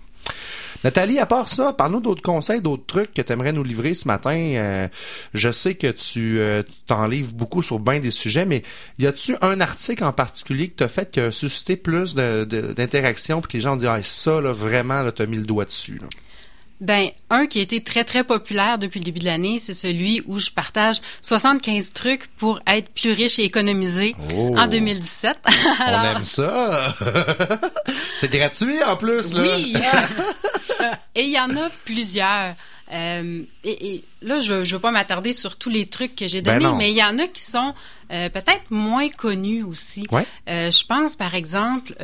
Nathalie, 0.84 1.20
à 1.20 1.26
part 1.26 1.50
ça, 1.50 1.74
parle-nous 1.74 2.00
d'autres 2.00 2.22
conseils, 2.22 2.62
d'autres 2.62 2.86
trucs 2.86 3.14
que 3.14 3.22
tu 3.22 3.32
aimerais 3.34 3.54
nous 3.54 3.64
livrer 3.64 3.94
ce 3.94 4.08
matin. 4.08 4.36
Euh, 4.36 4.88
je 5.34 5.52
sais 5.52 5.76
que 5.76 5.88
tu 5.88 6.40
euh, 6.40 6.64
t'en 6.88 7.08
livres 7.08 7.34
beaucoup 7.34 7.64
sur 7.64 7.80
bien 7.80 8.00
des 8.00 8.12
sujets, 8.12 8.46
mais 8.46 8.64
y 9.00 9.08
a-tu 9.08 9.36
un 9.42 9.62
article 9.62 10.04
en 10.04 10.14
particulier 10.14 10.70
que 10.70 10.76
tu 10.78 10.84
as 10.84 10.88
fait 10.88 11.10
qui 11.10 11.20
a 11.20 11.32
suscité 11.32 11.76
plus 11.76 12.16
d'interactions 12.16 13.42
puis 13.42 13.48
que 13.48 13.58
les 13.58 13.62
gens 13.62 13.78
ont 13.78 13.88
ah, 13.88 14.04
ça, 14.04 14.42
là, 14.42 14.52
vraiment, 14.52 15.02
là, 15.02 15.12
t'as 15.12 15.26
mis 15.26 15.38
le 15.38 15.46
doigt 15.46 15.66
dessus, 15.66 15.98
là? 16.02 16.08
Ben, 16.82 17.10
un 17.30 17.48
qui 17.48 17.60
a 17.60 17.62
été 17.62 17.82
très, 17.82 18.04
très 18.04 18.24
populaire 18.26 18.78
depuis 18.78 19.00
le 19.00 19.06
début 19.06 19.20
de 19.20 19.26
l'année, 19.26 19.60
c'est 19.60 19.74
celui 19.74 20.22
où 20.28 20.40
je 20.40 20.50
partage 20.50 20.98
75 21.22 21.92
trucs 21.94 22.28
pour 22.36 22.60
être 22.68 22.90
plus 22.90 23.14
riche 23.14 23.40
et 23.40 23.44
économiser 23.46 24.14
Oh. 24.36 24.56
en 24.58 24.68
2017. 24.68 25.38
Alors, 25.80 26.02
On 26.02 26.18
aime 26.18 26.24
ça! 26.26 26.94
c'est 28.16 28.30
gratuit, 28.32 28.84
en 28.84 28.98
plus, 28.98 29.34
là! 29.34 29.44
Oui! 29.44 29.74
Et 31.16 31.24
il 31.24 31.32
y 31.32 31.40
en 31.40 31.50
a 31.56 31.70
plusieurs. 31.86 32.56
Euh, 32.92 33.42
et, 33.64 33.96
et 33.96 34.04
là, 34.22 34.40
je 34.40 34.54
ne 34.54 34.64
veux 34.64 34.80
pas 34.80 34.92
m'attarder 34.92 35.34
sur 35.34 35.56
tous 35.56 35.70
les 35.70 35.86
trucs 35.86 36.16
que 36.16 36.28
j'ai 36.28 36.42
Ben 36.42 36.60
donnés, 36.60 36.74
mais 36.78 36.92
il 36.92 36.98
y 36.98 37.04
en 37.04 37.18
a 37.18 37.28
qui 37.28 37.42
sont 37.42 37.74
euh, 38.12 38.30
peut-être 38.30 38.70
moins 38.70 39.10
connus 39.10 39.64
aussi. 39.64 40.06
Ouais. 40.12 40.26
Euh, 40.50 40.70
je 40.70 40.86
pense, 40.86 41.16
par 41.16 41.34
exemple, 41.34 41.96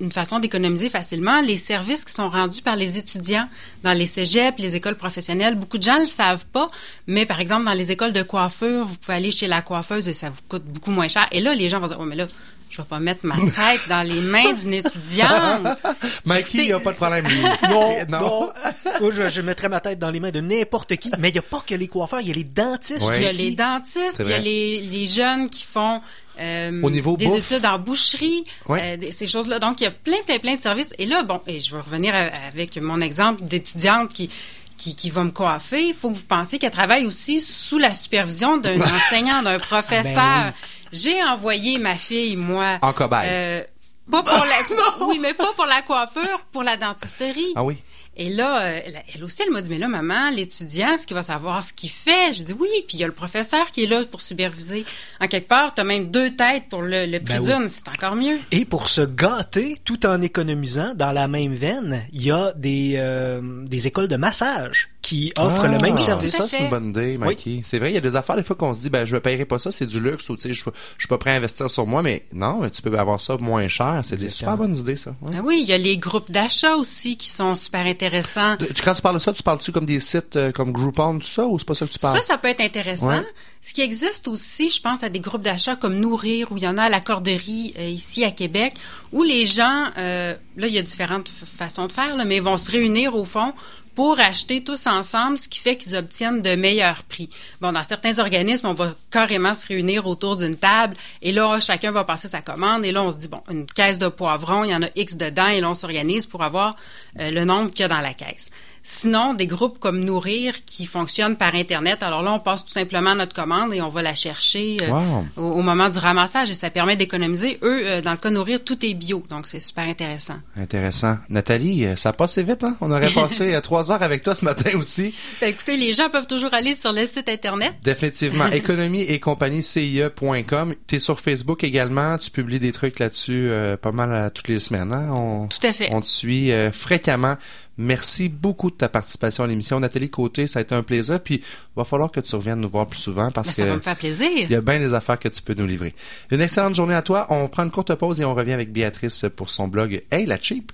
une 0.00 0.12
façon 0.12 0.38
d'économiser 0.38 0.90
facilement, 0.90 1.40
les 1.40 1.56
services 1.56 2.04
qui 2.04 2.12
sont 2.12 2.28
rendus 2.28 2.62
par 2.62 2.76
les 2.76 2.98
étudiants 2.98 3.48
dans 3.82 3.92
les 3.92 4.06
cégeps, 4.06 4.58
les 4.58 4.76
écoles 4.76 4.96
professionnelles. 4.96 5.54
Beaucoup 5.54 5.78
de 5.78 5.82
gens 5.82 5.96
ne 5.96 6.00
le 6.00 6.06
savent 6.06 6.46
pas, 6.46 6.68
mais 7.06 7.26
par 7.26 7.40
exemple, 7.40 7.64
dans 7.64 7.72
les 7.72 7.92
écoles 7.92 8.12
de 8.12 8.22
coiffure, 8.22 8.86
vous 8.86 8.96
pouvez 8.96 9.16
aller 9.16 9.30
chez 9.30 9.46
la 9.46 9.62
coiffeuse 9.62 10.08
et 10.08 10.12
ça 10.12 10.30
vous 10.30 10.42
coûte 10.48 10.64
beaucoup 10.64 10.90
moins 10.90 11.08
cher. 11.08 11.26
Et 11.32 11.40
là, 11.40 11.54
les 11.54 11.68
gens 11.68 11.80
vont 11.80 11.88
dire, 11.88 11.98
oh, 12.00 12.04
mais 12.04 12.16
là, 12.16 12.26
je 12.70 12.76
vais 12.82 12.88
pas 12.88 13.00
mettre 13.00 13.20
ma 13.24 13.36
tête 13.36 13.88
dans 13.88 14.02
les 14.06 14.20
mains 14.20 14.52
d'une 14.52 14.74
étudiante. 14.74 15.78
Mikey, 16.24 16.58
il 16.58 16.64
n'y 16.66 16.72
a 16.72 16.80
pas 16.80 16.92
de 16.92 16.96
problème. 16.96 17.26
lui. 17.26 17.40
Non, 17.70 17.94
non. 18.08 18.52
Moi, 19.00 19.10
je, 19.12 19.28
je 19.28 19.40
mettrais 19.40 19.68
ma 19.68 19.80
tête 19.80 19.98
dans 19.98 20.10
les 20.10 20.20
mains 20.20 20.30
de 20.30 20.40
n'importe 20.40 20.96
qui. 20.96 21.10
Mais 21.18 21.30
il 21.30 21.32
n'y 21.32 21.38
a 21.38 21.42
pas 21.42 21.62
que 21.66 21.74
les 21.74 21.88
coiffeurs, 21.88 22.20
il 22.20 22.28
y 22.28 22.30
a 22.30 22.34
les 22.34 22.44
dentistes 22.44 23.02
Ouais. 23.02 23.18
Il 23.18 23.24
y 23.24 23.28
a 23.28 23.32
les 23.32 23.50
dentistes, 23.52 24.16
il 24.20 24.28
y 24.28 24.32
a 24.32 24.38
les, 24.38 24.80
les 24.82 25.06
jeunes 25.06 25.48
qui 25.50 25.64
font 25.64 26.00
euh, 26.40 26.82
Au 26.82 26.90
niveau 26.90 27.16
des 27.16 27.26
bouffe. 27.26 27.50
études 27.52 27.66
en 27.66 27.78
boucherie, 27.78 28.44
Ouais. 28.68 28.80
euh, 28.94 28.96
des- 28.96 29.10
ces 29.12 29.26
choses-là. 29.26 29.58
Donc, 29.58 29.80
il 29.80 29.84
y 29.84 29.86
a 29.86 29.90
plein, 29.90 30.18
plein, 30.26 30.38
plein 30.38 30.54
de 30.54 30.60
services. 30.60 30.92
Et 30.98 31.06
là, 31.06 31.22
bon, 31.24 31.40
et 31.46 31.60
je 31.60 31.74
vais 31.74 31.80
revenir 31.80 32.14
à- 32.14 32.28
avec 32.48 32.76
mon 32.76 33.00
exemple 33.00 33.42
d'étudiante 33.42 34.12
qui, 34.12 34.30
qui, 34.76 34.94
qui 34.94 35.10
va 35.10 35.24
me 35.24 35.30
coiffer. 35.32 35.88
Il 35.88 35.94
faut 35.94 36.10
que 36.10 36.16
vous 36.16 36.24
pensiez 36.28 36.60
qu'elle 36.60 36.70
travaille 36.70 37.06
aussi 37.06 37.40
sous 37.40 37.78
la 37.78 37.92
supervision 37.92 38.56
d'un 38.56 38.80
enseignant, 38.80 39.42
d'un 39.42 39.58
professeur. 39.58 40.52
J'ai 40.92 41.22
envoyé 41.22 41.78
ma 41.78 41.94
fille, 41.94 42.36
moi. 42.36 42.78
En 42.82 42.92
cobaye. 42.92 43.28
euh, 43.30 43.62
pas 44.10 44.22
pour 44.22 44.44
la, 44.44 45.06
oui, 45.06 45.18
mais 45.20 45.34
pas 45.34 45.52
pour 45.54 45.66
la 45.66 45.82
coiffure, 45.82 46.40
pour 46.52 46.62
la 46.62 46.76
dentisterie. 46.76 47.52
Ah 47.56 47.64
oui. 47.64 47.76
Et 48.20 48.30
là, 48.30 48.62
euh, 48.62 48.80
elle, 48.84 49.02
elle 49.14 49.22
aussi, 49.22 49.42
elle 49.46 49.52
m'a 49.52 49.60
dit, 49.62 49.70
mais 49.70 49.78
là, 49.78 49.86
maman, 49.86 50.30
l'étudiant, 50.30 50.94
est-ce 50.94 51.06
qu'il 51.06 51.14
va 51.14 51.22
savoir 51.22 51.62
ce 51.62 51.72
qu'il 51.72 51.90
fait? 51.90 52.32
J'ai 52.32 52.42
dit, 52.42 52.52
oui, 52.52 52.66
puis 52.88 52.96
il 52.96 53.00
y 53.00 53.04
a 53.04 53.06
le 53.06 53.12
professeur 53.12 53.70
qui 53.70 53.84
est 53.84 53.86
là 53.86 54.02
pour 54.10 54.20
superviser. 54.22 54.84
En 55.20 55.28
quelque 55.28 55.46
part, 55.46 55.72
tu 55.72 55.82
as 55.82 55.84
même 55.84 56.10
deux 56.10 56.34
têtes 56.34 56.64
pour 56.68 56.82
le, 56.82 57.06
le 57.06 57.20
prix 57.20 57.38
Ben 57.38 57.40
oui. 57.42 57.54
d'une, 57.58 57.68
c'est 57.68 57.86
encore 57.88 58.16
mieux. 58.16 58.38
Et 58.50 58.64
pour 58.64 58.88
se 58.88 59.02
gâter 59.02 59.76
tout 59.84 60.04
en 60.04 60.20
économisant, 60.20 60.94
dans 60.96 61.12
la 61.12 61.28
même 61.28 61.54
veine, 61.54 62.04
il 62.12 62.24
y 62.24 62.32
a 62.32 62.52
des, 62.56 62.94
euh, 62.96 63.40
des 63.66 63.86
écoles 63.86 64.08
de 64.08 64.16
massage 64.16 64.88
qui 65.08 65.32
offrent 65.38 65.66
le 65.68 65.78
même 65.78 65.94
Ah, 65.94 65.98
service. 65.98 66.36
Ça, 66.36 66.42
c'est 66.42 66.64
une 66.64 66.68
bonne 66.70 66.90
idée, 66.90 67.16
Mikey. 67.16 67.62
C'est 67.64 67.78
vrai, 67.78 67.90
il 67.90 67.94
y 67.94 67.96
a 67.98 68.00
des 68.02 68.14
affaires, 68.14 68.36
des 68.36 68.42
fois, 68.42 68.56
qu'on 68.56 68.74
se 68.74 68.80
dit, 68.80 68.90
ben, 68.90 69.06
je 69.06 69.14
ne 69.14 69.20
paierai 69.20 69.46
pas 69.46 69.58
ça, 69.58 69.70
c'est 69.70 69.86
du 69.86 70.00
luxe, 70.00 70.28
ou, 70.28 70.36
tu 70.36 70.42
sais, 70.42 70.52
je, 70.52 70.62
je 70.64 70.70
suis 70.98 71.08
pas 71.08 71.16
prêt 71.16 71.30
à 71.30 71.34
investir 71.36 71.70
sur 71.70 71.86
moi, 71.86 72.02
mais 72.02 72.24
non, 72.34 72.58
mais 72.60 72.70
tu 72.70 72.82
peux 72.82 72.98
avoir 72.98 73.18
ça 73.18 73.36
moins 73.38 73.68
cher. 73.68 74.00
C'est 74.02 74.16
des 74.16 74.28
super 74.28 74.58
bonnes 74.58 74.76
idées, 74.76 74.96
ça. 74.96 75.14
Ouais. 75.22 75.32
Ben 75.32 75.40
oui, 75.42 75.60
il 75.62 75.68
y 75.68 75.72
a 75.72 75.78
les 75.78 75.96
groupes 75.96 76.30
d'achat 76.30 76.76
aussi 76.76 77.16
qui 77.16 77.28
sont 77.30 77.54
super 77.54 77.86
intéressants. 77.86 78.56
De- 78.56 78.66
tu- 78.66 78.82
Quand 78.82 78.92
tu 78.94 79.00
parles 79.02 79.14
de 79.14 79.20
ça, 79.20 79.32
tu 79.32 79.42
parles-tu 79.42 79.72
comme 79.72 79.86
des 79.86 80.00
sites 80.00 80.36
euh, 80.36 80.52
comme 80.52 80.72
Groupon, 80.72 81.18
tout 81.18 81.24
ça, 81.24 81.46
ou 81.46 81.58
c'est 81.58 81.66
pas 81.66 81.74
ça 81.74 81.86
que 81.86 81.92
tu 81.92 81.98
parles? 81.98 82.16
Ça, 82.16 82.22
ça 82.22 82.36
peut 82.38 82.48
être 82.48 82.60
intéressant. 82.60 83.08
Ouais. 83.08 83.22
Ce 83.62 83.72
qui 83.72 83.80
existe 83.80 84.28
aussi, 84.28 84.70
je 84.70 84.80
pense 84.80 85.02
à 85.02 85.08
des 85.08 85.20
groupes 85.20 85.42
d'achat 85.42 85.74
comme 85.74 85.96
Nourrir, 85.96 86.52
où 86.52 86.58
il 86.58 86.62
y 86.62 86.68
en 86.68 86.76
a 86.78 86.84
à 86.84 86.88
la 86.90 87.00
Corderie 87.00 87.74
euh, 87.78 87.88
ici 87.88 88.24
à 88.24 88.30
Québec, 88.30 88.74
où 89.12 89.22
les 89.22 89.46
gens, 89.46 89.84
euh, 89.96 90.34
là, 90.56 90.66
il 90.66 90.72
y 90.74 90.78
a 90.78 90.82
différentes 90.82 91.28
façons 91.56 91.86
de 91.86 91.92
faire, 91.92 92.14
là, 92.16 92.24
mais 92.24 92.36
ils 92.36 92.42
vont 92.42 92.58
se 92.58 92.70
réunir 92.70 93.14
au 93.16 93.24
fond 93.24 93.52
pour 93.98 94.20
acheter 94.20 94.62
tous 94.62 94.86
ensemble, 94.86 95.40
ce 95.40 95.48
qui 95.48 95.58
fait 95.58 95.76
qu'ils 95.76 95.96
obtiennent 95.96 96.40
de 96.40 96.54
meilleurs 96.54 97.02
prix. 97.02 97.28
Bon, 97.60 97.72
dans 97.72 97.82
certains 97.82 98.20
organismes, 98.20 98.68
on 98.68 98.72
va 98.72 98.94
carrément 99.10 99.54
se 99.54 99.66
réunir 99.66 100.06
autour 100.06 100.36
d'une 100.36 100.54
table 100.54 100.96
et 101.20 101.32
là, 101.32 101.58
chacun 101.58 101.90
va 101.90 102.04
passer 102.04 102.28
sa 102.28 102.40
commande 102.40 102.84
et 102.84 102.92
là, 102.92 103.02
on 103.02 103.10
se 103.10 103.16
dit, 103.18 103.26
bon, 103.26 103.40
une 103.50 103.66
caisse 103.66 103.98
de 103.98 104.06
poivrons, 104.06 104.62
il 104.62 104.70
y 104.70 104.74
en 104.76 104.84
a 104.84 104.88
X 104.94 105.16
dedans 105.16 105.48
et 105.48 105.60
là, 105.60 105.70
on 105.70 105.74
s'organise 105.74 106.26
pour 106.26 106.44
avoir 106.44 106.76
euh, 107.18 107.32
le 107.32 107.44
nombre 107.44 107.72
qu'il 107.72 107.80
y 107.80 107.84
a 107.86 107.88
dans 107.88 107.98
la 107.98 108.14
caisse. 108.14 108.52
Sinon, 108.90 109.34
des 109.34 109.46
groupes 109.46 109.78
comme 109.78 110.00
Nourrir 110.02 110.64
qui 110.64 110.86
fonctionnent 110.86 111.36
par 111.36 111.54
Internet. 111.54 112.02
Alors 112.02 112.22
là, 112.22 112.32
on 112.32 112.38
passe 112.40 112.64
tout 112.64 112.72
simplement 112.72 113.14
notre 113.14 113.34
commande 113.34 113.74
et 113.74 113.82
on 113.82 113.90
va 113.90 114.00
la 114.00 114.14
chercher 114.14 114.78
euh, 114.80 114.88
Wow. 114.88 115.26
au, 115.36 115.42
au 115.58 115.62
moment 115.62 115.90
du 115.90 115.98
ramassage 115.98 116.48
et 116.48 116.54
ça 116.54 116.70
permet 116.70 116.96
d'économiser. 116.96 117.58
Eux, 117.62 117.82
euh, 117.84 118.00
dans 118.00 118.12
le 118.12 118.16
cas 118.16 118.30
Nourrir, 118.30 118.64
tout 118.64 118.78
est 118.86 118.94
bio, 118.94 119.22
donc 119.28 119.46
c'est 119.46 119.60
super 119.60 119.84
intéressant. 119.86 120.36
Intéressant. 120.56 121.18
Nathalie, 121.28 121.84
euh, 121.84 121.96
ça 121.96 122.08
a 122.08 122.12
passé 122.14 122.42
vite, 122.42 122.64
hein? 122.64 122.78
On 122.80 122.90
aurait 122.90 123.10
passé 123.10 123.58
trois 123.62 123.92
heures 123.92 124.02
avec 124.02 124.22
toi 124.22 124.34
ce 124.34 124.46
matin 124.46 124.70
aussi. 124.78 125.14
Ben, 125.42 125.50
écoutez, 125.50 125.76
les 125.76 125.92
gens 125.92 126.08
peuvent 126.08 126.26
toujours 126.26 126.54
aller 126.54 126.74
sur 126.74 126.92
le 126.94 127.04
site 127.04 127.28
Internet. 127.28 127.74
Définitivement. 127.84 128.46
Économie 128.52 129.02
et 129.02 129.20
compagnie 129.20 129.62
CIE.com. 129.62 130.74
Tu 130.86 130.96
es 130.96 130.98
sur 130.98 131.20
Facebook 131.20 131.62
également. 131.62 132.16
Tu 132.16 132.30
publies 132.30 132.58
des 132.58 132.72
trucs 132.72 132.98
là-dessus 133.00 133.48
euh, 133.50 133.76
pas 133.76 133.92
mal 133.92 134.30
toutes 134.34 134.48
les 134.48 134.60
semaines. 134.60 134.94
Hein? 134.94 135.12
On, 135.14 135.46
Tout 135.48 135.66
à 135.66 135.72
fait. 135.74 135.90
On 135.92 136.00
te 136.00 136.06
suit 136.06 136.50
fréquemment. 136.72 137.36
Merci 137.78 138.28
beaucoup 138.28 138.70
de 138.70 138.76
ta 138.76 138.88
participation 138.88 139.44
à 139.44 139.46
l'émission. 139.46 139.78
Nathalie 139.78 140.10
Côté, 140.10 140.48
ça 140.48 140.58
a 140.58 140.62
été 140.62 140.74
un 140.74 140.82
plaisir. 140.82 141.20
Puis, 141.22 141.36
il 141.36 141.42
va 141.76 141.84
falloir 141.84 142.10
que 142.10 142.18
tu 142.18 142.34
reviennes 142.34 142.60
nous 142.60 142.68
voir 142.68 142.86
plus 142.88 142.98
souvent 142.98 143.30
parce 143.30 143.48
Ben, 143.48 143.52
que 143.54 143.56
ça 143.62 143.66
va 143.66 143.76
me 143.76 143.80
faire 143.80 143.96
plaisir. 143.96 144.28
il 144.34 144.50
y 144.50 144.54
a 144.56 144.60
bien 144.60 144.80
des 144.80 144.94
affaires 144.94 145.18
que 145.18 145.28
tu 145.28 145.40
peux 145.42 145.54
nous 145.54 145.66
livrer. 145.66 145.94
Une 146.32 146.40
excellente 146.40 146.74
journée 146.74 146.94
à 146.94 147.02
toi. 147.02 147.26
On 147.30 147.46
prend 147.48 147.62
une 147.62 147.70
courte 147.70 147.94
pause 147.94 148.20
et 148.20 148.24
on 148.24 148.34
revient 148.34 148.52
avec 148.52 148.72
Béatrice 148.72 149.26
pour 149.36 149.48
son 149.50 149.68
blog 149.68 150.02
Hey 150.10 150.26
la 150.26 150.38
cheap. 150.40 150.72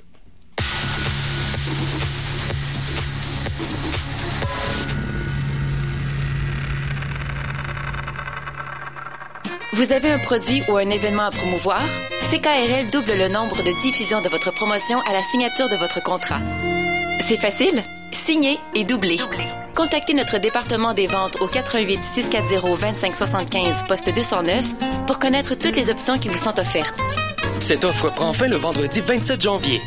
Vous 9.72 9.92
avez 9.92 10.10
un 10.10 10.18
produit 10.18 10.62
ou 10.68 10.76
un 10.76 10.88
événement 10.88 11.24
à 11.24 11.30
promouvoir? 11.30 11.82
CKRL 12.30 12.90
double 12.90 13.12
le 13.18 13.28
nombre 13.28 13.56
de 13.62 13.80
diffusions 13.82 14.22
de 14.22 14.28
votre 14.28 14.52
promotion 14.52 14.98
à 15.00 15.12
la 15.12 15.20
signature 15.20 15.68
de 15.68 15.76
votre 15.76 16.02
contrat. 16.02 16.38
C'est 17.26 17.40
facile? 17.40 17.82
Signez 18.12 18.58
et 18.74 18.84
doublez. 18.84 19.18
Contactez 19.74 20.12
notre 20.12 20.36
département 20.38 20.92
des 20.92 21.06
ventes 21.06 21.40
au 21.40 21.46
88 21.46 22.04
640 22.04 22.78
25 22.78 23.16
75 23.16 23.84
poste 23.88 24.14
209 24.14 25.06
pour 25.06 25.18
connaître 25.18 25.54
toutes 25.54 25.74
les 25.74 25.88
options 25.88 26.18
qui 26.18 26.28
vous 26.28 26.36
sont 26.36 26.60
offertes. 26.60 26.94
Cette 27.60 27.86
offre 27.86 28.12
prend 28.12 28.34
fin 28.34 28.46
le 28.46 28.56
vendredi 28.56 29.00
27 29.00 29.40
janvier. 29.40 29.80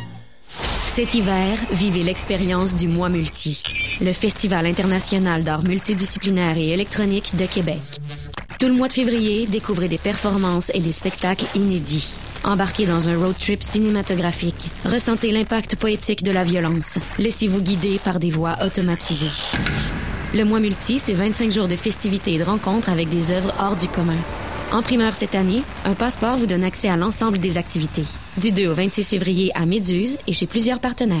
Cet 0.48 1.14
hiver, 1.14 1.56
vivez 1.70 2.02
l'expérience 2.02 2.74
du 2.74 2.88
Mois 2.88 3.08
Multi, 3.08 3.62
le 4.00 4.12
Festival 4.12 4.66
international 4.66 5.44
d'art 5.44 5.62
multidisciplinaire 5.62 6.58
et 6.58 6.70
électronique 6.70 7.36
de 7.36 7.46
Québec. 7.46 7.78
Tout 8.58 8.66
le 8.66 8.74
mois 8.74 8.88
de 8.88 8.94
février, 8.94 9.46
découvrez 9.46 9.86
des 9.86 9.98
performances 9.98 10.72
et 10.74 10.80
des 10.80 10.90
spectacles 10.90 11.46
inédits. 11.54 12.08
Embarquez 12.48 12.86
dans 12.86 13.10
un 13.10 13.18
road 13.18 13.36
trip 13.38 13.62
cinématographique. 13.62 14.70
Ressentez 14.86 15.32
l'impact 15.32 15.76
poétique 15.76 16.22
de 16.22 16.30
la 16.30 16.44
violence. 16.44 16.98
Laissez-vous 17.18 17.60
guider 17.60 18.00
par 18.02 18.18
des 18.18 18.30
voix 18.30 18.56
automatisées. 18.64 19.28
Le 20.32 20.44
Mois 20.44 20.58
Multi, 20.58 20.98
c'est 20.98 21.12
25 21.12 21.52
jours 21.52 21.68
de 21.68 21.76
festivités 21.76 22.32
et 22.32 22.38
de 22.38 22.44
rencontres 22.44 22.88
avec 22.88 23.10
des 23.10 23.32
œuvres 23.32 23.52
hors 23.60 23.76
du 23.76 23.86
commun. 23.88 24.16
En 24.72 24.80
primeur 24.80 25.12
cette 25.12 25.34
année, 25.34 25.62
un 25.84 25.92
passeport 25.92 26.38
vous 26.38 26.46
donne 26.46 26.64
accès 26.64 26.88
à 26.88 26.96
l'ensemble 26.96 27.36
des 27.36 27.58
activités. 27.58 28.06
Du 28.38 28.50
2 28.50 28.68
au 28.68 28.74
26 28.74 29.06
février 29.10 29.52
à 29.54 29.66
Méduse 29.66 30.16
et 30.26 30.32
chez 30.32 30.46
plusieurs 30.46 30.80
partenaires. 30.80 31.20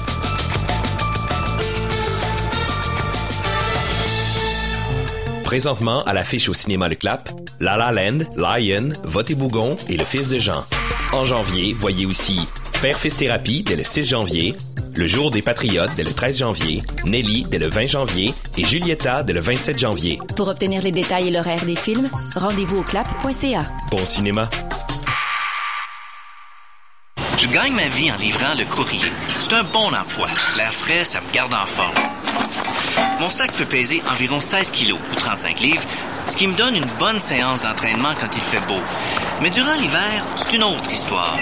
Présentement, 5.51 6.01
à 6.03 6.13
l'affiche 6.13 6.47
au 6.47 6.53
cinéma 6.53 6.87
Le 6.87 6.95
Clap, 6.95 7.29
La 7.59 7.75
La 7.75 7.91
Land, 7.91 8.19
Lion, 8.37 8.87
Vote 9.03 9.31
et 9.31 9.35
Bougon 9.35 9.75
et 9.89 9.97
Le 9.97 10.05
Fils 10.05 10.29
de 10.29 10.39
Jean. 10.39 10.63
En 11.11 11.25
janvier, 11.25 11.73
voyez 11.73 12.05
aussi 12.05 12.39
Père 12.81 12.97
Fils 12.97 13.17
Thérapie 13.17 13.61
dès 13.61 13.75
le 13.75 13.83
6 13.83 14.11
janvier, 14.11 14.55
Le 14.95 15.09
Jour 15.09 15.29
des 15.29 15.41
Patriotes 15.41 15.91
dès 15.97 16.05
le 16.05 16.13
13 16.13 16.39
janvier, 16.39 16.79
Nelly 17.03 17.43
dès 17.51 17.59
le 17.59 17.67
20 17.67 17.85
janvier 17.85 18.33
et 18.57 18.63
Julieta 18.63 19.23
dès 19.23 19.33
le 19.33 19.41
27 19.41 19.77
janvier. 19.77 20.19
Pour 20.37 20.47
obtenir 20.47 20.81
les 20.83 20.93
détails 20.93 21.27
et 21.27 21.31
l'horaire 21.31 21.65
des 21.65 21.75
films, 21.75 22.09
rendez-vous 22.37 22.77
au 22.77 22.83
clap.ca. 22.83 23.69
Bon 23.91 24.05
cinéma. 24.05 24.49
Je 27.37 27.49
gagne 27.49 27.73
ma 27.73 27.87
vie 27.87 28.09
en 28.09 28.15
livrant 28.15 28.55
le 28.57 28.63
courrier. 28.73 29.11
C'est 29.27 29.53
un 29.55 29.63
bon 29.63 29.87
emploi. 29.87 30.29
L'air 30.55 30.71
frais, 30.71 31.03
ça 31.03 31.19
me 31.19 31.33
garde 31.33 31.53
en 31.53 31.65
forme. 31.65 32.20
Mon 33.21 33.29
sac 33.29 33.51
peut 33.53 33.65
peser 33.65 34.01
environ 34.09 34.41
16 34.41 34.71
kilos 34.71 34.99
ou 35.11 35.15
35 35.15 35.59
livres, 35.59 35.83
ce 36.25 36.35
qui 36.35 36.47
me 36.47 36.55
donne 36.55 36.75
une 36.75 36.91
bonne 36.97 37.19
séance 37.19 37.61
d'entraînement 37.61 38.13
quand 38.19 38.35
il 38.35 38.41
fait 38.41 38.65
beau. 38.67 38.81
Mais 39.41 39.51
durant 39.51 39.73
l'hiver, 39.73 40.25
c'est 40.35 40.55
une 40.55 40.63
autre 40.63 40.91
histoire. 40.91 41.37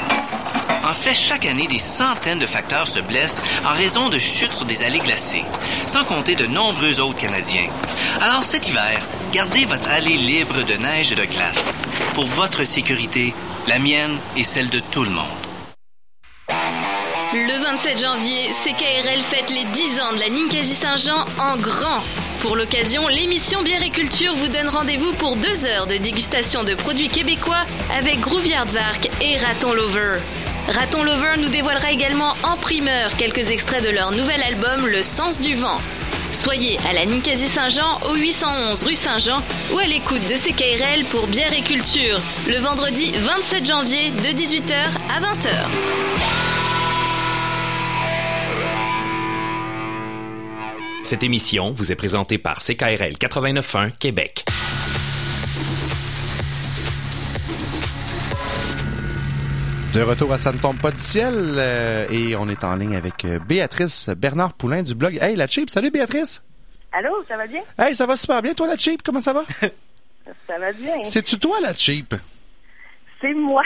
En 0.84 0.94
fait, 0.94 1.16
chaque 1.16 1.46
année, 1.46 1.68
des 1.68 1.80
centaines 1.80 2.40
de 2.40 2.46
facteurs 2.46 2.88
se 2.88 3.00
blessent 3.00 3.42
en 3.66 3.74
raison 3.74 4.10
de 4.10 4.18
chutes 4.18 4.52
sur 4.52 4.66
des 4.66 4.84
allées 4.84 5.00
glacées, 5.00 5.46
sans 5.86 6.04
compter 6.04 6.36
de 6.36 6.48
nombreux 6.48 7.00
autres 7.00 7.20
Canadiens. 7.20 7.70
Alors 8.22 8.44
cet 8.44 8.68
hiver, 8.68 9.00
Gardez 9.32 9.66
votre 9.66 9.90
allée 9.90 10.18
libre 10.18 10.64
de 10.64 10.74
neige 10.74 11.12
et 11.14 11.16
de 11.16 11.24
glace. 11.24 11.72
Pour 12.16 12.26
votre 12.26 12.66
sécurité, 12.66 13.34
la 13.68 13.80
mienne 13.80 14.18
et 14.36 14.44
celle 14.44 14.70
de 14.70 14.82
tout 14.92 15.04
le 15.04 15.12
monde. 15.12 15.26
Le 17.32 17.64
27 17.64 18.00
janvier, 18.00 18.50
CKRL 18.50 19.22
fête 19.22 19.52
les 19.52 19.64
10 19.64 20.00
ans 20.02 20.14
de 20.14 20.20
la 20.20 20.30
Ninkasi 20.30 20.74
Saint-Jean 20.74 21.26
en 21.38 21.58
grand. 21.58 22.04
Pour 22.40 22.56
l'occasion, 22.56 23.08
l'émission 23.08 23.62
Bière 23.62 23.84
et 23.84 23.92
Culture 23.92 24.34
vous 24.34 24.48
donne 24.48 24.68
rendez-vous 24.68 25.14
pour 25.14 25.36
deux 25.36 25.68
heures 25.68 25.86
de 25.86 25.98
dégustation 25.98 26.64
de 26.64 26.74
produits 26.74 27.08
québécois 27.08 27.64
avec 27.96 28.20
Grouviardvark 28.20 29.12
et 29.22 29.38
Raton 29.38 29.74
Lover. 29.74 30.18
Raton 30.70 31.04
Lover 31.04 31.36
nous 31.38 31.50
dévoilera 31.50 31.92
également 31.92 32.34
en 32.42 32.58
primeur 32.58 33.16
quelques 33.16 33.52
extraits 33.52 33.84
de 33.84 33.92
leur 33.92 34.12
nouvel 34.12 34.42
album 34.42 34.88
Le 34.88 35.04
Sens 35.04 35.40
du 35.40 35.54
Vent. 35.54 35.80
Soyez 36.32 36.80
à 36.90 36.94
la 36.94 37.06
Ninkasi 37.06 37.48
Saint-Jean 37.48 38.00
au 38.10 38.16
811 38.16 38.84
rue 38.86 38.96
Saint-Jean 38.96 39.44
ou 39.74 39.78
à 39.78 39.86
l'écoute 39.86 40.26
de 40.28 40.34
CKRL 40.34 41.06
pour 41.12 41.28
Bière 41.28 41.54
et 41.54 41.62
Culture 41.62 42.20
le 42.48 42.58
vendredi 42.58 43.12
27 43.16 43.68
janvier 43.68 44.10
de 44.10 44.30
18h 44.30 44.74
à 45.16 45.20
20h. 45.22 46.69
Cette 51.04 51.24
émission 51.24 51.72
vous 51.72 51.92
est 51.92 51.96
présentée 51.96 52.38
par 52.38 52.60
CKRL 52.60 53.14
89.1 53.14 53.92
Québec. 53.98 54.46
De 59.94 60.02
retour 60.02 60.32
à 60.34 60.38
Ça 60.38 60.52
ne 60.52 60.60
tombe 60.60 60.78
pas 60.80 60.92
du 60.92 61.02
ciel 61.02 61.56
euh, 61.58 62.06
et 62.12 62.36
on 62.36 62.48
est 62.48 62.64
en 62.64 62.76
ligne 62.76 62.96
avec 62.96 63.26
euh, 63.26 63.40
Béatrice 63.40 64.10
Bernard 64.10 64.54
Poulain 64.54 64.84
du 64.84 64.94
blog 64.94 65.18
Hey 65.20 65.36
la 65.36 65.48
Cheap. 65.48 65.70
Salut 65.70 65.90
Béatrice. 65.90 66.44
Allô, 66.92 67.10
ça 67.28 67.38
va 67.38 67.48
bien? 67.48 67.62
Hey, 67.78 67.96
ça 67.96 68.06
va 68.06 68.16
super 68.16 68.42
bien. 68.42 68.54
Toi 68.54 68.68
la 68.68 68.78
Cheap, 68.78 69.02
comment 69.02 69.22
ça 69.22 69.34
va? 69.34 69.44
ça 70.48 70.60
va 70.60 70.72
bien. 70.74 71.04
C'est-tu 71.04 71.40
toi 71.40 71.60
la 71.62 71.74
Cheap? 71.74 72.14
C'est 73.22 73.34
moi. 73.34 73.64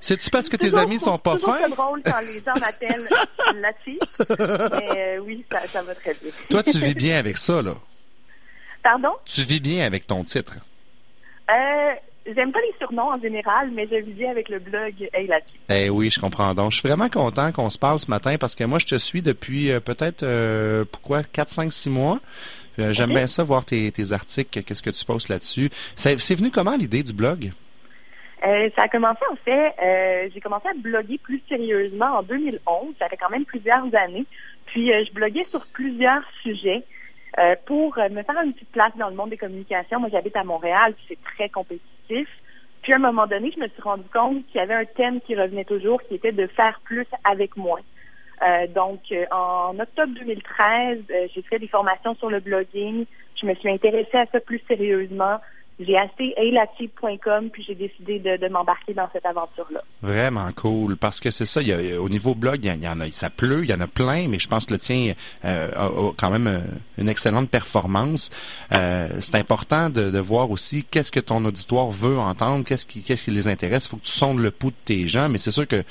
C'est-tu 0.00 0.30
parce 0.30 0.48
que 0.48 0.56
tes 0.56 0.76
amis 0.76 0.98
sont 0.98 1.18
pas 1.18 1.38
fins? 1.38 1.58
C'est 1.62 1.70
drôle 1.70 2.02
quand 2.04 2.20
les 2.20 2.42
gens 2.44 2.60
m'appellent 2.60 3.60
la 3.60 3.70
Cheap. 3.84 4.02
Mais 4.38 4.98
euh, 4.98 5.18
oui, 5.18 5.44
ça, 5.50 5.60
ça 5.68 5.82
va 5.82 5.94
très 5.94 6.14
bien. 6.20 6.32
Toi, 6.50 6.62
tu 6.62 6.76
vis 6.78 6.94
bien 6.94 7.18
avec 7.18 7.38
ça, 7.38 7.62
là? 7.62 7.74
Pardon? 8.82 9.12
Tu 9.24 9.42
vis 9.42 9.60
bien 9.60 9.86
avec 9.86 10.06
ton 10.06 10.24
titre? 10.24 10.56
Euh, 11.50 11.92
J'aime 12.26 12.52
pas 12.52 12.60
les 12.60 12.74
surnoms 12.78 13.12
en 13.12 13.20
général, 13.20 13.70
mais 13.72 13.88
je 13.90 13.96
vis 13.96 14.12
bien 14.12 14.30
avec 14.30 14.48
le 14.50 14.58
blog 14.58 14.92
Hey 15.14 15.26
la 15.26 15.38
Cheap. 15.38 15.60
Eh 15.70 15.88
oui, 15.88 16.10
je 16.10 16.20
comprends 16.20 16.54
donc. 16.54 16.70
Je 16.70 16.78
suis 16.78 16.88
vraiment 16.88 17.08
content 17.08 17.50
qu'on 17.50 17.70
se 17.70 17.78
parle 17.78 17.98
ce 17.98 18.10
matin 18.10 18.36
parce 18.38 18.54
que 18.54 18.64
moi, 18.64 18.78
je 18.78 18.86
te 18.86 18.96
suis 18.96 19.22
depuis 19.22 19.70
euh, 19.70 19.80
peut-être, 19.80 20.22
euh, 20.22 20.84
pourquoi, 20.90 21.22
4, 21.22 21.48
5, 21.48 21.72
6 21.72 21.90
mois. 21.90 22.18
J'aime 22.78 23.10
bien 23.10 23.26
ça, 23.26 23.42
voir 23.42 23.64
tes, 23.66 23.92
tes 23.92 24.12
articles, 24.12 24.62
qu'est-ce 24.62 24.80
que 24.82 24.88
tu 24.90 25.04
postes 25.04 25.28
là-dessus. 25.28 25.68
C'est 25.96 26.34
venu 26.34 26.50
comment 26.50 26.76
l'idée 26.76 27.02
du 27.02 27.12
blog? 27.12 27.52
Euh, 28.44 28.70
ça 28.74 28.84
a 28.84 28.88
commencé 28.88 29.20
en 29.30 29.36
fait, 29.36 29.74
euh, 29.82 30.28
j'ai 30.32 30.40
commencé 30.40 30.66
à 30.68 30.72
bloguer 30.74 31.18
plus 31.18 31.42
sérieusement 31.48 32.18
en 32.18 32.22
2011. 32.22 32.94
Ça 32.98 33.08
fait 33.08 33.18
quand 33.18 33.28
même 33.28 33.44
plusieurs 33.44 33.94
années. 33.94 34.24
Puis 34.66 34.92
euh, 34.92 35.04
je 35.06 35.12
bloguais 35.12 35.46
sur 35.50 35.66
plusieurs 35.66 36.22
sujets 36.42 36.82
euh, 37.38 37.54
pour 37.66 37.98
euh, 37.98 38.08
me 38.08 38.22
faire 38.22 38.40
une 38.42 38.54
petite 38.54 38.72
place 38.72 38.96
dans 38.96 39.10
le 39.10 39.14
monde 39.14 39.30
des 39.30 39.36
communications. 39.36 40.00
Moi, 40.00 40.08
j'habite 40.10 40.36
à 40.36 40.44
Montréal, 40.44 40.94
c'est 41.08 41.22
très 41.22 41.48
compétitif. 41.48 42.28
Puis 42.82 42.92
à 42.92 42.96
un 42.96 43.00
moment 43.00 43.26
donné, 43.26 43.52
je 43.54 43.60
me 43.60 43.68
suis 43.68 43.82
rendu 43.82 44.04
compte 44.12 44.46
qu'il 44.46 44.56
y 44.56 44.64
avait 44.64 44.74
un 44.74 44.84
thème 44.86 45.20
qui 45.20 45.34
revenait 45.34 45.64
toujours, 45.64 46.02
qui 46.02 46.14
était 46.14 46.32
de 46.32 46.46
faire 46.46 46.80
plus 46.84 47.06
avec 47.24 47.56
moins. 47.56 47.80
Euh, 48.42 48.66
donc, 48.68 49.00
en 49.30 49.78
octobre 49.78 50.14
2013, 50.18 50.98
euh, 51.10 51.26
j'ai 51.34 51.42
fait 51.42 51.58
des 51.58 51.68
formations 51.68 52.14
sur 52.14 52.30
le 52.30 52.40
blogging. 52.40 53.04
Je 53.38 53.46
me 53.46 53.54
suis 53.54 53.68
intéressée 53.68 54.16
à 54.16 54.26
ça 54.32 54.40
plus 54.40 54.62
sérieusement. 54.66 55.40
J'ai 55.80 55.96
acheté 55.96 56.34
ailacheap.com 56.36 57.48
puis 57.50 57.64
j'ai 57.66 57.74
décidé 57.74 58.18
de, 58.18 58.48
m'embarquer 58.48 58.92
dans 58.92 59.08
cette 59.14 59.24
aventure-là. 59.24 59.82
Vraiment 60.02 60.50
cool, 60.54 60.96
parce 60.96 61.20
que 61.20 61.30
c'est 61.30 61.46
ça, 61.46 61.62
il 61.62 61.68
y 61.68 61.72
a- 61.72 62.00
au 62.00 62.08
niveau 62.10 62.34
blog, 62.34 62.60
il 62.62 62.82
y, 62.82 62.88
en 62.88 63.00
a, 63.00 63.10
ça 63.12 63.30
pleut, 63.30 63.64
il 63.64 63.70
y 63.70 63.74
en 63.74 63.80
a 63.80 63.86
plein, 63.86 64.28
mais 64.28 64.38
je 64.38 64.46
pense 64.46 64.66
que 64.66 64.74
le 64.74 64.78
tien 64.78 65.14
euh, 65.44 65.70
a, 65.74 66.12
quand 66.18 66.30
même 66.30 66.46
euh, 66.46 66.60
une 66.98 67.08
excellente 67.08 67.48
performance. 67.48 68.28
Euh, 68.72 69.08
c'est 69.20 69.36
important 69.36 69.88
de, 69.88 70.20
voir 70.20 70.50
aussi 70.50 70.84
qu'est-ce 70.84 71.10
que 71.10 71.20
ton 71.20 71.42
auditoire 71.46 71.90
veut 71.90 72.18
entendre, 72.18 72.62
qu'est-ce 72.64 72.84
qui, 72.84 73.30
les 73.30 73.48
intéresse. 73.48 73.86
Il 73.86 73.88
faut 73.90 73.96
que 73.96 74.04
tu 74.04 74.12
sondes 74.12 74.38
le 74.38 74.50
pouls 74.50 74.70
de 74.70 74.76
tes 74.84 75.08
gens, 75.08 75.30
mais 75.30 75.38
c'est 75.38 75.50
sûr 75.50 75.66
que 75.66 75.82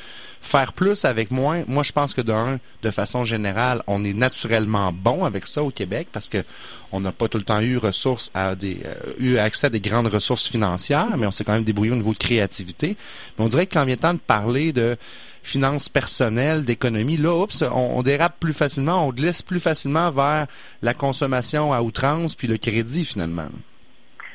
faire 0.41 0.71
plus 0.73 1.03
avec 1.03 1.31
moins, 1.31 1.63
moi 1.67 1.83
je 1.83 1.91
pense 1.91 2.13
que 2.13 2.21
d'un, 2.21 2.59
de 2.83 2.91
façon 2.91 3.23
générale, 3.23 3.81
on 3.87 4.03
est 4.05 4.13
naturellement 4.13 4.93
bon 4.93 5.25
avec 5.25 5.47
ça 5.47 5.63
au 5.63 5.71
Québec 5.71 6.07
parce 6.13 6.29
que 6.29 6.43
on 6.91 6.99
n'a 7.01 7.11
pas 7.11 7.27
tout 7.27 7.37
le 7.37 7.43
temps 7.43 7.59
eu 7.59 7.77
ressources 7.77 8.31
à 8.33 8.55
des, 8.55 8.81
eu 9.19 9.37
accès 9.37 9.67
à 9.67 9.69
des 9.69 9.78
grandes 9.79 10.07
ressources 10.07 10.47
financières, 10.47 11.17
mais 11.17 11.25
on 11.25 11.31
s'est 11.31 11.43
quand 11.43 11.53
même 11.53 11.63
débrouillé 11.63 11.91
au 11.91 11.95
niveau 11.95 12.13
de 12.13 12.17
créativité. 12.17 12.95
Mais 13.37 13.45
on 13.45 13.47
dirait 13.47 13.65
que 13.65 13.73
quand 13.73 13.85
vient 13.85 13.95
le 13.95 14.01
temps 14.01 14.13
de 14.13 14.19
parler 14.19 14.71
de 14.71 14.97
finances 15.43 15.89
personnelles, 15.89 16.65
d'économie, 16.65 17.17
là, 17.17 17.35
oups, 17.43 17.63
on, 17.73 18.01
dérape 18.03 18.39
plus 18.39 18.53
facilement, 18.53 19.07
on 19.07 19.11
glisse 19.11 19.41
plus 19.41 19.59
facilement 19.59 20.09
vers 20.11 20.47
la 20.81 20.93
consommation 20.93 21.73
à 21.73 21.81
outrance 21.81 22.35
puis 22.35 22.47
le 22.47 22.57
crédit 22.57 23.05
finalement. 23.05 23.49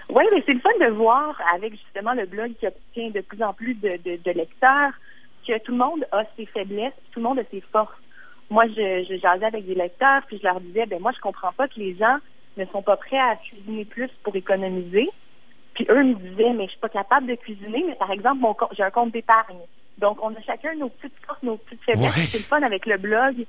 Oui, 0.09 0.25
mais 0.33 0.43
c'est 0.47 0.55
le 0.55 0.61
fun 0.61 0.71
de 0.81 0.91
voir 0.91 1.41
avec 1.55 1.73
justement 1.73 2.15
le 2.15 2.27
blog 2.27 2.53
qui 2.59 2.67
obtient 2.67 3.11
de 3.11 3.21
plus 3.21 3.43
en 3.43 3.53
plus 3.53 3.75
de, 3.75 4.31
lecteurs 4.33 4.93
que 5.47 5.59
tout 5.59 5.73
le 5.73 5.79
monde 5.79 6.07
a 6.13 6.25
ses 6.37 6.47
faiblesses, 6.47 6.93
tout 7.13 7.21
le 7.21 7.25
monde 7.25 7.39
a 7.39 7.45
ses 7.51 7.63
forces. 7.73 7.93
Moi, 8.51 8.67
je, 8.69 9.07
je 9.09 9.19
jasais 9.19 9.47
avec 9.47 9.67
des 9.67 9.75
lecteurs, 9.75 10.23
puis 10.27 10.39
je 10.39 10.47
leur 10.47 10.61
disais, 10.61 10.87
ben 10.87 11.01
moi, 11.01 11.13
je 11.15 11.21
comprends 11.21 11.53
pas 11.53 11.69
que 11.69 11.79
les 11.79 11.97
gens 11.97 12.19
ne 12.57 12.65
sont 12.67 12.83
pas 12.83 12.97
prêts 12.97 13.19
à 13.19 13.37
cuisiner 13.37 13.85
plus 13.85 14.11
pour 14.23 14.35
économiser. 14.37 15.09
Puis 15.75 15.87
eux 15.91 16.05
me 16.05 16.15
disaient, 16.15 16.53
mais 16.53 16.65
je 16.67 16.71
suis 16.71 16.81
pas 16.81 16.89
capable 16.89 17.27
de 17.27 17.35
cuisiner, 17.35 17.85
mais 17.87 17.95
par 17.97 18.11
exemple, 18.11 18.41
mon 18.41 18.55
compte- 18.55 18.73
j'ai 18.77 18.83
un 18.83 18.91
compte 18.91 19.13
d'épargne. 19.13 19.59
Donc, 19.99 20.19
on 20.23 20.29
a 20.35 20.41
chacun 20.43 20.75
nos 20.75 20.89
petites 20.89 21.15
forces, 21.27 21.43
nos 21.43 21.57
petites 21.57 21.83
faiblesses. 21.83 22.17
Ouais. 22.17 22.23
C'est 22.29 22.39
le 22.39 22.45
fun 22.45 22.63
avec 22.63 22.87
le 22.87 22.97
blog 22.97 23.45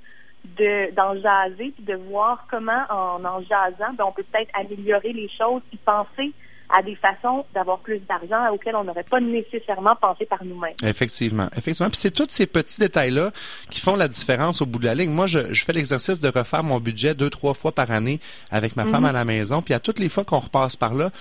de 0.57 0.93
d'en 0.93 1.15
jaser, 1.15 1.71
puis 1.75 1.83
de 1.83 1.95
voir 1.95 2.45
comment, 2.49 2.83
en 2.89 3.23
en 3.25 3.41
jasant, 3.41 3.93
ben, 3.97 4.05
on 4.05 4.11
peut 4.11 4.23
peut-être 4.31 4.51
améliorer 4.53 5.11
les 5.13 5.29
choses, 5.29 5.61
puis 5.69 5.79
penser 5.83 6.33
à 6.69 6.81
des 6.81 6.95
façons 6.95 7.45
d'avoir 7.53 7.79
plus 7.79 7.99
d'argent 8.07 8.53
auxquelles 8.53 8.75
on 8.75 8.83
n'aurait 8.83 9.03
pas 9.03 9.19
nécessairement 9.21 9.95
pensé 9.95 10.25
par 10.25 10.43
nous-mêmes. 10.43 10.73
Effectivement, 10.83 11.47
effectivement. 11.55 11.89
Puis 11.89 11.99
c'est 11.99 12.11
tous 12.11 12.27
ces 12.29 12.45
petits 12.47 12.79
détails-là 12.79 13.31
qui 13.69 13.79
font 13.81 13.95
la 13.95 14.07
différence 14.07 14.61
au 14.61 14.65
bout 14.65 14.79
de 14.79 14.85
la 14.85 14.95
ligne. 14.95 15.11
Moi, 15.11 15.27
je, 15.27 15.53
je 15.53 15.63
fais 15.63 15.73
l'exercice 15.73 16.19
de 16.19 16.27
refaire 16.29 16.63
mon 16.63 16.79
budget 16.79 17.13
deux, 17.13 17.29
trois 17.29 17.53
fois 17.53 17.71
par 17.71 17.91
année 17.91 18.19
avec 18.51 18.75
ma 18.75 18.85
femme 18.85 19.01
Mhm. 19.03 19.05
à 19.05 19.11
la 19.11 19.25
maison. 19.25 19.61
Puis 19.61 19.73
à 19.73 19.79
toutes 19.79 19.99
les 19.99 20.09
fois 20.09 20.23
qu'on 20.23 20.39
repasse 20.39 20.75
par 20.75 20.95
là, 20.95 21.11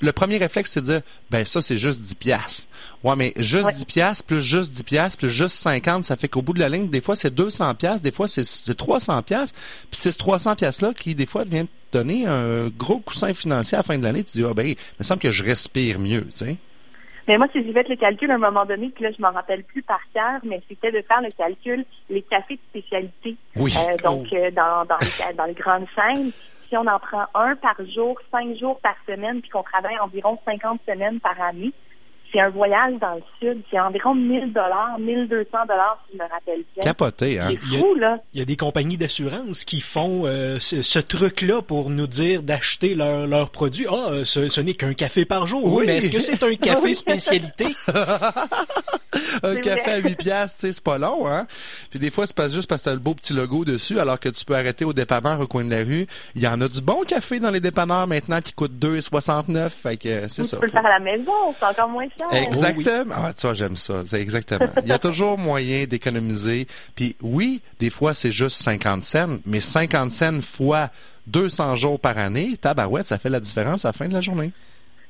le 0.00 0.12
premier 0.12 0.36
réflexe, 0.36 0.70
c'est 0.72 0.80
de 0.80 0.86
dire, 0.86 1.00
ben 1.30 1.44
ça, 1.44 1.60
c'est 1.62 1.76
juste 1.76 2.02
10 2.02 2.14
piastres. 2.14 2.66
Ouais, 3.02 3.16
mais 3.16 3.32
juste 3.36 3.70
10 3.74 3.84
piastres, 3.86 4.26
plus 4.26 4.40
juste 4.42 4.72
10 4.72 4.84
piastres, 4.84 5.18
plus 5.18 5.30
juste 5.30 5.56
50, 5.56 6.04
ça 6.04 6.16
fait 6.16 6.28
qu'au 6.28 6.42
bout 6.42 6.52
de 6.52 6.60
la 6.60 6.68
ligne, 6.68 6.88
des 6.88 7.00
fois, 7.00 7.16
c'est 7.16 7.34
200 7.34 7.74
piastres, 7.74 8.02
des 8.02 8.12
fois, 8.12 8.28
c'est 8.28 8.44
c'est 8.44 8.74
300 8.74 9.22
piastres. 9.22 9.58
Puis 9.90 9.98
c'est 10.00 10.12
ce 10.12 10.18
300 10.18 10.54
piastres-là 10.56 10.92
qui, 10.94 11.14
des 11.14 11.26
fois, 11.26 11.44
vient 11.44 11.64
te 11.64 11.70
donner 11.94 12.26
un 12.26 12.68
gros 12.68 12.98
coussin 13.00 13.32
financier 13.32 13.76
à 13.76 13.80
la 13.80 13.82
fin 13.84 13.96
de 13.98 14.04
l'année. 14.04 14.22
Tu 14.24 14.38
dis, 14.38 14.44
ah 14.48 14.52
ben, 14.54 14.66
il 14.66 14.76
me 14.98 15.04
semble 15.04 15.20
que 15.20 15.32
je 15.32 15.42
respire 15.42 15.98
mieux, 15.98 16.24
tu 16.26 16.32
sais. 16.32 16.56
Mais 17.26 17.38
moi, 17.38 17.46
si 17.52 17.64
j'ai 17.64 17.72
fait 17.72 17.88
le 17.88 17.96
calcul 17.96 18.30
à 18.30 18.34
un 18.34 18.38
moment 18.38 18.66
donné, 18.66 18.90
puis 18.94 19.02
là, 19.04 19.10
je 19.16 19.22
m'en 19.22 19.32
rappelle 19.32 19.64
plus 19.64 19.82
par 19.82 20.00
cœur, 20.12 20.40
mais 20.44 20.60
c'était 20.68 20.92
de 20.92 21.00
faire 21.08 21.22
le 21.22 21.30
calcul, 21.30 21.84
les 22.10 22.20
cafés 22.20 22.56
de 22.56 22.60
spécialité. 22.80 23.36
Oui. 23.56 23.72
Euh, 23.78 23.96
donc, 24.04 24.26
euh, 24.34 24.50
dans, 24.50 24.84
dans, 24.84 24.98
les, 25.00 25.06
ca- 25.06 25.32
dans 25.32 25.46
les 25.46 25.54
grandes 25.54 25.86
chaînes, 25.96 26.30
si 26.68 26.76
on 26.76 26.86
en 26.86 26.98
prend 26.98 27.24
un 27.34 27.56
par 27.56 27.76
jour, 27.94 28.18
cinq 28.30 28.56
jours 28.58 28.78
par 28.80 28.96
semaine, 29.08 29.40
puis 29.40 29.48
qu'on 29.48 29.62
travaille 29.62 29.98
environ 30.00 30.38
50 30.44 30.80
semaines 30.86 31.18
par 31.20 31.40
année, 31.40 31.72
c'est 32.34 32.40
un 32.40 32.50
voyage 32.50 32.94
dans 33.00 33.14
le 33.14 33.22
sud. 33.40 33.62
C'est 33.70 33.78
environ 33.80 34.14
1000 34.14 34.52
dollars, 34.52 34.98
1200 34.98 35.46
dollars, 35.68 36.04
si 36.10 36.18
je 36.18 36.22
me 36.22 36.28
rappelle 36.28 36.62
bien. 36.74 36.82
Capoté, 36.82 37.40
hein? 37.40 37.48
C'est 37.70 37.78
fou, 37.78 37.94
là. 37.94 38.18
Il 38.34 38.40
y 38.40 38.42
a 38.42 38.44
des 38.44 38.56
compagnies 38.56 38.96
d'assurance 38.98 39.64
qui 39.64 39.80
font 39.80 40.22
euh, 40.26 40.58
ce, 40.60 40.82
ce 40.82 40.98
truc-là 40.98 41.62
pour 41.62 41.88
nous 41.90 42.06
dire 42.08 42.42
d'acheter 42.42 42.94
leurs 42.94 43.26
leurs 43.26 43.50
produits. 43.50 43.86
Ah, 43.88 44.08
euh, 44.10 44.24
ce, 44.24 44.48
ce 44.48 44.60
n'est 44.60 44.74
qu'un 44.74 44.92
café 44.94 45.24
par 45.24 45.46
jour. 45.46 45.64
Oui, 45.64 45.74
Oui. 45.78 45.84
mais 45.86 45.96
est-ce 45.98 46.10
que 46.10 46.18
c'est 46.18 46.42
un 46.42 46.54
café 46.56 46.92
spécialité? 46.94 47.66
Un 49.44 49.54
C'est 49.54 49.60
café 49.60 49.80
vrai. 49.82 49.92
à 49.92 49.96
8 49.98 50.14
piastres, 50.16 50.60
tu 50.60 50.66
sais, 50.66 50.72
c'est 50.72 50.82
pas 50.82 50.98
long, 50.98 51.26
hein? 51.28 51.46
Puis 51.90 52.00
des 52.00 52.10
fois, 52.10 52.26
c'est 52.26 52.34
pas 52.34 52.48
juste 52.48 52.68
parce 52.68 52.82
que 52.82 52.86
t'as 52.86 52.94
le 52.94 52.98
beau 53.00 53.14
petit 53.14 53.32
logo 53.32 53.64
dessus, 53.64 54.00
alors 54.00 54.18
que 54.18 54.28
tu 54.28 54.44
peux 54.44 54.54
arrêter 54.56 54.84
au 54.84 54.92
dépanneur 54.92 55.40
au 55.40 55.46
coin 55.46 55.64
de 55.64 55.70
la 55.70 55.84
rue. 55.84 56.06
Il 56.34 56.42
y 56.42 56.48
en 56.48 56.60
a 56.60 56.66
du 56.68 56.80
bon 56.80 57.02
café 57.06 57.38
dans 57.38 57.50
les 57.50 57.60
dépanneurs 57.60 58.08
maintenant 58.08 58.40
qui 58.40 58.52
coûte 58.52 58.72
2,69. 58.72 59.68
Fait 59.70 59.96
que 59.96 60.26
c'est 60.28 60.42
Ou 60.42 60.44
ça. 60.44 60.56
tu 60.56 60.60
peux 60.62 60.66
le 60.66 60.72
faire 60.72 60.86
à 60.86 60.88
la 60.90 60.98
maison, 60.98 61.30
c'est 61.58 61.64
encore 61.64 61.88
moins 61.88 62.06
cher. 62.18 62.23
Exactement. 62.32 63.14
Ah, 63.16 63.32
tu 63.32 63.46
vois, 63.46 63.54
j'aime 63.54 63.76
ça. 63.76 64.02
C'est 64.06 64.20
exactement. 64.20 64.70
Il 64.82 64.88
y 64.88 64.92
a 64.92 64.98
toujours 64.98 65.38
moyen 65.38 65.84
d'économiser. 65.84 66.66
Puis 66.94 67.16
oui, 67.22 67.60
des 67.78 67.90
fois, 67.90 68.14
c'est 68.14 68.32
juste 68.32 68.56
50 68.56 69.02
cents, 69.02 69.38
mais 69.46 69.60
50 69.60 70.10
cents 70.10 70.40
fois 70.40 70.88
200 71.26 71.76
jours 71.76 72.00
par 72.00 72.18
année, 72.18 72.56
tabarouette, 72.60 73.06
ça 73.06 73.18
fait 73.18 73.30
la 73.30 73.40
différence 73.40 73.84
à 73.84 73.88
la 73.88 73.92
fin 73.92 74.08
de 74.08 74.14
la 74.14 74.20
journée. 74.20 74.52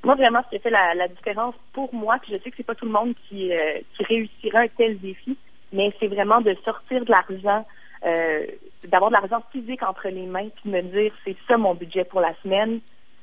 Moi, 0.04 0.14
vraiment, 0.16 0.40
ce 0.44 0.50
qui 0.50 0.56
a 0.56 0.58
fait 0.60 0.70
la, 0.70 0.94
la 0.94 1.08
différence 1.08 1.54
pour 1.72 1.92
moi, 1.94 2.16
puis 2.20 2.32
je 2.34 2.42
sais 2.42 2.50
que 2.50 2.56
c'est 2.56 2.66
pas 2.66 2.74
tout 2.74 2.84
le 2.84 2.92
monde 2.92 3.14
qui, 3.28 3.52
euh, 3.52 3.80
qui 3.96 4.04
réussira 4.04 4.60
un 4.60 4.68
tel 4.68 4.98
défi, 5.00 5.36
mais 5.72 5.92
c'est 5.98 6.08
vraiment 6.08 6.40
de 6.40 6.54
sortir 6.64 7.04
de 7.04 7.10
l'argent, 7.10 7.66
euh, 8.04 8.46
d'avoir 8.86 9.10
de 9.10 9.14
l'argent 9.16 9.42
physique 9.50 9.82
entre 9.82 10.08
les 10.08 10.26
mains, 10.26 10.48
puis 10.56 10.70
de 10.70 10.76
me 10.76 10.82
dire, 10.82 11.12
c'est 11.24 11.36
ça 11.48 11.56
mon 11.56 11.74
budget 11.74 12.04
pour 12.04 12.20
la 12.20 12.34
semaine. 12.42 12.80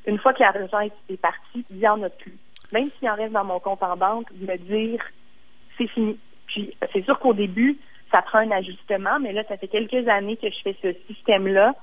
une 0.07 0.17
fois 0.17 0.33
que 0.33 0.39
l'argent 0.39 0.79
est, 0.79 0.91
est 1.07 1.21
parti, 1.21 1.63
il 1.69 1.77
n'y 1.77 1.87
en 1.87 2.01
a 2.01 2.09
plus. 2.09 2.37
Même 2.71 2.89
s'il 2.97 3.09
en 3.09 3.15
reste 3.15 3.33
dans 3.33 3.43
mon 3.43 3.59
compte 3.59 3.83
en 3.83 3.97
banque, 3.97 4.27
me 4.39 4.57
dire 4.57 5.03
c'est 5.77 5.87
fini. 5.87 6.17
Puis 6.47 6.75
c'est 6.93 7.03
sûr 7.03 7.19
qu'au 7.19 7.33
début, 7.33 7.77
ça 8.11 8.21
prend 8.21 8.39
un 8.39 8.51
ajustement, 8.51 9.19
mais 9.19 9.31
là, 9.31 9.43
ça 9.47 9.57
fait 9.57 9.67
quelques 9.67 10.07
années 10.07 10.37
que 10.37 10.49
je 10.49 10.61
fais 10.63 10.75
ce 10.81 10.93
système-là. 11.13 11.73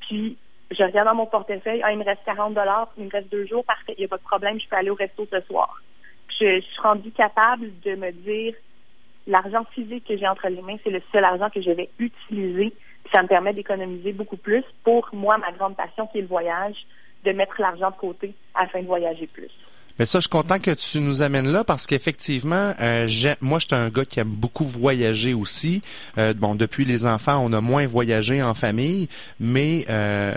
Puis 0.00 0.36
je 0.70 0.82
regarde 0.82 1.08
dans 1.08 1.14
mon 1.14 1.26
portefeuille, 1.26 1.82
ah, 1.84 1.92
il 1.92 1.98
me 1.98 2.04
reste 2.04 2.22
40 2.24 2.54
dollars, 2.54 2.88
il 2.96 3.04
me 3.04 3.10
reste 3.10 3.30
deux 3.30 3.46
jours, 3.46 3.64
parfait, 3.64 3.94
il 3.96 4.00
n'y 4.00 4.04
a 4.04 4.08
pas 4.08 4.16
de 4.16 4.22
problème, 4.22 4.60
je 4.60 4.68
peux 4.68 4.76
aller 4.76 4.90
au 4.90 4.94
resto 4.94 5.26
ce 5.30 5.40
soir. 5.42 5.82
Je, 6.40 6.60
je 6.60 6.60
suis 6.60 6.80
rendue 6.80 7.10
capable 7.10 7.68
de 7.80 7.94
me 7.94 8.10
dire 8.12 8.54
l'argent 9.26 9.64
physique 9.72 10.06
que 10.06 10.16
j'ai 10.16 10.26
entre 10.26 10.48
les 10.48 10.62
mains, 10.62 10.76
c'est 10.82 10.90
le 10.90 11.02
seul 11.12 11.24
argent 11.24 11.50
que 11.50 11.60
je 11.60 11.70
vais 11.70 11.90
utiliser. 11.98 12.72
Ça 13.12 13.22
me 13.22 13.28
permet 13.28 13.52
d'économiser 13.52 14.12
beaucoup 14.12 14.36
plus 14.36 14.64
pour 14.84 15.08
moi, 15.12 15.38
ma 15.38 15.52
grande 15.52 15.76
passion 15.76 16.06
qui 16.06 16.18
est 16.18 16.22
le 16.22 16.28
voyage, 16.28 16.76
de 17.24 17.32
mettre 17.32 17.60
l'argent 17.60 17.90
de 17.90 17.96
côté 17.96 18.34
afin 18.54 18.80
de 18.80 18.86
voyager 18.86 19.26
plus. 19.26 19.50
Mais 19.98 20.06
ça, 20.06 20.18
je 20.18 20.22
suis 20.22 20.30
content 20.30 20.58
que 20.58 20.70
tu 20.70 21.00
nous 21.00 21.22
amènes 21.22 21.48
là 21.48 21.64
parce 21.64 21.86
qu'effectivement, 21.86 22.72
euh, 22.80 23.06
moi, 23.40 23.58
je 23.58 23.74
un 23.74 23.88
gars 23.88 24.04
qui 24.04 24.20
aime 24.20 24.28
beaucoup 24.28 24.64
voyager 24.64 25.34
aussi. 25.34 25.82
Euh, 26.18 26.34
bon, 26.34 26.54
depuis 26.54 26.84
les 26.84 27.06
enfants, 27.06 27.42
on 27.44 27.52
a 27.52 27.60
moins 27.60 27.86
voyagé 27.86 28.42
en 28.42 28.54
famille, 28.54 29.08
mais 29.40 29.84
euh, 29.88 30.32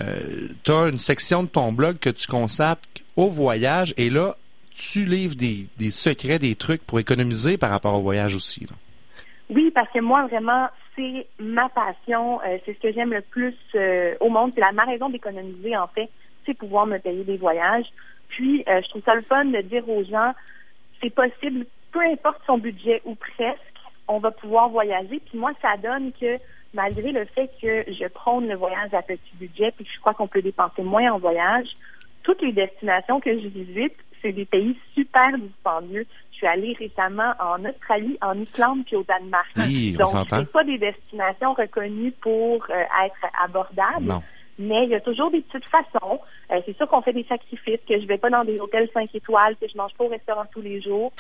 tu 0.64 0.72
as 0.72 0.88
une 0.88 0.98
section 0.98 1.44
de 1.44 1.50
ton 1.50 1.72
blog 1.72 2.00
que 2.00 2.10
tu 2.10 2.28
consacres 2.28 2.82
au 3.16 3.30
voyage 3.30 3.94
et 3.98 4.10
là, 4.10 4.36
tu 4.74 5.06
livres 5.06 5.36
des, 5.36 5.92
secrets, 5.92 6.40
des 6.40 6.56
trucs 6.56 6.86
pour 6.86 7.00
économiser 7.00 7.58
par 7.58 7.70
rapport 7.70 7.96
au 7.96 8.02
voyage 8.02 8.36
aussi. 8.36 8.68
Oui, 9.50 9.72
parce 9.74 9.90
que 9.92 10.00
moi, 10.00 10.28
vraiment, 10.28 10.68
c'est 10.96 11.28
ma 11.40 11.70
passion. 11.70 12.40
c'est 12.66 12.74
ce 12.74 12.80
que 12.80 12.94
j'aime 12.94 13.14
le 13.14 13.22
plus 13.22 13.56
au 14.20 14.30
monde. 14.30 14.52
C'est 14.54 14.62
la 14.62 14.74
ma 14.74 14.84
raison 14.84 15.10
d'économiser, 15.10 15.78
en 15.78 15.88
fait, 15.88 16.10
c'est 16.46 16.54
pouvoir 16.56 16.86
me 16.86 16.98
payer 16.98 17.24
des 17.24 17.38
voyages. 17.38 17.86
Puis, 18.36 18.66
euh, 18.68 18.82
je 18.84 18.90
trouve 18.90 19.02
ça 19.06 19.16
le 19.16 19.22
fun 19.22 19.46
de 19.46 19.62
dire 19.62 19.88
aux 19.88 20.04
gens, 20.04 20.34
c'est 21.02 21.10
possible, 21.10 21.66
peu 21.94 22.02
importe 22.02 22.42
son 22.46 22.58
budget 22.58 23.02
ou 23.06 23.16
presque, 23.16 23.62
on 24.10 24.20
va 24.20 24.32
pouvoir 24.32 24.68
voyager. 24.70 25.22
Puis 25.26 25.38
moi, 25.38 25.52
ça 25.62 25.78
donne 25.82 26.12
que 26.12 26.38
malgré 26.74 27.14
le 27.14 27.24
fait 27.26 27.50
que 27.62 27.86
je 27.92 28.08
prône 28.10 28.48
le 28.50 28.56
voyage 28.56 28.94
à 28.94 29.02
petit 29.02 29.22
budget, 29.40 29.72
puis 29.72 29.86
que 29.86 29.92
je 29.92 30.00
crois 30.02 30.14
qu'on 30.14 30.28
peut 30.28 30.42
dépenser 30.42 30.84
moins 30.84 31.14
en 31.14 31.18
voyage, 31.18 31.68
toutes 32.24 32.42
les 32.42 32.52
destinations 32.52 33.22
que 33.22 33.40
je 33.40 33.48
visite, 33.48 33.96
c'est 34.22 34.34
des 34.34 34.46
pays 34.46 34.78
super 34.94 35.38
dispendieux. 35.38 36.06
Je 36.32 36.38
suis 36.38 36.48
allée 36.48 36.76
récemment 36.78 37.34
en 37.40 37.64
Australie, 37.64 38.18
en 38.22 38.38
Islande 38.38 38.84
puis 38.86 38.98
au 38.98 39.04
Danemark. 39.04 39.48
Oui, 39.56 39.96
on 39.98 40.04
Donc, 40.04 40.28
c'est 40.30 40.52
pas 40.52 40.66
des 40.66 40.78
destinations 40.78 41.54
reconnues 41.54 42.12
pour 42.12 42.66
euh, 42.70 43.06
être 43.06 43.34
abordables. 43.42 44.06
Non. 44.06 44.22
Mais 44.58 44.86
il 44.86 44.90
y 44.90 44.96
a 44.96 45.02
toujours 45.02 45.32
des 45.32 45.42
petites 45.42 45.68
façons. 45.70 46.20
Euh, 46.52 46.62
c'est 46.66 46.76
sûr 46.78 46.88
qu'on 46.88 47.02
fait 47.02 47.14
des 47.14 47.26
sacrifices, 47.26 47.80
que 47.88 48.00
je 48.00 48.06
vais 48.06 48.18
pas 48.18 48.30
dans 48.30 48.46
des 48.46 48.60
hôtels 48.60 48.90
5 48.94 49.14
étoiles, 49.14 49.56
que 49.58 49.68
je 49.68 49.78
mange 49.78 49.94
pas 49.96 50.06
au 50.06 50.10
restaurant 50.10 50.46
tous 50.52 50.62
les 50.62 50.82
jours. 50.82 51.12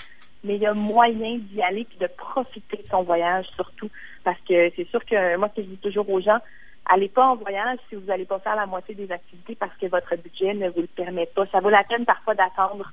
Mais 0.43 0.55
il 0.55 0.61
y 0.61 0.65
a 0.65 0.73
moyen 0.73 1.37
d'y 1.37 1.61
aller 1.61 1.85
puis 1.85 1.97
de 1.97 2.07
profiter 2.07 2.77
de 2.77 2.87
son 2.89 3.03
voyage 3.03 3.45
surtout. 3.55 3.89
Parce 4.23 4.39
que 4.47 4.71
c'est 4.75 4.87
sûr 4.89 5.03
que 5.05 5.37
moi, 5.37 5.49
ce 5.49 5.61
que 5.61 5.67
je 5.67 5.71
dis 5.71 5.77
toujours 5.77 6.09
aux 6.09 6.21
gens, 6.21 6.39
allez 6.85 7.09
pas 7.09 7.27
en 7.27 7.35
voyage 7.35 7.79
si 7.89 7.95
vous 7.95 8.05
n'allez 8.05 8.25
pas 8.25 8.39
faire 8.39 8.55
la 8.55 8.65
moitié 8.65 8.95
des 8.95 9.11
activités 9.11 9.55
parce 9.55 9.75
que 9.77 9.87
votre 9.87 10.15
budget 10.15 10.53
ne 10.53 10.69
vous 10.69 10.81
le 10.81 10.87
permet 10.87 11.25
pas. 11.25 11.45
Ça 11.47 11.59
vaut 11.59 11.69
la 11.69 11.83
peine 11.83 12.05
parfois 12.05 12.35
d'attendre 12.35 12.91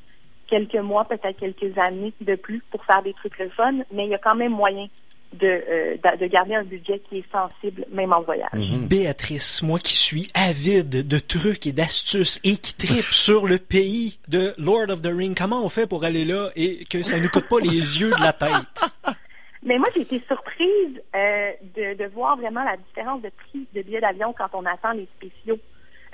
quelques 0.49 0.77
mois, 0.77 1.05
peut-être 1.05 1.39
quelques 1.39 1.77
années 1.79 2.13
de 2.21 2.35
plus 2.35 2.63
pour 2.71 2.85
faire 2.85 3.03
des 3.03 3.15
trucs 3.15 3.39
le 3.39 3.49
fun, 3.51 3.73
mais 3.91 4.05
il 4.05 4.11
y 4.11 4.15
a 4.15 4.19
quand 4.19 4.35
même 4.35 4.53
moyen 4.53 4.87
de, 5.33 5.47
euh, 5.47 5.97
de 5.97 6.19
de 6.23 6.27
garder 6.27 6.55
un 6.55 6.65
budget 6.65 7.01
qui 7.09 7.19
est 7.19 7.33
sensible, 7.33 7.87
même 7.91 8.13
en 8.13 8.23
voyage. 8.23 8.51
Béatrice, 8.89 9.63
moi 9.63 9.79
qui 9.79 9.97
suis 9.97 10.29
avide 10.35 11.07
de 11.07 11.19
trucs 11.19 11.67
et 11.67 11.73
d'astuces 11.73 12.41
et 12.45 12.57
qui 12.57 12.75
tripe 12.75 13.05
sur 13.11 13.47
le 13.47 13.59
pays 13.59 14.19
de 14.29 14.53
Lord 14.59 14.91
of 14.91 15.03
the 15.03 15.11
Ring, 15.13 15.37
comment 15.37 15.65
on 15.65 15.69
fait 15.69 15.87
pour 15.87 16.05
aller 16.05 16.25
là 16.25 16.51
et 16.57 16.85
que 16.85 17.03
ça 17.03 17.19
nous 17.19 17.29
coûte 17.29 17.49
pas 17.49 17.61
les 17.61 17.69
yeux 18.01 18.11
de 18.11 18.23
la 18.23 18.33
tête? 18.33 19.19
Mais 19.65 19.79
moi, 19.79 19.89
j'ai 19.95 20.03
été 20.03 20.21
surprise 20.27 21.01
euh, 21.15 21.53
de, 21.77 21.95
de 21.95 22.05
voir 22.07 22.37
vraiment 22.37 22.65
la 22.65 22.77
différence 22.77 23.23
de 23.23 23.31
prix 23.31 23.67
de 23.75 23.83
billets 23.83 24.01
d'avion 24.01 24.35
quand 24.37 24.49
on 24.55 24.67
attend 24.67 24.93
les 24.93 25.09
spéciaux. 25.17 25.59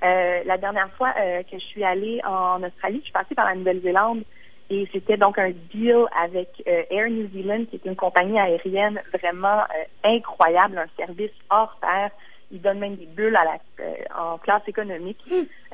Euh, 0.04 0.42
la 0.44 0.58
dernière 0.58 0.90
fois 0.92 1.12
euh, 1.18 1.42
que 1.42 1.58
je 1.58 1.64
suis 1.64 1.82
allée 1.82 2.20
en 2.24 2.62
Australie, 2.62 2.98
je 2.98 3.04
suis 3.04 3.12
passée 3.12 3.34
par 3.34 3.46
la 3.46 3.54
Nouvelle-Zélande 3.54 4.22
et 4.70 4.88
c'était 4.92 5.16
donc 5.16 5.38
un 5.38 5.50
deal 5.72 6.04
avec 6.20 6.48
euh, 6.66 6.82
Air 6.90 7.08
New 7.10 7.28
Zealand, 7.30 7.64
qui 7.70 7.76
est 7.76 7.86
une 7.86 7.96
compagnie 7.96 8.38
aérienne 8.38 9.00
vraiment 9.14 9.60
euh, 9.60 9.84
incroyable, 10.04 10.78
un 10.78 11.04
service 11.04 11.30
hors 11.50 11.76
pair. 11.80 12.10
Ils 12.50 12.60
donnent 12.60 12.78
même 12.78 12.96
des 12.96 13.06
bulles 13.06 13.36
à 13.36 13.44
la, 13.44 13.58
euh, 13.80 13.94
en 14.18 14.38
classe 14.38 14.62
économique 14.66 15.20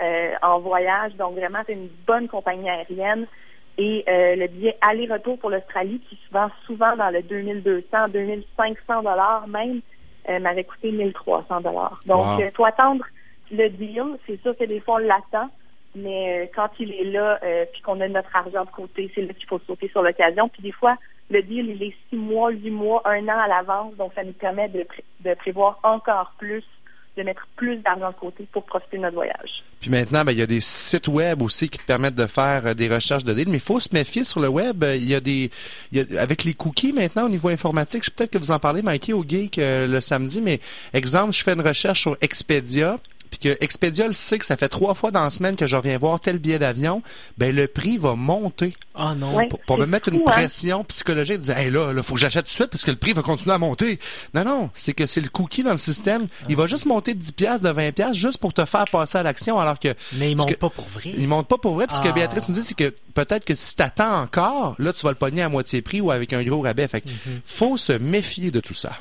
euh, 0.03 0.35
en 0.43 0.59
voyage. 0.61 1.15
Donc 1.17 1.35
vraiment, 1.37 1.61
c'est 1.67 1.73
une 1.75 1.89
bonne 2.07 2.29
compagnie 2.29 2.69
aérienne. 2.71 3.27
Et 3.79 4.05
euh, 4.09 4.37
le 4.37 4.47
billet 4.47 4.77
aller-retour 4.81 5.39
pour 5.39 5.51
l'Australie, 5.51 6.01
qui 6.09 6.15
se 6.17 6.33
vend 6.33 6.49
souvent 6.67 6.95
dans 6.97 7.11
le 7.11 7.23
2200, 7.23 8.09
2500 8.09 9.03
dollars 9.03 9.47
même, 9.49 9.81
euh, 10.29 10.39
m'avait 10.39 10.63
coûté 10.65 10.93
1300 10.93 11.61
dollars. 11.63 11.99
Donc, 12.07 12.39
Wow. 12.39 12.39
il 12.41 12.51
faut 12.53 12.65
attendre 12.65 13.05
le 13.51 13.69
deal. 13.71 14.05
C'est 14.27 14.41
sûr 14.43 14.57
que 14.57 14.65
des 14.65 14.79
fois, 14.81 14.95
on 14.95 14.99
l'attend. 14.99 15.51
Mais 15.95 16.43
euh, 16.45 16.47
quand 16.55 16.71
il 16.81 16.93
est 16.93 17.05
là, 17.11 17.39
euh, 17.43 17.65
puis 17.73 17.83
qu'on 17.83 18.01
a 18.01 18.09
notre 18.09 18.35
argent 18.35 18.65
de 18.65 18.71
côté, 18.71 19.11
c'est 19.15 19.23
là 19.23 19.33
qu'il 19.33 19.47
faut 19.47 19.61
sauter 19.67 19.89
sur 19.89 20.03
l'occasion. 20.03 20.49
Puis 20.49 20.63
des 20.63 20.73
fois, 20.73 20.97
le 21.31 21.43
deal, 21.43 21.67
il 21.71 21.83
est 21.83 21.95
six 22.11 22.17
mois, 22.17 22.51
huit 22.51 22.71
mois, 22.71 23.03
un 23.05 23.25
an 23.29 23.39
à 23.39 23.49
l'avance. 23.49 23.95
Donc, 23.97 24.13
ça 24.15 24.25
nous 24.25 24.33
permet 24.33 24.69
de, 24.69 24.87
de 25.21 25.35
prévoir 25.35 25.79
encore 25.85 26.35
plus, 26.39 26.65
de 27.17 27.23
mettre 27.23 27.47
plus 27.55 27.77
d'argent 27.77 28.11
de 28.11 28.15
côté 28.17 28.47
pour 28.51 28.65
profiter 28.65 28.97
de 28.97 29.03
notre 29.03 29.15
voyage. 29.15 29.63
Puis 29.81 29.89
maintenant, 29.91 30.25
ben, 30.25 30.33
il 30.33 30.39
y 30.39 30.43
a 30.43 30.47
des 30.47 30.61
sites 30.61 31.07
web 31.07 31.43
aussi 31.43 31.69
qui 31.69 31.79
te 31.79 31.85
permettent 31.85 32.15
de 32.17 32.27
faire 32.27 32.67
euh, 32.67 32.75
des 32.75 32.89
recherches 32.93 33.23
de 33.23 33.33
deals, 33.33 33.49
mais 33.49 33.59
il 33.59 33.61
faut 33.61 33.79
se 33.79 33.91
méfier 33.93 34.25
sur 34.25 34.41
le 34.41 34.49
web. 34.49 34.83
Euh, 34.83 34.97
Il 34.97 35.09
y 35.09 35.15
a 35.15 35.21
des, 35.21 35.49
il 35.93 35.99
y 35.99 36.17
a- 36.17 36.21
avec 36.21 36.43
les 36.43 36.55
cookies 36.55 36.93
maintenant 36.93 37.27
au 37.27 37.29
niveau 37.29 37.49
informatique, 37.51 38.03
je 38.05 38.11
peut-être 38.11 38.33
que 38.33 38.39
vous 38.39 38.51
en 38.51 38.59
parlez, 38.59 38.83
Mikey, 38.83 39.13
au 39.13 39.23
Geek 39.27 39.57
le 39.61 40.01
samedi, 40.01 40.41
mais 40.41 40.59
exemple, 40.93 41.33
je 41.33 41.43
fais 41.45 41.53
une 41.53 41.61
recherche 41.61 42.01
sur 42.01 42.17
Expedia. 42.21 42.99
Puis 43.39 43.51
que 43.51 43.65
Expedia 43.65 44.07
le 44.07 44.13
sait 44.13 44.39
que 44.39 44.47
ça 44.47 44.57
fait 44.57 44.69
trois 44.69 44.95
fois 44.95 45.11
dans 45.11 45.25
la 45.25 45.31
semaine 45.31 45.57
que 45.57 45.67
je 45.67 45.75
reviens 45.75 45.99
voir 45.99 46.21
tel 46.21 46.39
billet 46.39 46.61
d'avion, 46.61 47.03
ben 47.37 47.53
le 47.55 47.67
prix 47.67 47.99
va 47.99 48.15
monter. 48.15 48.73
Ah 48.95 49.15
non. 49.17 49.35
Ouais, 49.35 49.49
Pour, 49.49 49.59
pour 49.61 49.77
me 49.79 49.87
mettre 49.87 50.09
une 50.09 50.21
hein? 50.21 50.25
pression 50.25 50.85
psychologique, 50.85 51.39
de 51.39 51.43
dire, 51.43 51.59
hey, 51.59 51.69
là, 51.69 51.93
là, 51.93 52.03
faut 52.05 52.15
que 52.15 52.21
j'achète 52.21 52.45
tout 52.45 52.51
de 52.51 52.55
suite 52.55 52.69
parce 52.69 52.85
que 52.85 52.93
le 52.93 52.97
prix 52.97 53.13
va 53.13 53.23
continuer 53.23 53.53
à 53.55 53.59
monter. 53.59 53.99
Non, 54.35 54.45
non, 54.45 54.71
c'est 54.73 54.93
que 54.93 55.07
c'est 55.07 55.21
le 55.21 55.29
cookie 55.29 55.65
dans 55.65 55.73
le 55.73 55.79
système. 55.79 56.29
Il 56.49 56.55
va 56.55 56.69
juste 56.69 56.87
monter 56.87 57.13
de 57.15 57.19
10 57.19 57.33
piastres, 57.33 57.65
de 57.67 57.71
20 57.73 57.91
piastres, 57.93 58.15
juste 58.15 58.39
pour 58.39 58.53
te 58.55 58.65
faire 58.65 58.85
passer 58.85 59.19
à 59.19 59.25
l'action, 59.25 59.59
alors 59.59 59.81
que... 59.81 59.89
Mais 60.13 60.33
montent 60.37 60.49
que- 60.49 60.55
pas 60.55 60.71
pour 60.71 60.85
vrai. 60.87 61.11
il 61.17 61.27
monte 61.27 61.49
pas 61.49 61.59
pour 61.59 61.75
vrai. 61.75 61.89
Puis 61.89 61.97
ce 61.97 62.03
que 62.03 62.09
Ah. 62.09 62.13
Béatrice 62.13 62.49
nous 62.49 62.55
dit, 62.55 62.63
c'est 62.63 62.77
que 62.77 62.95
peut-être 63.15 63.45
que 63.45 63.57
si 63.57 63.75
t'attends 63.75 64.23
encore, 64.23 64.77
là, 64.79 64.93
tu 64.93 65.03
vas 65.03 65.11
le 65.11 65.17
pogner 65.17 65.43
à 65.43 65.49
moitié 65.49 65.83
prix 65.83 66.01
ou 66.01 66.13
avec 66.13 66.33
un 66.33 66.45
gros 66.45 66.61
rabais. 66.61 66.87
Fait 66.87 67.01
que 67.01 67.09
Mhm. 67.09 67.41
faut 67.45 67.77
se 67.77 67.93
méfier 67.95 68.53
de 68.53 68.61
tout 68.61 68.75
ça. 68.75 68.97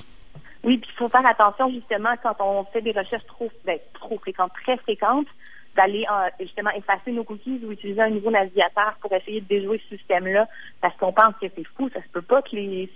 Oui, 0.63 0.77
puis 0.77 0.89
il 0.93 0.97
faut 0.97 1.09
faire 1.09 1.25
attention 1.25 1.69
justement 1.69 2.13
quand 2.21 2.35
on 2.39 2.63
fait 2.65 2.81
des 2.81 2.91
recherches 2.91 3.25
trop, 3.25 3.49
ben, 3.65 3.77
trop 3.93 4.17
fréquentes, 4.17 4.53
très 4.63 4.77
fréquentes, 4.77 5.27
d'aller 5.75 6.05
euh, 6.09 6.29
justement 6.39 6.69
effacer 6.71 7.11
nos 7.11 7.23
cookies 7.23 7.61
ou 7.65 7.71
utiliser 7.71 8.01
un 8.01 8.09
nouveau 8.09 8.31
navigateur 8.31 8.95
pour 9.01 9.11
essayer 9.13 9.41
de 9.41 9.47
déjouer 9.47 9.81
ce 9.89 9.97
système-là, 9.97 10.47
parce 10.81 10.95
qu'on 10.97 11.11
pense 11.11 11.33
que 11.41 11.47
c'est 11.55 11.67
fou, 11.75 11.89
ça 11.93 12.01
se 12.01 12.07
peut 12.09 12.21
pas 12.21 12.41
que 12.41 12.55
les, 12.55 12.89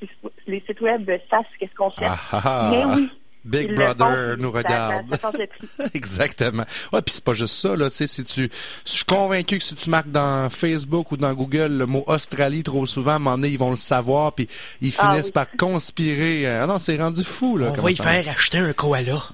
les 0.45 0.59
sites 0.61 0.82
web 0.82 1.09
sachent 1.30 1.45
qu'est-ce 1.59 1.76
qu'on 1.76 1.89
fait. 1.89 2.05
Ah, 2.05 2.18
ah, 2.32 2.41
ah. 2.45 2.70
Mais 2.72 2.86
oui. 2.86 3.11
Big 3.45 3.67
ils 3.69 3.75
Brother 3.75 4.35
font, 4.35 4.41
nous 4.41 4.51
regarde. 4.51 5.05
Exactement. 5.93 6.65
Ouais, 6.91 7.01
puis 7.01 7.13
c'est 7.15 7.23
pas 7.23 7.33
juste 7.33 7.55
ça 7.55 7.75
là, 7.75 7.89
tu 7.89 7.95
sais 7.97 8.07
si 8.07 8.23
tu 8.23 8.49
je 8.85 8.91
suis 8.91 9.05
convaincu 9.05 9.57
que 9.57 9.63
si 9.63 9.75
tu 9.75 9.89
marques 9.89 10.11
dans 10.11 10.49
Facebook 10.49 11.11
ou 11.11 11.17
dans 11.17 11.33
Google 11.33 11.77
le 11.77 11.85
mot 11.85 12.03
Australie 12.07 12.63
trop 12.63 12.85
souvent, 12.85 13.11
à 13.11 13.15
un 13.15 13.19
moment 13.19 13.38
donné, 13.38 13.49
ils 13.49 13.59
vont 13.59 13.71
le 13.71 13.77
savoir 13.77 14.33
puis 14.33 14.47
ils 14.81 14.93
Ah 14.97 15.11
finissent 15.11 15.27
oui. 15.27 15.31
par 15.33 15.47
conspirer. 15.57 16.47
Ah 16.47 16.67
non, 16.67 16.79
c'est 16.79 16.97
rendu 16.97 17.23
fou 17.23 17.57
là 17.57 17.73
On 17.77 17.81
va 17.81 17.91
y 17.91 17.95
ça 17.95 18.03
faire 18.03 18.29
acheter 18.29 18.57
un 18.59 18.73
koala. 18.73 19.23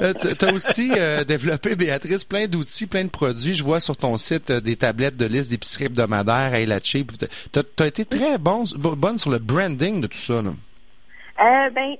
Euh, 0.00 0.12
Tu 0.14 0.44
as 0.44 0.52
aussi 0.52 0.90
euh, 0.96 1.24
développé, 1.24 1.76
Béatrice, 1.76 2.24
plein 2.24 2.46
d'outils, 2.46 2.86
plein 2.86 3.04
de 3.04 3.08
produits. 3.08 3.54
Je 3.54 3.62
vois 3.62 3.80
sur 3.80 3.96
ton 3.96 4.16
site 4.16 4.50
euh, 4.50 4.60
des 4.60 4.76
tablettes 4.76 5.16
de 5.16 5.26
liste 5.26 5.50
d'épicerie 5.50 5.84
hebdomadaire, 5.84 6.54
Hey 6.54 6.66
la 6.66 6.80
Cheap. 6.82 7.12
Tu 7.52 7.60
as, 7.78 7.86
été 7.86 8.04
très 8.04 8.38
bon, 8.38 8.64
bonne 8.76 9.18
sur 9.18 9.30
le 9.30 9.38
branding 9.38 10.00
de 10.00 10.06
tout 10.06 10.18
ça. 10.18 10.42
Là. 10.42 10.52
Euh, 11.42 11.70
ben, 11.70 11.96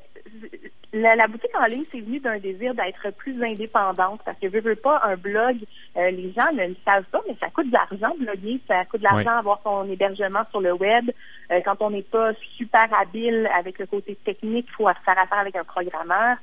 la, 0.92 1.16
la 1.16 1.26
boutique 1.26 1.50
en 1.58 1.64
ligne, 1.64 1.84
c'est 1.90 2.00
venu 2.00 2.20
d'un 2.20 2.38
désir 2.38 2.74
d'être 2.74 3.10
plus 3.16 3.42
indépendante 3.42 4.20
parce 4.24 4.38
que 4.38 4.46
veux, 4.46 4.60
veux 4.60 4.76
pas 4.76 5.00
un 5.04 5.16
blog, 5.16 5.56
euh, 5.96 6.10
les 6.10 6.32
gens 6.32 6.52
ne 6.52 6.66
le 6.66 6.76
savent 6.84 7.04
pas, 7.10 7.20
mais 7.26 7.34
ça 7.40 7.48
coûte 7.48 7.68
de 7.68 7.72
l'argent 7.72 8.14
bloguer, 8.18 8.60
ça 8.68 8.84
coûte 8.84 9.00
de 9.00 9.04
l'argent 9.04 9.38
avoir 9.38 9.60
son 9.64 9.88
hébergement 9.90 10.42
sur 10.50 10.60
le 10.60 10.72
web. 10.72 11.10
Euh, 11.50 11.60
quand 11.64 11.76
on 11.80 11.90
n'est 11.90 12.02
pas 12.02 12.32
super 12.56 12.88
habile 12.94 13.48
avec 13.54 13.78
le 13.78 13.86
côté 13.86 14.16
technique, 14.16 14.66
il 14.68 14.74
faut 14.74 14.84
faire 14.84 15.18
affaire 15.18 15.38
avec 15.38 15.56
un 15.56 15.64
programmeur. 15.64 16.36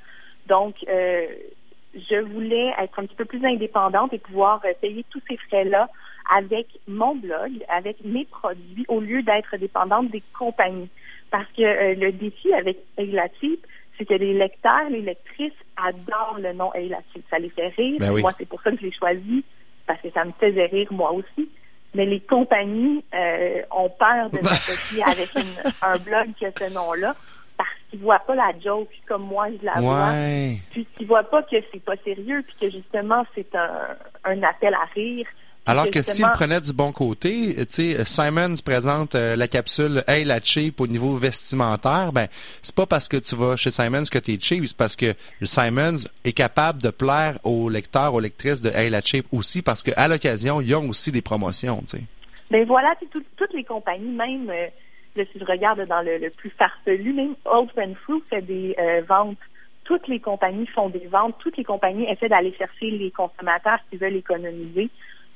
Donc, 0.48 0.76
euh, 0.90 1.28
je 1.94 2.20
voulais 2.20 2.74
être 2.80 3.00
un 3.00 3.06
petit 3.06 3.16
peu 3.16 3.26
plus 3.26 3.46
indépendante 3.46 4.14
et 4.14 4.20
pouvoir 4.20 4.62
payer 4.82 5.06
tous 5.10 5.22
ces 5.30 5.38
frais-là 5.38 5.90
avec 6.36 6.68
mon 6.88 7.16
blog, 7.16 7.52
avec 7.68 8.04
mes 8.04 8.26
produits, 8.26 8.86
au 8.88 9.00
lieu 9.00 9.22
d'être 9.22 9.58
dépendante 9.58 10.10
des 10.12 10.24
compagnies. 10.38 10.90
Parce 11.32 11.48
que 11.56 11.62
euh, 11.62 11.96
le 11.96 12.12
défi 12.12 12.54
avec 12.54 12.78
Eglatip, 12.98 13.66
c'est 13.98 14.06
que 14.06 14.14
les 14.14 14.34
lecteurs, 14.34 14.90
les 14.90 15.02
lectrices 15.02 15.52
adorent 15.78 16.40
le 16.40 16.54
nom 16.54 16.72
Cheap. 16.74 17.24
Ça 17.30 17.38
les 17.40 17.50
fait 17.50 17.68
rire. 17.78 17.98
Ben 18.00 18.12
oui. 18.14 18.22
Moi, 18.22 18.32
c'est 18.38 18.48
pour 18.48 18.62
ça 18.62 18.72
que 18.72 18.78
je 18.78 18.84
l'ai 18.86 18.92
choisi, 18.92 19.44
parce 19.86 20.02
que 20.02 20.10
ça 20.12 20.26
me 20.26 20.32
faisait 20.40 20.66
rire 20.68 20.88
moi 20.92 21.12
aussi. 21.12 21.50
Mais 21.96 22.06
les 22.06 22.20
compagnies 22.20 23.04
euh, 23.14 23.58
ont 23.72 23.90
peur 23.90 24.30
de 24.30 24.38
m'associer 24.44 25.04
avec 25.04 25.30
une- 25.36 25.72
un 25.82 25.98
blog 25.98 26.34
qui 26.38 26.46
a 26.46 26.52
ce 26.52 26.74
nom-là 26.74 27.16
parce 27.58 27.70
qu'ils 27.90 28.00
voient 28.00 28.20
pas 28.20 28.36
la 28.36 28.52
joke 28.64 28.90
comme 29.08 29.24
moi 29.24 29.48
je 29.60 29.66
la 29.66 29.82
vois. 29.82 30.10
Ouais. 30.12 30.58
Puis 30.72 30.86
qu'ils 30.96 31.08
voient 31.08 31.24
pas 31.24 31.44
que 31.44 31.58
c'est 31.74 31.84
pas 31.84 31.96
sérieux, 32.06 32.44
puis 32.48 32.56
que 32.62 32.70
justement 32.78 33.26
c'est 33.36 33.54
un, 33.56 33.72
un 34.24 34.44
appel 34.44 34.74
à 34.76 34.86
rire. 34.96 35.28
Alors 35.70 35.86
que 35.86 36.02
s'il 36.02 36.14
justement- 36.16 36.32
prenait 36.34 36.62
du 36.62 36.74
bon 36.74 36.92
côté, 36.92 37.56
sais, 37.70 38.04
Simons 38.06 38.56
présente 38.64 39.16
euh, 39.16 39.36
la 39.36 39.48
capsule 39.48 40.04
Hey 40.08 40.24
la 40.26 40.40
cheap 40.42 40.82
au 40.82 40.88
niveau 40.88 41.16
vestimentaire, 41.16 42.12
ben 42.12 42.28
c'est 42.62 42.76
pas 42.76 42.86
parce 42.86 43.08
que 43.08 43.18
tu 43.18 43.36
vas 43.36 43.56
chez 43.56 43.72
Simons 43.72 44.04
que 44.12 44.20
tu 44.20 44.34
es 44.34 44.40
cheap, 44.40 44.66
c'est 44.68 44.78
parce 44.78 44.96
que 44.96 45.14
Simons 45.42 46.04
est 46.24 46.34
capable 46.34 46.82
de 46.82 46.90
plaire 46.90 47.38
aux 47.44 47.70
lecteurs, 47.70 48.14
aux 48.14 48.20
lectrices 48.20 48.62
de 48.62 48.70
Hey 48.70 48.90
la 48.90 49.02
cheap 49.02 49.26
aussi 49.32 49.62
parce 49.62 49.84
qu'à 49.84 50.08
l'occasion, 50.08 50.62
ils 50.62 50.76
ont 50.76 50.88
aussi 50.90 51.12
des 51.12 51.22
promotions, 51.22 51.82
tu 51.82 51.98
sais. 51.98 52.04
Ben 52.52 52.66
voilà, 52.66 52.94
tout- 53.12 53.24
toutes 53.38 53.54
les 53.54 53.64
compagnies, 53.64 54.12
même 54.12 54.50
euh, 54.50 54.68
là, 55.16 55.24
si 55.32 55.40
je 55.40 55.46
regarde 55.46 55.86
dans 55.88 56.02
le, 56.02 56.18
le 56.18 56.30
plus 56.32 56.50
farfelu, 56.50 57.14
même 57.14 57.36
Old 57.46 57.70
Fruit 58.04 58.24
fait 58.30 58.42
des 58.42 58.76
euh, 58.80 59.02
ventes. 59.08 59.38
Toutes 59.84 60.08
les 60.08 60.20
compagnies 60.20 60.68
font 60.68 60.90
des 60.90 61.08
ventes. 61.08 61.36
Toutes 61.40 61.58
les 61.58 61.64
compagnies 61.64 62.06
essaient 62.06 62.30
d'aller 62.30 62.54
chercher 62.58 62.92
les 62.92 63.10
consommateurs 63.12 63.80
qui 63.90 63.98
veulent 63.98 64.16
économiser. 64.18 64.90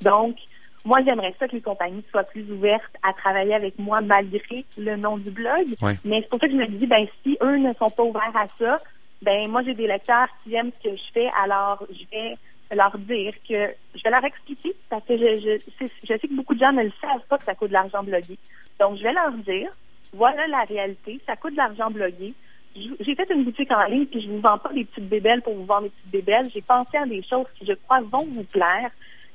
Donc, 0.04 0.36
moi, 0.84 0.98
j'aimerais 1.04 1.34
ça 1.38 1.48
que 1.48 1.56
les 1.56 1.62
compagnies 1.62 2.04
soient 2.10 2.24
plus 2.24 2.50
ouvertes 2.52 2.94
à 3.02 3.12
travailler 3.14 3.54
avec 3.54 3.78
moi 3.78 4.00
malgré 4.02 4.64
le 4.76 4.96
nom 4.96 5.16
du 5.16 5.30
blog. 5.30 5.66
Ouais. 5.82 5.94
Mais 6.04 6.20
c'est 6.20 6.28
pour 6.28 6.38
ça 6.40 6.46
que 6.46 6.52
je 6.52 6.58
me 6.58 6.66
dis, 6.66 6.86
ben 6.86 7.06
si 7.22 7.38
eux 7.42 7.56
ne 7.56 7.72
sont 7.74 7.88
pas 7.90 8.02
ouverts 8.02 8.36
à 8.36 8.46
ça, 8.58 8.80
ben 9.22 9.48
moi 9.50 9.62
j'ai 9.64 9.72
des 9.74 9.86
lecteurs 9.86 10.28
qui 10.42 10.54
aiment 10.54 10.72
ce 10.82 10.90
que 10.90 10.94
je 10.96 11.02
fais, 11.14 11.30
alors 11.42 11.82
je 11.90 12.04
vais 12.12 12.34
leur 12.76 12.98
dire 12.98 13.32
que 13.48 13.72
je 13.94 14.02
vais 14.02 14.10
leur 14.10 14.24
expliquer 14.24 14.74
parce 14.90 15.04
que 15.06 15.16
je, 15.16 15.36
je, 15.40 15.70
sais- 15.78 15.92
je 16.02 16.18
sais 16.18 16.28
que 16.28 16.34
beaucoup 16.34 16.54
de 16.54 16.60
gens 16.60 16.72
ne 16.72 16.82
le 16.82 16.92
savent 17.00 17.24
pas 17.30 17.38
que 17.38 17.44
ça 17.44 17.54
coûte 17.54 17.68
de 17.68 17.74
l'argent 17.74 18.02
bloguer. 18.02 18.36
Donc 18.78 18.98
je 18.98 19.02
vais 19.04 19.12
leur 19.12 19.32
dire, 19.32 19.70
voilà 20.12 20.46
la 20.48 20.64
réalité, 20.64 21.18
ça 21.26 21.36
coûte 21.36 21.52
de 21.52 21.56
l'argent 21.58 21.90
bloguer. 21.90 22.34
J'ai 22.76 23.14
fait 23.14 23.30
une 23.30 23.44
boutique 23.44 23.70
en 23.70 23.84
ligne 23.84 24.06
puis 24.06 24.20
je 24.20 24.28
vous 24.28 24.40
vends 24.40 24.58
pas 24.58 24.72
des 24.72 24.84
petites 24.84 25.08
bébelles 25.08 25.40
pour 25.42 25.54
vous 25.54 25.64
vendre 25.64 25.84
des 25.84 25.90
petites 25.90 26.10
bébelles. 26.10 26.50
J'ai 26.52 26.60
pensé 26.62 26.96
à 26.98 27.06
des 27.06 27.22
choses 27.22 27.46
qui 27.58 27.64
je 27.64 27.72
crois 27.72 28.00
vont 28.00 28.26
vous 28.26 28.44
plaire. 28.44 28.90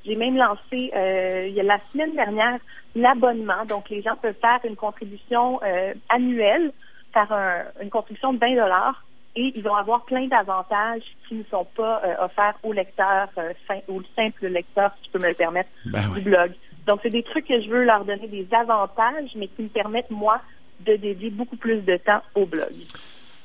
J'ai 0.05 0.15
même 0.15 0.37
lancé 0.37 0.91
euh, 0.95 1.45
il 1.47 1.53
y 1.53 1.59
a 1.59 1.63
la 1.63 1.79
semaine 1.91 2.15
dernière 2.15 2.59
l'abonnement. 2.95 3.65
Donc 3.65 3.89
les 3.89 4.01
gens 4.01 4.15
peuvent 4.15 4.35
faire 4.41 4.59
une 4.63 4.75
contribution 4.75 5.59
euh, 5.63 5.93
annuelle, 6.09 6.71
faire 7.13 7.31
un- 7.31 7.63
une 7.81 7.89
contribution 7.89 8.33
de 8.33 8.39
20 8.39 8.55
dollars 8.55 9.03
et 9.35 9.51
ils 9.55 9.61
vont 9.63 9.75
avoir 9.75 10.05
plein 10.05 10.25
d'avantages 10.27 11.03
qui 11.27 11.35
ne 11.35 11.43
sont 11.51 11.65
pas 11.75 12.01
euh, 12.03 12.25
offerts 12.25 12.55
aux 12.63 12.73
lecteurs, 12.73 13.29
euh, 13.37 13.53
sim- 13.67 13.83
aux 13.87 14.01
simples 14.15 14.47
lecteurs, 14.47 14.91
si 14.99 15.07
je 15.07 15.11
peux 15.11 15.19
me 15.19 15.27
le 15.29 15.35
permettre, 15.35 15.69
Ben 15.85 16.01
du 16.09 16.15
oui. 16.15 16.21
blog. 16.21 16.51
Donc 16.87 16.99
c'est 17.03 17.09
des 17.11 17.23
trucs 17.23 17.45
que 17.47 17.61
je 17.61 17.69
veux 17.69 17.83
leur 17.83 18.05
donner 18.05 18.27
des 18.27 18.47
avantages, 18.53 19.31
mais 19.35 19.47
qui 19.47 19.63
me 19.63 19.67
permettent 19.69 20.09
moi 20.09 20.41
de 20.79 20.95
dédier 20.95 21.29
beaucoup 21.29 21.57
plus 21.57 21.81
de 21.81 21.97
temps 21.97 22.21
au 22.35 22.45
blog. 22.45 22.73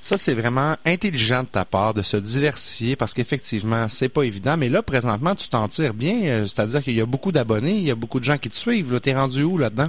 Ça, 0.07 0.19
c'est 0.19 0.35
vraiment 0.35 0.75
intelligent 0.85 1.45
de 1.45 1.49
ta 1.49 1.65
part 1.65 1.95
de 1.95 2.03
se 2.03 2.19
diversifier 2.19 2.95
parce 2.95 3.15
qu'effectivement, 3.15 3.89
c'est 3.89 4.11
pas 4.11 4.25
évident. 4.25 4.55
Mais 4.59 4.69
là, 4.69 4.83
présentement, 4.83 5.35
tu 5.35 5.49
t'en 5.49 5.67
tires 5.67 5.95
bien. 5.95 6.17
euh, 6.27 6.45
C'est-à-dire 6.45 6.83
qu'il 6.83 6.93
y 6.95 7.01
a 7.01 7.07
beaucoup 7.07 7.33
d'abonnés, 7.33 7.71
il 7.73 7.85
y 7.85 7.91
a 7.91 7.95
beaucoup 7.95 8.21
de 8.21 8.25
gens 8.25 8.37
qui 8.37 8.51
te 8.51 8.55
suivent. 8.55 9.01
T'es 9.01 9.15
rendu 9.15 9.43
où 9.45 9.57
là-dedans? 9.57 9.89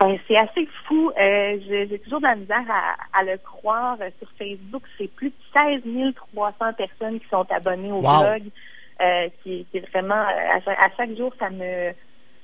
Ben, 0.00 0.18
c'est 0.26 0.36
assez 0.36 0.68
fou. 0.88 1.12
Euh, 1.18 1.58
j'ai 1.68 1.98
toujours 2.00 2.18
de 2.18 2.26
la 2.26 2.34
misère 2.34 2.64
à, 2.68 3.20
à 3.20 3.22
le 3.22 3.38
croire. 3.38 3.96
Euh, 4.00 4.10
Sur 4.18 4.28
Facebook, 4.36 4.82
c'est 4.98 5.10
plus 5.14 5.28
de 5.28 5.34
16 5.54 6.12
300 6.34 6.54
personnes 6.76 7.20
qui 7.20 7.26
sont 7.30 7.46
abonnées 7.48 7.92
au 7.92 8.00
Wow. 8.02 8.22
blog, 8.22 8.42
euh, 9.00 9.28
qui, 9.44 9.64
qui 9.70 9.76
est 9.78 9.88
vraiment 9.92 10.24
à, 10.26 10.60
cha- 10.64 10.72
à 10.72 10.88
chaque 10.96 11.16
jour, 11.16 11.32
ça 11.38 11.50
me 11.50 11.92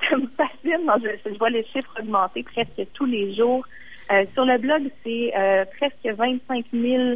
ça 0.08 0.16
me 0.16 0.28
fascine. 0.36 0.86
Non, 0.86 0.94
je, 1.02 1.30
je 1.32 1.36
vois 1.36 1.50
les 1.50 1.64
chiffres 1.64 1.90
augmenter 1.98 2.44
presque 2.44 2.86
tous 2.94 3.06
les 3.06 3.34
jours. 3.34 3.64
Euh, 4.12 4.24
sur 4.34 4.44
le 4.44 4.58
blog, 4.58 4.90
c'est 5.04 5.32
euh, 5.36 5.64
presque 5.78 6.04
25 6.04 6.66
000 6.72 7.14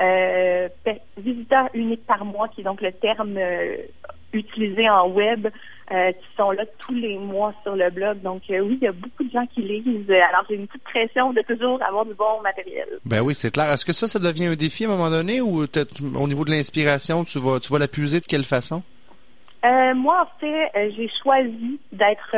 euh, 0.00 0.68
visiteurs 1.18 1.68
uniques 1.74 2.06
par 2.06 2.24
mois, 2.24 2.48
qui 2.48 2.62
est 2.62 2.64
donc 2.64 2.80
le 2.80 2.92
terme 2.92 3.38
utilisé 4.32 4.88
en 4.88 5.08
web, 5.08 5.48
qui 5.88 6.26
sont 6.36 6.52
là 6.52 6.64
tous 6.78 6.94
les 6.94 7.18
mois 7.18 7.52
sur 7.62 7.76
le 7.76 7.90
blog. 7.90 8.22
Donc 8.22 8.42
oui, 8.48 8.78
il 8.80 8.84
y 8.84 8.86
a 8.86 8.92
beaucoup 8.92 9.24
de 9.24 9.30
gens 9.30 9.44
qui 9.46 9.60
lisent. 9.60 10.10
Alors 10.10 10.44
j'ai 10.48 10.54
une 10.54 10.66
petite 10.68 10.84
pression 10.84 11.32
de 11.32 11.42
toujours 11.42 11.82
avoir 11.82 12.06
du 12.06 12.14
bon 12.14 12.40
matériel. 12.42 12.86
Ben 13.04 13.20
oui, 13.20 13.34
c'est 13.34 13.50
clair. 13.50 13.70
Est-ce 13.70 13.84
que 13.84 13.92
ça, 13.92 14.06
ça 14.06 14.20
devient 14.20 14.46
un 14.46 14.54
défi 14.54 14.84
à 14.84 14.88
un 14.88 14.92
moment 14.92 15.10
donné 15.10 15.40
ou 15.40 15.64
au 15.64 16.28
niveau 16.28 16.44
de 16.44 16.50
l'inspiration, 16.50 17.24
tu 17.24 17.40
vas, 17.40 17.58
tu 17.58 17.72
vas 17.72 17.80
la 17.80 17.88
puiser 17.88 18.20
de 18.20 18.26
quelle 18.26 18.44
façon? 18.44 18.82
Moi, 19.62 20.22
en 20.22 20.40
fait, 20.40 20.92
j'ai 20.96 21.10
choisi 21.22 21.80
d'être 21.92 22.36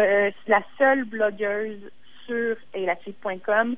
la 0.49 0.63
seule 0.79 1.05
blogueuse 1.05 1.79
sur 2.27 2.57
elacide.com 2.75 3.77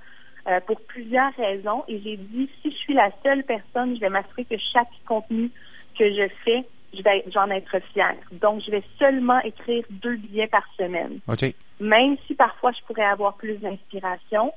euh, 0.48 0.60
pour 0.60 0.80
plusieurs 0.82 1.32
raisons. 1.36 1.84
Et 1.88 2.00
j'ai 2.02 2.16
dit, 2.16 2.50
si 2.60 2.70
je 2.70 2.76
suis 2.76 2.94
la 2.94 3.10
seule 3.22 3.44
personne, 3.44 3.94
je 3.94 4.00
vais 4.00 4.10
m'assurer 4.10 4.44
que 4.44 4.56
chaque 4.72 4.88
contenu 5.06 5.50
que 5.98 6.04
je 6.04 6.28
fais, 6.44 6.64
je 6.92 7.02
vais 7.02 7.24
j'en 7.32 7.50
être 7.50 7.78
fière. 7.92 8.16
Donc, 8.32 8.62
je 8.64 8.70
vais 8.70 8.82
seulement 8.98 9.40
écrire 9.40 9.84
deux 9.90 10.16
billets 10.16 10.46
par 10.46 10.64
semaine. 10.76 11.18
OK. 11.28 11.44
Même 11.80 12.16
si 12.26 12.34
parfois 12.34 12.72
je 12.72 12.84
pourrais 12.86 13.04
avoir 13.04 13.34
plus 13.34 13.56
d'inspiration, 13.56 14.52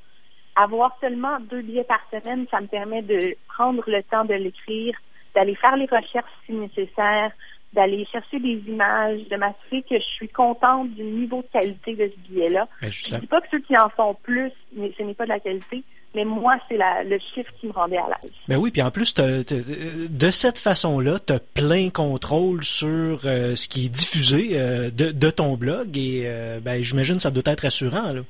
avoir 0.55 0.97
seulement 0.99 1.39
deux 1.39 1.61
billets 1.61 1.83
par 1.83 2.01
semaine, 2.11 2.45
ça 2.49 2.59
me 2.61 2.67
permet 2.67 3.01
de 3.01 3.35
prendre 3.47 3.83
le 3.87 4.03
temps 4.03 4.25
de 4.25 4.33
l'écrire, 4.33 4.95
d'aller 5.35 5.55
faire 5.55 5.77
les 5.77 5.85
recherches 5.85 6.31
si 6.45 6.53
nécessaire, 6.53 7.31
d'aller 7.77 8.05
chercher 8.11 8.39
des 8.39 8.59
images, 8.67 9.27
de 9.29 9.35
m'assurer 9.37 9.83
que 9.83 9.99
je 9.99 10.05
suis 10.15 10.27
contente 10.29 10.89
du 10.95 11.03
niveau 11.03 11.43
de 11.43 11.59
qualité 11.59 11.93
de 11.93 12.09
ce 12.09 12.29
billet-là. 12.29 12.67
Ben, 12.81 12.89
Je 12.89 12.95
justement. 12.95 13.19
dis 13.19 13.27
pas 13.27 13.39
que 13.39 13.47
ceux 13.51 13.59
qui 13.59 13.77
en 13.77 13.87
font 13.89 14.15
plus, 14.23 14.51
mais 14.75 14.91
ce 14.97 15.03
n'est 15.03 15.13
pas 15.13 15.25
de 15.25 15.29
la 15.29 15.39
qualité, 15.39 15.83
mais 16.15 16.25
moi, 16.25 16.57
c'est 16.67 16.77
le 16.77 17.19
chiffre 17.33 17.51
qui 17.59 17.67
me 17.67 17.71
rendait 17.73 17.97
à 17.97 18.07
l'aise. 18.07 18.31
Ben 18.47 18.57
oui, 18.57 18.71
puis 18.71 18.81
en 18.81 18.89
plus, 18.89 19.13
de 19.13 20.31
cette 20.31 20.57
façon-là, 20.57 21.19
tu 21.19 21.33
as 21.33 21.39
plein 21.39 21.89
contrôle 21.91 22.63
sur 22.63 23.19
euh, 23.25 23.53
ce 23.55 23.67
qui 23.67 23.85
est 23.85 23.89
diffusé 23.89 24.49
euh, 24.53 24.89
de, 24.89 25.11
de 25.11 25.29
ton 25.29 25.55
blog 25.55 25.95
et 25.95 26.23
euh, 26.25 26.59
ben, 26.59 26.81
j'imagine 26.81 27.17
que 27.17 27.21
ça 27.21 27.29
doit 27.29 27.43
être 27.45 27.61
rassurant. 27.61 28.11
Là. 28.11 28.21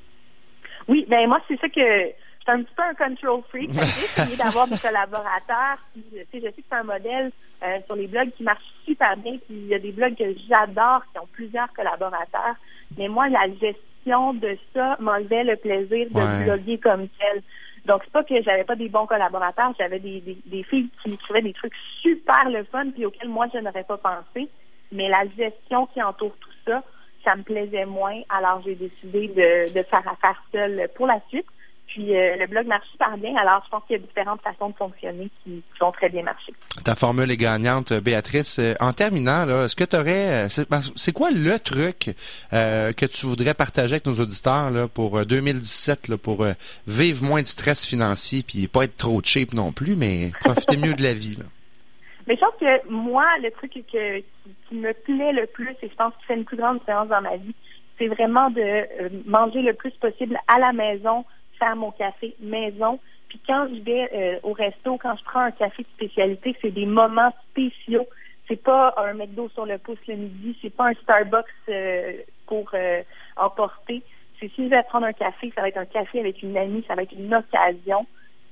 Oui, 0.88 1.06
ben 1.08 1.26
moi, 1.26 1.40
c'est 1.48 1.58
ça 1.58 1.68
que 1.68 1.80
je 1.80 2.12
suis 2.42 2.50
un 2.50 2.62
petit 2.62 2.74
peu 2.76 2.82
un 2.82 2.94
control 2.94 3.42
freak. 3.48 3.70
J'ai 3.72 3.80
essayé 3.80 4.36
d'avoir 4.36 4.68
des 4.68 4.76
collaborateurs. 4.78 5.78
Puis, 5.94 6.04
je 6.12 6.40
sais 6.40 6.40
que 6.40 6.54
c'est 6.68 6.76
un 6.76 6.82
modèle 6.82 7.30
euh, 7.62 7.78
sur 7.86 7.96
les 7.96 8.06
blogs 8.06 8.30
qui 8.36 8.42
marche 8.42 8.64
super 8.84 9.16
bien. 9.16 9.32
Puis 9.46 9.54
il 9.56 9.66
y 9.68 9.74
a 9.74 9.78
des 9.78 9.92
blogs 9.92 10.16
que 10.16 10.34
j'adore 10.48 11.02
qui 11.12 11.18
ont 11.18 11.28
plusieurs 11.32 11.72
collaborateurs. 11.72 12.54
Mais 12.96 13.08
moi, 13.08 13.28
la 13.28 13.46
gestion 13.60 14.34
de 14.34 14.56
ça 14.74 14.96
m'enlevait 15.00 15.44
le 15.44 15.56
plaisir 15.56 16.08
de 16.10 16.20
Ouais. 16.20 16.44
bloguer 16.44 16.78
comme 16.78 17.08
tel. 17.08 17.42
Donc, 17.84 18.02
c'est 18.04 18.12
pas 18.12 18.24
que 18.24 18.42
j'avais 18.42 18.64
pas 18.64 18.74
des 18.76 18.88
bons 18.88 19.06
collaborateurs, 19.06 19.72
j'avais 19.78 19.98
des, 19.98 20.20
des, 20.20 20.36
des 20.44 20.62
filles 20.62 20.90
qui 21.02 21.12
écrivaient 21.14 21.42
des 21.42 21.52
trucs 21.54 21.74
super 22.02 22.48
le 22.50 22.64
fun, 22.64 22.90
puis 22.90 23.06
auxquels 23.06 23.28
moi, 23.28 23.46
je 23.52 23.58
n'aurais 23.58 23.84
pas 23.84 23.96
pensé. 23.96 24.48
Mais 24.92 25.08
la 25.08 25.24
gestion 25.36 25.86
qui 25.86 26.02
entoure 26.02 26.36
tout 26.40 26.50
ça, 26.66 26.82
ça 27.24 27.36
me 27.36 27.42
plaisait 27.42 27.86
moins. 27.86 28.20
Alors, 28.28 28.62
j'ai 28.64 28.74
décidé 28.74 29.28
de, 29.28 29.72
de 29.72 29.82
faire 29.84 30.06
affaire 30.08 30.42
seule 30.52 30.88
pour 30.96 31.06
la 31.06 31.20
suite. 31.28 31.46
Puis, 31.88 32.14
euh, 32.16 32.36
le 32.36 32.46
blog 32.46 32.66
marche 32.66 32.86
super 32.92 33.16
bien. 33.16 33.34
Alors, 33.36 33.62
je 33.64 33.70
pense 33.70 33.82
qu'il 33.86 33.96
y 33.96 33.98
a 33.98 34.02
différentes 34.06 34.40
façons 34.42 34.68
de 34.68 34.74
fonctionner 34.76 35.30
qui, 35.42 35.50
qui 35.72 35.78
vont 35.80 35.90
très 35.90 36.08
bien 36.10 36.22
marcher. 36.22 36.52
Ta 36.84 36.94
formule 36.94 37.30
est 37.30 37.36
gagnante, 37.36 37.92
euh, 37.92 38.00
Béatrice. 38.00 38.58
Euh, 38.58 38.74
En 38.78 38.92
terminant, 38.92 39.46
là, 39.46 39.64
est-ce 39.64 39.74
que 39.74 39.84
tu 39.84 39.96
aurais... 39.96 40.48
C'est 40.50 40.68
parce- 40.68 40.92
c'est 40.96 41.12
quoi 41.12 41.30
le 41.30 41.58
truc 41.58 42.10
euh, 42.52 42.92
que 42.92 43.06
tu 43.06 43.26
voudrais 43.26 43.54
partager 43.54 43.94
avec 43.94 44.06
nos 44.06 44.14
auditeurs 44.20 44.70
là, 44.70 44.86
pour 44.86 45.18
euh, 45.18 45.24
2017, 45.24 46.08
là, 46.08 46.18
pour 46.18 46.44
euh, 46.44 46.52
vivre 46.86 47.24
moins 47.24 47.40
de 47.42 47.46
stress 47.46 47.86
financier 47.86 48.42
puis 48.46 48.68
pas 48.68 48.84
être 48.84 48.96
trop 48.98 49.20
cheap 49.24 49.52
non 49.54 49.72
plus, 49.72 49.96
mais 49.96 50.30
profiter 50.40 50.76
mieux 50.76 50.94
de 50.94 51.02
la 51.02 51.14
vie? 51.14 51.36
Là? 51.36 51.44
Mais 52.28 52.34
je 52.36 52.40
pense 52.40 52.54
que 52.60 52.90
moi, 52.90 53.24
le 53.42 53.50
truc 53.52 53.72
que, 53.72 54.18
qui, 54.18 54.24
qui 54.68 54.74
me 54.74 54.92
plaît 54.92 55.32
le 55.32 55.46
plus 55.46 55.70
et 55.80 55.88
je 55.88 55.94
pense 55.94 56.12
qui 56.20 56.26
fait 56.26 56.34
une 56.34 56.44
plus 56.44 56.58
grande 56.58 56.78
différence 56.80 57.08
dans 57.08 57.22
ma 57.22 57.36
vie, 57.38 57.54
c'est 57.98 58.08
vraiment 58.08 58.50
de 58.50 58.84
manger 59.26 59.62
le 59.62 59.72
plus 59.72 59.92
possible 59.92 60.36
à 60.46 60.58
la 60.58 60.74
maison, 60.74 61.24
faire 61.58 61.76
mon 61.76 61.90
café 61.90 62.34
maison. 62.40 62.98
Puis 63.28 63.40
quand 63.46 63.68
je 63.68 63.80
vais 63.80 64.08
euh, 64.14 64.40
au 64.42 64.52
resto, 64.52 64.96
quand 64.96 65.16
je 65.16 65.24
prends 65.24 65.40
un 65.40 65.50
café 65.50 65.82
de 65.82 65.88
spécialité, 65.88 66.56
c'est 66.62 66.70
des 66.70 66.86
moments 66.86 67.32
spéciaux. 67.50 68.06
C'est 68.46 68.62
pas 68.62 68.94
un 68.96 69.12
McDo 69.14 69.50
sur 69.50 69.66
le 69.66 69.76
pouce 69.76 69.98
le 70.06 70.16
midi, 70.16 70.56
c'est 70.62 70.74
pas 70.74 70.88
un 70.88 70.94
Starbucks 70.94 71.44
euh, 71.68 72.14
pour 72.46 72.70
euh, 72.72 73.02
emporter. 73.36 74.02
C'est 74.40 74.50
si 74.54 74.64
je 74.64 74.70
vais 74.70 74.82
prendre 74.84 75.06
un 75.06 75.12
café, 75.12 75.52
ça 75.54 75.60
va 75.60 75.68
être 75.68 75.76
un 75.76 75.84
café 75.84 76.20
avec 76.20 76.42
une 76.42 76.56
amie, 76.56 76.84
ça 76.88 76.94
va 76.94 77.02
être 77.02 77.12
une 77.12 77.34
occasion. 77.34 78.06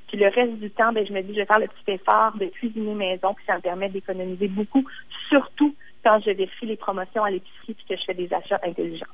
Puis 0.09 0.18
le 0.18 0.28
reste 0.28 0.59
du 0.59 0.70
temps, 0.70 0.92
ben, 0.92 1.07
je 1.07 1.12
me 1.12 1.22
dis, 1.22 1.32
je 1.32 1.40
vais 1.40 1.46
faire 1.46 1.59
le 1.59 1.68
petit 1.68 1.92
effort 1.92 2.36
de 2.36 2.46
cuisiner 2.46 2.94
maison, 2.94 3.34
puis 3.34 3.44
ça 3.46 3.57
me 3.57 3.61
permet 3.61 3.88
d'économiser 3.88 4.48
beaucoup, 4.48 4.84
surtout 5.28 5.74
quand 6.04 6.20
je 6.24 6.30
vérifie 6.30 6.66
les 6.66 6.76
promotions 6.76 7.24
à 7.24 7.30
l'épicerie 7.30 7.74
puis 7.74 7.86
que 7.88 7.96
je 7.96 8.04
fais 8.04 8.14
des 8.14 8.32
achats 8.32 8.61
intelligents. 8.62 9.07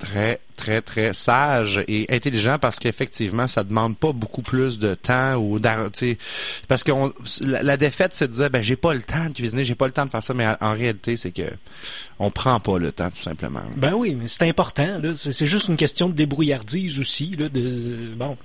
Très, 0.00 0.40
très, 0.56 0.80
très 0.80 1.12
sage 1.12 1.84
et 1.86 2.06
intelligent 2.08 2.58
parce 2.58 2.78
qu'effectivement, 2.78 3.46
ça 3.46 3.64
demande 3.64 3.98
pas 3.98 4.12
beaucoup 4.12 4.40
plus 4.40 4.78
de 4.78 4.94
temps 4.94 5.34
ou 5.34 5.58
d'ar- 5.58 5.90
tu 5.92 6.12
sais, 6.12 6.18
parce 6.68 6.82
que 6.82 6.90
la, 7.42 7.76
défaite, 7.76 8.14
c'est 8.14 8.28
de 8.28 8.32
dire, 8.32 8.48
ben, 8.48 8.62
j'ai 8.62 8.76
pas 8.76 8.94
le 8.94 9.02
temps 9.02 9.28
de 9.28 9.34
cuisiner, 9.34 9.62
j'ai 9.62 9.74
pas 9.74 9.84
le 9.84 9.92
temps 9.92 10.06
de 10.06 10.10
faire 10.10 10.22
ça, 10.22 10.32
mais 10.32 10.46
en, 10.58 10.72
réalité, 10.72 11.16
c'est 11.16 11.32
que 11.32 11.42
on 12.18 12.30
prend 12.30 12.58
pas 12.60 12.78
le 12.78 12.92
temps, 12.92 13.10
tout 13.10 13.22
simplement. 13.22 13.60
Ben 13.76 13.92
oui, 13.92 14.14
mais 14.18 14.26
c'est 14.26 14.48
important. 14.48 14.98
là. 15.02 15.12
C'est 15.12 15.32
c'est 15.32 15.46
juste 15.46 15.68
une 15.68 15.76
question 15.76 16.08
de 16.08 16.14
débrouillardise 16.14 16.98
aussi. 16.98 17.36
Là, 17.38 17.50
de, 17.50 18.14
bon. 18.16 18.38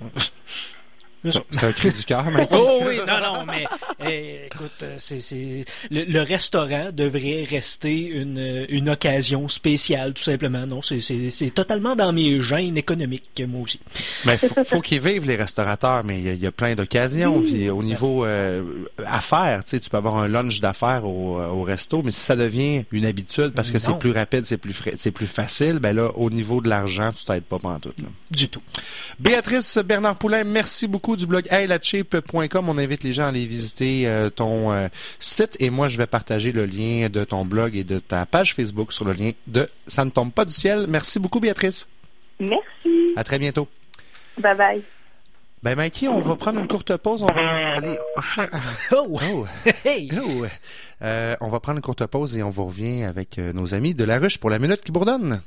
C'est 1.24 1.64
un 1.64 1.72
cri 1.72 1.90
du 1.90 2.04
cœur, 2.04 2.30
Mike. 2.30 2.48
Oh 2.52 2.80
oui, 2.86 2.98
non, 2.98 3.20
non, 3.20 3.44
mais 3.46 3.64
eh, 4.08 4.46
écoute, 4.46 4.70
euh, 4.82 4.94
c'est, 4.98 5.20
c'est 5.20 5.64
le, 5.90 6.04
le 6.04 6.20
restaurant 6.22 6.90
devrait 6.92 7.44
rester 7.50 8.06
une, 8.06 8.64
une 8.68 8.88
occasion 8.90 9.48
spéciale, 9.48 10.14
tout 10.14 10.22
simplement. 10.22 10.66
Non, 10.66 10.82
c'est, 10.82 11.00
c'est, 11.00 11.30
c'est 11.30 11.50
totalement 11.50 11.96
dans 11.96 12.12
mes 12.12 12.40
gènes 12.40 12.76
économiques, 12.76 13.42
moi 13.48 13.62
aussi. 13.62 13.80
Mais 14.24 14.36
faut, 14.36 14.62
faut 14.64 14.80
qu'ils 14.80 15.00
vivent 15.00 15.26
les 15.26 15.36
restaurateurs, 15.36 16.04
mais 16.04 16.18
il 16.18 16.24
y 16.24 16.28
a- 16.28 16.32
il 16.34 16.40
y, 16.42 16.46
a 16.46 16.52
plein 16.52 16.74
d'occasions. 16.74 17.40
Puis 17.42 17.68
au 17.70 17.82
niveau 17.82 18.24
euh, 18.24 18.62
affaires, 19.04 19.64
tu 19.64 19.70
sais, 19.70 19.80
tu 19.80 19.90
peux 19.90 19.96
avoir 19.96 20.16
un 20.18 20.28
lunch 20.28 20.60
d'affaires 20.60 21.04
au, 21.06 21.40
au 21.40 21.62
resto, 21.62 22.02
mais 22.02 22.10
si 22.10 22.20
ça 22.20 22.36
devient 22.36 22.84
une 22.92 23.04
habitude 23.06 23.52
parce 23.54 23.70
que 23.70 23.78
c'est 23.78 23.98
plus 23.98 24.10
rapide, 24.12 24.44
c'est 24.46 24.56
plus 24.58 24.72
frais- 24.72 24.94
c'est 24.96 25.10
plus 25.10 25.26
facile, 25.26 25.78
ben 25.78 25.94
là, 25.96 26.10
au 26.16 26.30
niveau 26.30 26.60
de 26.60 26.68
l'argent, 26.68 27.10
tu 27.12 27.24
t'aides 27.24 27.42
pas 27.44 27.58
pendant 27.58 27.78
tout. 27.80 27.92
Là. 27.98 28.08
Du 28.30 28.48
tout. 28.48 28.62
Béatrice 29.18 29.78
Bernard 29.78 30.16
Poulain, 30.16 30.44
merci 30.44 30.86
beaucoup 30.86 31.05
du 31.14 31.26
blog 31.26 31.46
heylacheap.com. 31.50 32.68
On 32.68 32.78
invite 32.78 33.04
les 33.04 33.12
gens 33.12 33.24
à 33.24 33.28
aller 33.28 33.46
visiter 33.46 34.08
euh, 34.08 34.30
ton 34.30 34.72
euh, 34.72 34.88
site 35.20 35.56
et 35.60 35.70
moi 35.70 35.86
je 35.86 35.98
vais 35.98 36.06
partager 36.06 36.50
le 36.50 36.66
lien 36.66 37.08
de 37.08 37.22
ton 37.22 37.44
blog 37.44 37.76
et 37.76 37.84
de 37.84 38.00
ta 38.00 38.26
page 38.26 38.54
Facebook 38.54 38.92
sur 38.92 39.04
le 39.04 39.12
lien 39.12 39.30
de 39.46 39.68
Ça 39.86 40.04
ne 40.04 40.10
tombe 40.10 40.32
pas 40.32 40.44
du 40.44 40.52
ciel. 40.52 40.86
Merci 40.88 41.20
beaucoup 41.20 41.38
Béatrice. 41.38 41.86
Merci. 42.40 43.12
À 43.14 43.22
très 43.22 43.38
bientôt. 43.38 43.68
Bye 44.38 44.56
bye. 44.56 44.82
Ben 45.62 45.76
Mikey, 45.76 46.08
on 46.08 46.20
va 46.20 46.36
prendre 46.36 46.60
une 46.60 46.68
courte 46.68 46.96
pause. 46.96 47.22
On 47.22 47.26
va 47.26 47.76
aller. 47.76 47.98
Oh! 48.92 49.46
Hey! 49.84 50.10
Oh! 50.16 50.44
Euh, 51.02 51.36
on 51.40 51.48
va 51.48 51.60
prendre 51.60 51.78
une 51.78 51.82
courte 51.82 52.04
pause 52.06 52.36
et 52.36 52.42
on 52.42 52.50
vous 52.50 52.66
revient 52.66 53.04
avec 53.04 53.38
nos 53.38 53.74
amis 53.74 53.94
de 53.94 54.04
la 54.04 54.18
ruche 54.18 54.38
pour 54.38 54.50
la 54.50 54.58
minute 54.58 54.82
qui 54.82 54.92
bourdonne. 54.92 55.40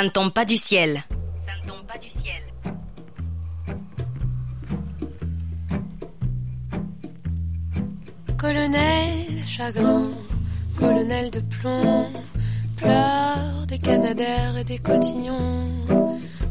Ça 0.00 0.06
ne 0.06 0.10
tombe 0.10 0.32
pas 0.32 0.46
du 0.46 0.56
ciel. 0.56 1.04
Colonel 8.38 9.46
chagrin, 9.46 10.08
colonel 10.78 11.30
de 11.30 11.40
plomb, 11.40 12.08
pleure 12.78 13.66
des 13.68 13.78
canadaires 13.78 14.56
et 14.56 14.64
des 14.64 14.78
cotillons. 14.78 15.68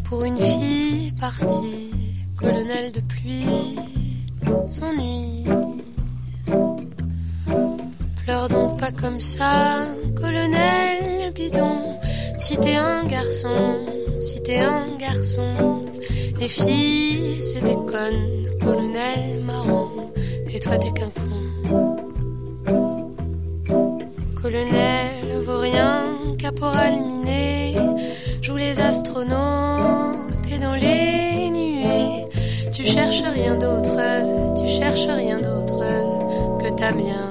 Pour 0.04 0.24
une 0.26 0.40
fille 0.40 1.12
partie, 1.14 2.24
colonel 2.38 2.92
de 2.92 3.02
pluie, 3.02 3.80
s'ennuie. 4.68 5.46
Pleure 8.24 8.48
donc 8.50 8.80
pas 8.80 8.92
comme 8.92 9.20
ça, 9.20 9.88
colonel 10.16 11.34
bidon. 11.34 11.89
Si 12.40 12.58
t'es 12.58 12.76
un 12.76 13.04
garçon, 13.04 13.86
si 14.22 14.42
t'es 14.42 14.60
un 14.60 14.96
garçon, 14.98 15.84
les 16.40 16.48
filles 16.48 17.42
des 17.66 17.76
connes, 17.76 18.48
colonel 18.64 19.44
marron. 19.46 19.90
Et 20.52 20.58
toi 20.58 20.78
t'es 20.78 20.90
qu'un 20.92 21.10
con. 21.10 21.98
Colonel 24.42 25.38
vaurien, 25.42 26.16
caporal 26.38 27.04
miné, 27.04 27.76
joue 28.42 28.56
les 28.56 28.80
astronautes 28.80 30.48
et 30.50 30.60
dans 30.60 30.76
les 30.76 31.50
nuées. 31.50 32.26
Tu 32.72 32.86
cherches 32.86 33.22
rien 33.22 33.56
d'autre, 33.58 33.98
tu 34.58 34.66
cherches 34.66 35.08
rien 35.08 35.40
d'autre 35.40 35.84
que 36.58 36.74
ta 36.74 36.94
bien 36.94 37.29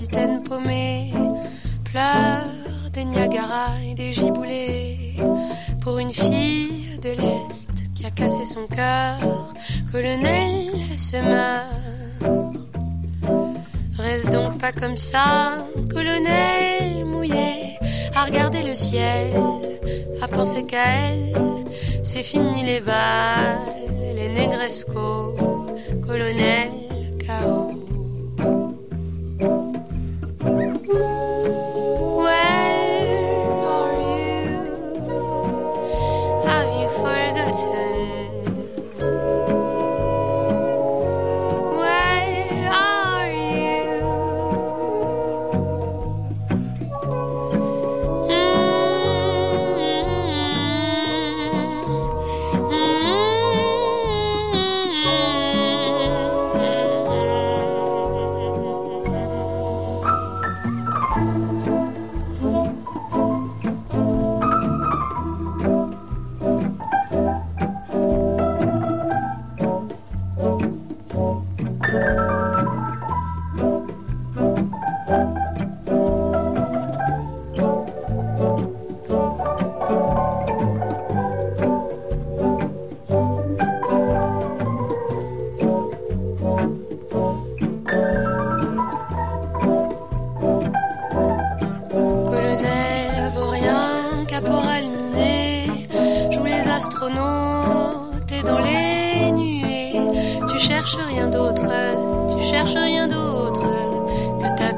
capitaine 0.00 0.42
paumé, 0.42 1.12
pleure 1.84 2.90
des 2.92 3.04
Niagara 3.04 3.68
et 3.84 3.94
des 3.94 4.12
giboulées 4.12 5.16
pour 5.82 5.98
une 5.98 6.12
fille 6.12 6.98
de 7.02 7.10
l'Est 7.10 7.70
qui 7.94 8.06
a 8.06 8.10
cassé 8.10 8.46
son 8.46 8.66
cœur. 8.66 9.18
Colonel 9.92 10.72
se 10.96 11.16
meurt. 11.16 12.64
Reste 13.98 14.30
donc 14.32 14.58
pas 14.58 14.72
comme 14.72 14.96
ça, 14.96 15.66
colonel 15.92 17.04
mouillé, 17.04 17.76
à 18.14 18.24
regarder 18.24 18.62
le 18.62 18.74
ciel, 18.74 19.32
à 20.22 20.28
penser 20.28 20.64
qu'à 20.64 21.10
elle. 21.10 21.34
C'est 22.02 22.22
fini 22.22 22.64
les 22.64 22.80
balles, 22.80 23.58
les 24.16 24.28
négrescos, 24.30 25.36
colonel 26.06 26.69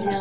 L'autre 0.03 0.15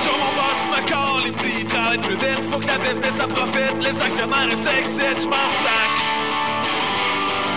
jour 0.00 0.16
mon 0.18 0.30
boss 0.36 0.60
me 0.70 0.80
colle, 0.86 1.26
il 1.26 1.32
me 1.32 1.38
dit 1.38 1.64
travaille 1.64 1.98
plus 1.98 2.14
vite, 2.14 2.44
Faut 2.48 2.60
que 2.60 2.66
la 2.66 2.78
business 2.78 3.20
en 3.20 3.26
profite, 3.26 3.74
les 3.80 4.00
actionnaires 4.00 4.56
s'excitent, 4.56 5.22
j'm'en 5.22 5.50
sacre. 5.50 6.04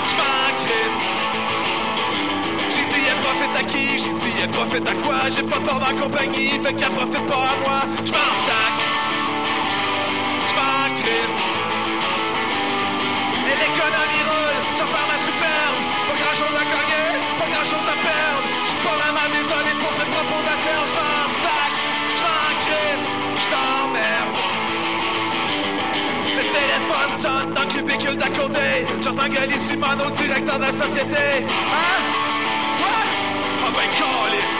J'm'en 0.09 0.55
crise. 0.57 1.05
J'ai 2.71 2.85
dit, 2.85 3.05
elle 3.11 3.21
profite 3.21 3.55
à 3.55 3.63
qui? 3.63 3.99
J'ai 3.99 4.09
dit, 4.09 4.33
elle 4.41 4.49
profite 4.49 4.89
à 4.89 4.95
quoi? 4.95 5.29
J'ai 5.29 5.43
pas 5.43 5.59
peur 5.59 5.79
d'en 5.79 5.95
compagnie, 6.01 6.59
fait 6.63 6.73
qu'elle 6.73 6.89
profite 6.89 7.25
pas 7.27 7.35
à 7.35 7.55
moi, 7.63 7.79
j'm'en 8.03 8.35
sacre. 8.47 8.72
Crisse. 11.03 11.43
Et 13.45 13.55
l'économie 13.61 14.23
roule, 14.23 14.59
j'en 14.77 14.85
perds 14.85 15.09
ma 15.11 15.17
superbe. 15.17 15.81
Pas 16.07 16.15
grand 16.15 16.35
chose 16.41 16.55
à 16.55 16.63
gagner, 16.63 17.07
pas 17.37 17.47
grand 17.51 17.65
chose 17.65 17.87
à 17.91 17.97
perdre. 18.07 18.47
J'suis 18.65 18.77
pas 18.77 18.95
vraiment 19.01 19.27
désolé 19.27 19.71
pour 19.81 19.91
cette 19.91 20.07
proposition. 20.07 20.77
Je 20.87 20.93
m'en 20.95 21.27
sac, 21.43 21.73
je 22.15 22.23
m'en 22.23 22.47
crisse, 22.63 23.09
je 23.35 23.47
t'emmerde. 23.51 24.37
Le 26.37 26.43
téléphone 26.57 27.11
sonne 27.21 27.53
dans 27.53 27.63
le 27.63 27.67
cubicule 27.67 28.15
d'à 28.15 28.29
côté. 28.29 28.87
J'entends 29.01 29.27
gueuler 29.27 29.57
Simone 29.57 30.01
au 30.07 30.09
directeur 30.09 30.57
de 30.57 30.63
la 30.63 30.71
société. 30.71 31.43
Hein? 31.43 31.99
Quoi? 32.77 32.99
Ah 33.65 33.71
ben, 33.75 33.89
calice. 33.99 34.59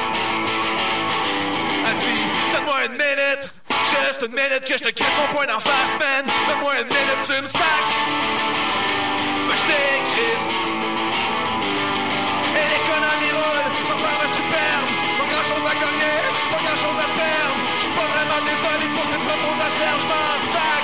Elle 1.88 1.98
dit, 2.00 2.26
donne-moi 2.52 2.76
une 2.88 2.92
minute. 2.92 3.63
Juste 3.94 4.26
une 4.26 4.36
minute 4.36 4.66
que 4.66 4.74
je 4.74 4.84
te 4.84 4.90
crisse 4.90 5.16
mon 5.20 5.28
point 5.34 5.46
d'en 5.46 5.60
face, 5.60 5.94
man. 6.00 6.26
Donne-moi 6.26 6.74
une 6.82 6.88
minute, 6.88 7.22
tu 7.26 7.42
me 7.42 7.48
sacs. 7.48 7.94
Ben, 9.48 9.56
je 9.58 9.66
t'écrisse. 9.70 10.50
Et 12.58 12.66
l'économie 12.74 13.34
roule, 13.38 13.68
j'en 13.88 13.98
perds 14.02 14.20
ma 14.22 14.30
superbe. 14.40 14.90
Pas 15.20 15.28
grand 15.32 15.46
chose 15.52 15.66
à 15.66 15.76
gagner, 15.76 16.18
pas 16.52 16.62
grand 16.66 16.80
chose 16.84 17.00
à 17.00 17.08
perdre. 17.22 17.60
J'suis 17.80 17.94
pas 17.94 18.08
vraiment 18.14 18.42
désolé 18.46 18.86
pour 18.96 19.06
cette 19.06 19.24
proposition. 19.30 19.94
J'm'en 20.02 20.32
sac, 20.54 20.83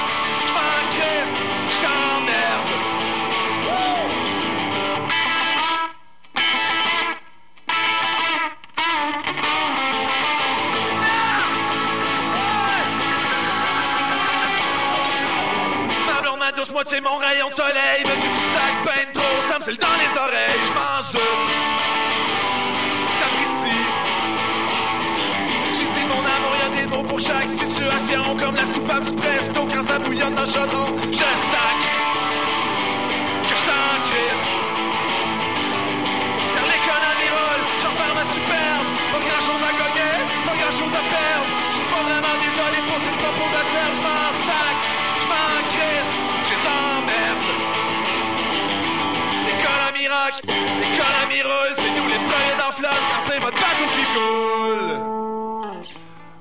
Moitié, 16.71 17.01
mon 17.01 17.17
rayon 17.17 17.47
de 17.47 17.53
soleil. 17.53 18.05
Me 18.05 18.15
dit 18.21 18.27
du 18.27 18.35
sac 18.53 18.73
ben 18.83 19.13
trop, 19.13 19.41
ça 19.49 19.57
me 19.57 19.75
dans 19.75 19.97
les 19.97 20.17
oreilles. 20.17 20.61
Je 20.65 20.73
m'en 20.73 21.01
zut 21.01 21.19
Sapristi. 23.17 23.77
J'ai 25.73 25.85
dit 25.85 26.05
mon 26.05 26.19
amour, 26.19 26.55
y 26.61 26.65
a 26.65 26.69
des 26.69 26.87
mots 26.87 27.03
pour 27.03 27.19
chaque 27.19 27.49
situation. 27.49 28.21
Comme 28.37 28.55
la 28.55 28.65
soupape 28.67 29.03
du 29.03 29.15
presto 29.15 29.67
quand 29.73 29.83
ça 29.83 29.97
bouillonne 29.99 30.35
dans 30.35 30.41
le 30.41 30.47
chaudron 30.47 30.95
Je 31.11 31.17
sac. 31.17 31.79
Que 33.47 33.55
je 33.57 33.65
t'en 33.65 34.01
crisse. 34.05 34.47
Car 36.53 36.65
l'économie 36.69 37.31
roule, 37.33 37.63
j'en 37.81 37.93
perds 37.97 38.15
ma 38.15 38.25
superbe. 38.25 38.87
Pas 39.13 39.21
grand 39.25 39.41
chose 39.41 39.63
à 39.65 39.73
gagner, 39.73 40.15
pas 40.45 40.55
grand 40.55 40.71
chose 40.77 40.93
à 40.93 41.01
perdre. 41.01 41.49
J'suis 41.71 41.81
pas 41.89 42.03
vraiment 42.03 42.35
désolé 42.37 42.79
pour 42.85 42.99
cette 43.01 43.17
proposition 43.17 43.85
Je 43.95 44.01
m'en 44.01 44.29
sac, 44.45 44.75
qui 53.85 54.05
coule 54.13 54.99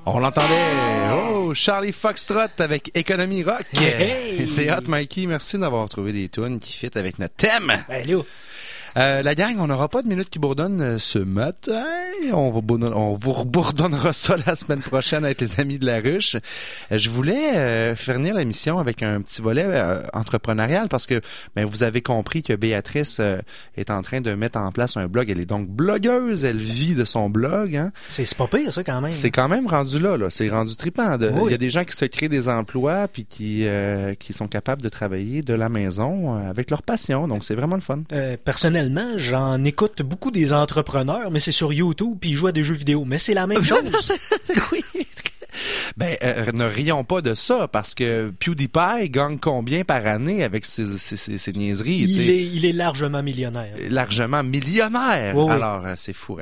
On 0.05 0.19
l'entendait. 0.19 1.11
Oh, 1.13 1.53
Charlie 1.53 1.91
Foxtrot 1.91 2.47
avec 2.59 2.91
Economy 2.95 3.43
Rock. 3.43 3.65
Hey! 3.73 4.47
C'est 4.47 4.71
hot, 4.71 4.87
Mikey. 4.87 5.25
Merci 5.25 5.57
d'avoir 5.57 5.87
trouvé 5.89 6.13
des 6.13 6.29
tunes 6.29 6.59
qui 6.59 6.73
fit 6.73 6.91
avec 6.95 7.19
notre 7.19 7.35
thème. 7.35 7.73
Ben, 7.87 8.05
Léo. 8.05 8.25
Euh, 8.97 9.21
la 9.21 9.35
gang, 9.35 9.55
on 9.59 9.67
n'aura 9.67 9.87
pas 9.89 10.01
de 10.01 10.07
minute 10.07 10.29
qui 10.29 10.39
bourdonne 10.39 10.81
euh, 10.81 10.99
ce 10.99 11.19
matin. 11.19 11.83
On, 12.33 12.49
va 12.49 12.59
on 12.95 13.13
vous 13.13 13.33
rebourdonnera 13.33 14.13
ça 14.13 14.35
la 14.45 14.55
semaine 14.55 14.81
prochaine 14.81 15.23
avec 15.25 15.39
les 15.41 15.59
amis 15.59 15.79
de 15.79 15.85
la 15.85 15.99
ruche. 15.99 16.35
Euh, 16.91 16.97
je 16.97 17.09
voulais 17.09 17.55
euh, 17.57 17.95
finir 17.95 18.33
l'émission 18.35 18.79
avec 18.79 19.03
un 19.03 19.21
petit 19.21 19.41
volet 19.41 19.65
euh, 19.65 20.01
entrepreneurial 20.13 20.87
parce 20.89 21.05
que 21.05 21.21
ben, 21.55 21.65
vous 21.65 21.83
avez 21.83 22.01
compris 22.01 22.43
que 22.43 22.53
Béatrice 22.53 23.17
euh, 23.19 23.37
est 23.77 23.89
en 23.91 24.01
train 24.01 24.21
de 24.21 24.33
mettre 24.33 24.57
en 24.59 24.71
place 24.71 24.97
un 24.97 25.07
blog. 25.07 25.29
Elle 25.29 25.39
est 25.39 25.45
donc 25.45 25.67
blogueuse. 25.69 26.43
Elle 26.45 26.57
vit 26.57 26.95
de 26.95 27.05
son 27.05 27.29
blog. 27.29 27.75
Hein. 27.75 27.91
C'est 28.07 28.33
pas 28.35 28.47
pire, 28.47 28.71
ça, 28.73 28.83
quand 28.83 29.01
même. 29.01 29.11
C'est 29.11 29.31
quand 29.31 29.47
même 29.49 29.67
rendu 29.67 29.99
là, 29.99 30.17
là. 30.17 30.29
C'est 30.29 30.49
rendu 30.49 30.75
trippant. 30.75 31.17
de- 31.17 31.29
Il 31.35 31.39
Oui. 31.41 31.51
y 31.51 31.55
a 31.55 31.57
des 31.57 31.69
gens 31.69 31.83
qui 31.83 31.95
se 31.95 32.05
créent 32.05 32.29
des 32.29 32.49
emplois 32.49 33.07
puis 33.07 33.25
qui, 33.25 33.65
euh, 33.67 34.13
qui 34.15 34.33
sont 34.33 34.47
capables 34.47 34.81
de 34.81 34.89
travailler 34.89 35.41
de 35.41 35.53
la 35.53 35.69
maison 35.69 36.35
avec 36.49 36.69
leur 36.71 36.81
passion. 36.81 37.27
Donc, 37.27 37.43
c'est 37.43 37.55
vraiment 37.55 37.75
le 37.75 37.81
fun. 37.81 37.99
Personnellement, 38.79 39.17
j'en 39.17 39.63
écoute 39.65 40.01
beaucoup 40.01 40.31
des 40.31 40.53
entrepreneurs, 40.53 41.31
mais 41.31 41.39
c'est 41.39 41.51
sur 41.51 41.73
YouTube, 41.73 42.17
puis 42.19 42.31
ils 42.31 42.35
jouent 42.35 42.47
à 42.47 42.51
des 42.51 42.63
jeux 42.63 42.73
vidéo. 42.75 43.03
Mais 43.05 43.17
c'est 43.17 43.33
la 43.33 43.45
même 43.47 43.63
chose. 43.63 44.11
oui. 44.71 44.83
Ben, 45.97 46.15
euh, 46.23 46.51
ne 46.53 46.63
rions 46.63 47.03
pas 47.03 47.21
de 47.21 47.33
ça 47.33 47.67
parce 47.67 47.93
que 47.93 48.31
PewDiePie 48.39 49.09
gagne 49.09 49.37
combien 49.39 49.83
par 49.83 50.05
année 50.07 50.43
avec 50.43 50.65
ses, 50.65 50.85
ses, 50.97 51.17
ses- 51.17 51.37
ses 51.37 51.51
niaiseries? 51.53 51.97
il, 52.03 52.29
est, 52.29 52.45
il 52.45 52.65
est 52.65 52.71
largement 52.71 53.21
millionnaire. 53.21 53.73
largement 53.89 54.41
millionnaire. 54.43 55.35
Oui, 55.35 55.43
oui. 55.47 55.51
Alors, 55.51 55.85
euh, 55.85 55.93
c'est 55.97 56.13
fou. 56.13 56.37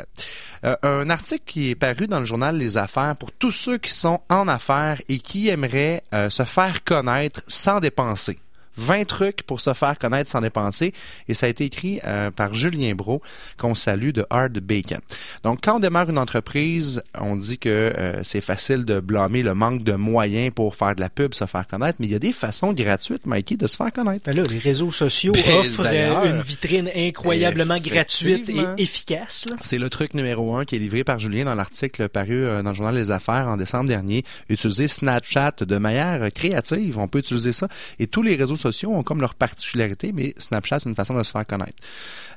Euh, 0.65 0.75
un 0.83 1.09
article 1.09 1.41
qui 1.47 1.69
est 1.71 1.75
paru 1.75 2.05
dans 2.05 2.19
le 2.19 2.25
journal 2.25 2.57
Les 2.57 2.77
Affaires 2.77 3.15
pour 3.15 3.31
tous 3.31 3.51
ceux 3.53 3.77
qui 3.79 3.91
sont 3.93 4.19
en 4.29 4.47
affaires 4.47 5.01
et 5.09 5.17
qui 5.17 5.47
aimeraient 5.47 6.03
euh, 6.13 6.29
se 6.29 6.43
faire 6.43 6.83
connaître 6.83 7.41
sans 7.47 7.79
dépenser. 7.79 8.37
20 8.77 9.05
trucs 9.05 9.43
pour 9.43 9.61
se 9.61 9.73
faire 9.73 9.97
connaître 9.97 10.29
sans 10.29 10.41
dépenser. 10.41 10.93
Et 11.27 11.33
ça 11.33 11.45
a 11.47 11.49
été 11.49 11.65
écrit 11.65 11.99
euh, 12.05 12.31
par 12.31 12.53
Julien 12.53 12.93
Bro, 12.95 13.21
qu'on 13.57 13.75
salue 13.75 14.11
de 14.11 14.25
Hard 14.29 14.59
Bacon. 14.59 14.99
Donc, 15.43 15.59
quand 15.63 15.77
on 15.77 15.79
démarre 15.79 16.09
une 16.09 16.19
entreprise, 16.19 17.01
on 17.19 17.35
dit 17.35 17.57
que 17.59 17.69
euh, 17.69 18.23
c'est 18.23 18.41
facile 18.41 18.85
de 18.85 18.99
blâmer 18.99 19.43
le 19.43 19.53
manque 19.53 19.83
de 19.83 19.93
moyens 19.93 20.53
pour 20.53 20.75
faire 20.75 20.95
de 20.95 21.01
la 21.01 21.09
pub, 21.09 21.33
se 21.33 21.45
faire 21.45 21.67
connaître, 21.67 21.97
mais 21.99 22.07
il 22.07 22.11
y 22.11 22.15
a 22.15 22.19
des 22.19 22.31
façons 22.31 22.73
gratuites, 22.73 23.25
Mikey, 23.25 23.57
de 23.57 23.67
se 23.67 23.75
faire 23.75 23.91
connaître. 23.91 24.25
Ben 24.25 24.35
là, 24.35 24.43
les 24.49 24.57
réseaux 24.59 24.91
sociaux 24.91 25.33
Ben, 25.33 25.43
offrent 25.59 25.85
euh, 25.85 26.31
une 26.35 26.41
vitrine 26.41 26.89
incroyablement 26.95 27.77
gratuite 27.79 28.49
et 28.49 28.81
efficace. 28.81 29.45
là. 29.49 29.55
C'est 29.61 29.77
le 29.79 29.89
truc 29.89 30.13
numéro 30.13 30.55
un 30.55 30.65
qui 30.65 30.75
est 30.75 30.79
livré 30.79 31.03
par 31.03 31.19
Julien 31.19 31.45
dans 31.45 31.55
l'article 31.55 32.09
paru 32.09 32.45
euh, 32.47 32.61
dans 32.63 32.69
le 32.69 32.75
journal 32.75 32.95
Les 32.95 33.11
Affaires 33.11 33.47
en 33.47 33.57
décembre 33.57 33.87
dernier. 33.89 34.23
Utiliser 34.49 34.87
Snapchat 34.87 35.55
de 35.61 35.77
manière 35.77 36.23
euh, 36.23 36.29
créative, 36.29 36.99
on 36.99 37.07
peut 37.07 37.19
utiliser 37.19 37.51
ça. 37.51 37.67
Et 37.99 38.07
tous 38.07 38.21
les 38.21 38.35
réseaux 38.35 38.55
sociaux 38.55 38.66
ont 38.85 39.03
comme 39.03 39.21
leur 39.21 39.35
particularité, 39.35 40.11
mais 40.13 40.33
Snapchat, 40.37 40.79
c'est 40.79 40.89
une 40.89 40.95
façon 40.95 41.15
de 41.15 41.23
se 41.23 41.31
faire 41.31 41.45
connaître. 41.45 41.73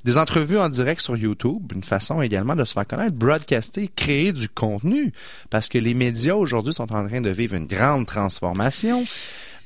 Des 0.04 0.18
entrevues 0.18 0.58
en 0.58 0.68
direct 0.68 1.00
sur 1.00 1.16
YouTube, 1.16 1.72
une 1.74 1.82
façon 1.82 2.22
également 2.22 2.56
de 2.56 2.64
se 2.64 2.72
faire 2.72 2.86
connaître. 2.86 3.14
Broadcaster, 3.14 3.88
créer 3.94 4.32
du 4.32 4.48
contenu, 4.48 5.12
parce 5.50 5.68
que 5.68 5.78
les 5.78 5.94
médias 5.94 6.34
aujourd'hui 6.34 6.72
sont 6.72 6.92
en 6.92 7.06
train 7.06 7.20
de 7.20 7.30
vivre 7.30 7.54
une 7.54 7.66
grande 7.66 8.06
transformation. 8.06 9.02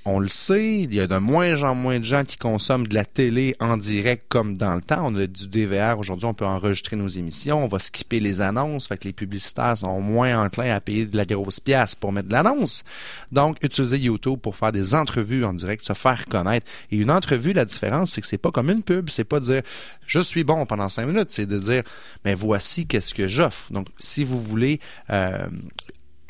On 0.07 0.19
le 0.19 0.29
sait, 0.29 0.81
il 0.81 0.95
y 0.95 1.01
a 1.01 1.07
de 1.07 1.17
moins 1.17 1.63
en 1.63 1.75
moins 1.75 1.99
de 1.99 2.05
gens 2.05 2.25
qui 2.25 2.37
consomment 2.37 2.87
de 2.87 2.95
la 2.95 3.07
télé 3.07 3.57
en 3.59 3.79
direct 3.79 4.27
comme 4.29 4.55
dans 4.55 4.75
le 4.75 4.83
temps. 4.83 5.01
On 5.03 5.17
a 5.17 5.27
du 5.27 5.49
DVR 5.49 5.99
aujourd'hui, 5.99 6.27
on 6.27 6.35
peut 6.35 6.45
enregistrer 6.45 6.97
nos 6.97 7.09
émissions, 7.09 7.65
on 7.65 7.69
va 7.69 7.79
skipper 7.79 8.21
les 8.21 8.43
annonces, 8.43 8.87
fait 8.87 8.99
que 8.99 9.05
les 9.05 9.15
publicitaires 9.15 9.79
sont 9.79 10.03
moins 10.03 10.45
enclins 10.45 10.75
à 10.75 10.81
payer 10.81 11.07
de 11.07 11.17
la 11.17 11.25
grosse 11.25 11.59
pièce 11.59 11.95
pour 11.95 12.13
mettre 12.13 12.29
de 12.29 12.35
l'annonce. 12.35 12.85
Donc, 13.33 13.57
utiliser 13.63 13.99
YouTube 13.99 14.41
pour 14.41 14.57
faire 14.57 14.73
des 14.73 14.95
entrevues 14.95 15.43
en 15.43 15.55
direct, 15.55 15.83
se 15.83 15.95
faire 15.95 16.27
connaître. 16.27 16.71
Et 16.91 16.99
une 16.99 17.11
entrevue, 17.11 17.55
la 17.55 17.65
différence, 17.65 18.11
c'est 18.11 18.21
que 18.21 18.27
c'est 18.27 18.37
pas 18.37 18.51
comme 18.51 18.69
une 18.69 18.83
pub, 18.83 19.09
c'est 19.09 19.25
pas 19.25 19.41
dire 19.41 19.63
je 20.05 20.21
suis 20.21 20.45
bon 20.45 20.67
pendant 20.67 20.91
cinq 20.91 21.07
minutes, 21.07 21.31
c'est 21.31 21.47
de 21.47 21.59
dire 21.59 21.83
mais 22.27 22.35
voici 22.35 22.87
qu'est-ce 22.87 23.15
que 23.15 23.27
j'offre. 23.27 23.73
Donc, 23.73 23.87
si 23.99 24.23
vous 24.23 24.39
voulez 24.39 24.81
euh, 25.09 25.47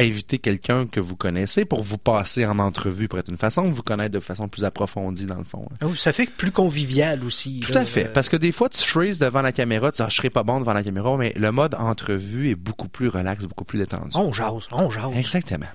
inviter 0.00 0.38
quelqu'un 0.38 0.86
que 0.86 0.98
vous 1.00 1.14
connaissez 1.16 1.64
pour 1.64 1.82
vous 1.82 1.98
passer 1.98 2.44
en 2.46 2.58
entrevue 2.58 3.06
pour 3.08 3.18
être 3.18 3.28
une 3.28 3.36
façon 3.36 3.68
de 3.68 3.72
vous 3.72 3.82
connaître 3.82 4.12
de 4.12 4.20
façon 4.20 4.48
plus 4.48 4.64
approfondie 4.64 5.26
dans 5.26 5.36
le 5.38 5.44
fond. 5.44 5.62
hein. 5.80 5.86
Oh, 5.88 5.94
ça 5.94 6.12
fait 6.12 6.28
plus 6.28 6.50
convivial 6.50 7.22
aussi. 7.24 7.60
Tout 7.60 7.72
là. 7.72 7.80
à 7.82 7.84
fait. 7.84 8.06
Euh, 8.06 8.12
Parce 8.12 8.28
que 8.28 8.36
des 8.36 8.50
fois, 8.52 8.68
tu 8.68 8.82
freezes 8.82 9.20
devant 9.20 9.42
la 9.42 9.52
caméra, 9.52 9.92
tu 9.92 9.96
dis, 9.96 10.02
ah, 10.02 10.08
je 10.10 10.16
serai 10.16 10.30
pas 10.30 10.42
bon 10.42 10.58
devant 10.58 10.72
la 10.72 10.82
caméra, 10.82 11.16
mais 11.16 11.32
le 11.36 11.52
mode 11.52 11.74
entrevue 11.76 12.50
est 12.50 12.54
beaucoup 12.56 12.88
plus 12.88 13.08
relax, 13.08 13.44
beaucoup 13.44 13.64
plus 13.64 13.78
détendu. 13.78 14.16
On 14.16 14.32
jase, 14.32 14.66
on 14.72 14.90
jase. 14.90 15.16
Exactement. 15.16 15.66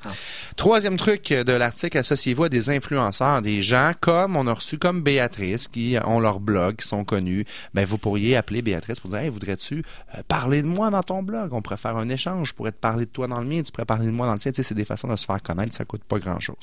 Troisième 0.56 0.98
truc 0.98 1.30
de 1.32 1.52
l'article, 1.54 1.98
associez-vous 1.98 2.44
à 2.46 2.50
des 2.50 2.70
influenceurs, 2.70 3.42
des 3.42 3.62
gens 3.62 3.94
comme 4.00 4.36
on 4.36 4.48
a 4.48 4.54
reçu 4.54 4.78
comme 4.78 5.02
Béatrice, 5.02 5.68
qui 5.68 5.96
ont 6.06 6.20
leur 6.20 6.40
blog, 6.40 6.76
qui 6.78 6.88
sont 6.88 7.04
connus. 7.06 7.46
Ben, 7.74 7.86
vous 7.86 7.98
pourriez 7.98 8.36
appeler 8.36 8.62
Béatrice 8.62 9.00
pour 9.00 9.10
dire, 9.12 9.20
hey, 9.20 9.30
voudrais-tu 9.30 9.84
euh, 10.16 10.22
parler 10.28 10.62
de 10.62 10.68
moi 10.68 10.90
dans 10.90 11.04
ton 11.04 11.24
blog? 11.24 11.54
On 11.54 11.62
pourrait 11.62 11.78
faire 11.78 11.96
un 11.98 12.10
échange. 12.10 12.50
Je 12.50 12.54
pourrais 12.54 12.72
te 12.72 12.78
parler 12.80 13.06
de 13.06 13.12
toi 13.12 13.28
dans 13.28 13.40
le 13.40 13.46
mien, 13.48 13.62
tu 13.64 13.72
pourrais 13.72 13.86
parler 13.86 14.09
le 14.12 14.40
sais, 14.40 14.52
c'est 14.64 14.76
des 14.76 14.86
façons 14.86 15.08
de 15.08 15.16
se 15.16 15.26
faire 15.26 15.42
connaître, 15.42 15.76
ça 15.76 15.86
coûte 15.86 16.04
pas 16.04 16.20
grand-chose. 16.20 16.56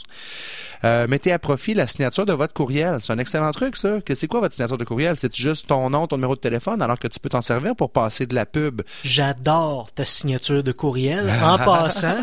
Euh, 0.84 1.06
mettez 1.08 1.32
à 1.32 1.38
profit 1.38 1.74
la 1.74 1.86
signature 1.86 2.26
de 2.26 2.32
votre 2.32 2.52
courriel. 2.52 2.98
C'est 3.00 3.12
un 3.12 3.18
excellent 3.18 3.50
truc, 3.50 3.76
ça. 3.76 4.00
Que 4.00 4.14
c'est 4.14 4.26
quoi 4.26 4.40
votre 4.40 4.54
signature 4.54 4.78
de 4.78 4.84
courriel? 4.84 5.16
C'est 5.16 5.34
juste 5.34 5.68
ton 5.68 5.88
nom, 5.90 6.06
ton 6.06 6.16
numéro 6.16 6.34
de 6.34 6.40
téléphone, 6.40 6.82
alors 6.82 6.98
que 6.98 7.08
tu 7.08 7.18
peux 7.20 7.28
t'en 7.28 7.40
servir 7.42 7.74
pour 7.74 7.90
passer 7.90 8.26
de 8.26 8.34
la 8.34 8.46
pub. 8.46 8.82
J'adore 9.04 9.90
ta 9.94 10.04
signature 10.04 10.62
de 10.62 10.72
courriel. 10.72 11.30
En 11.42 11.56
passant, 11.64 12.16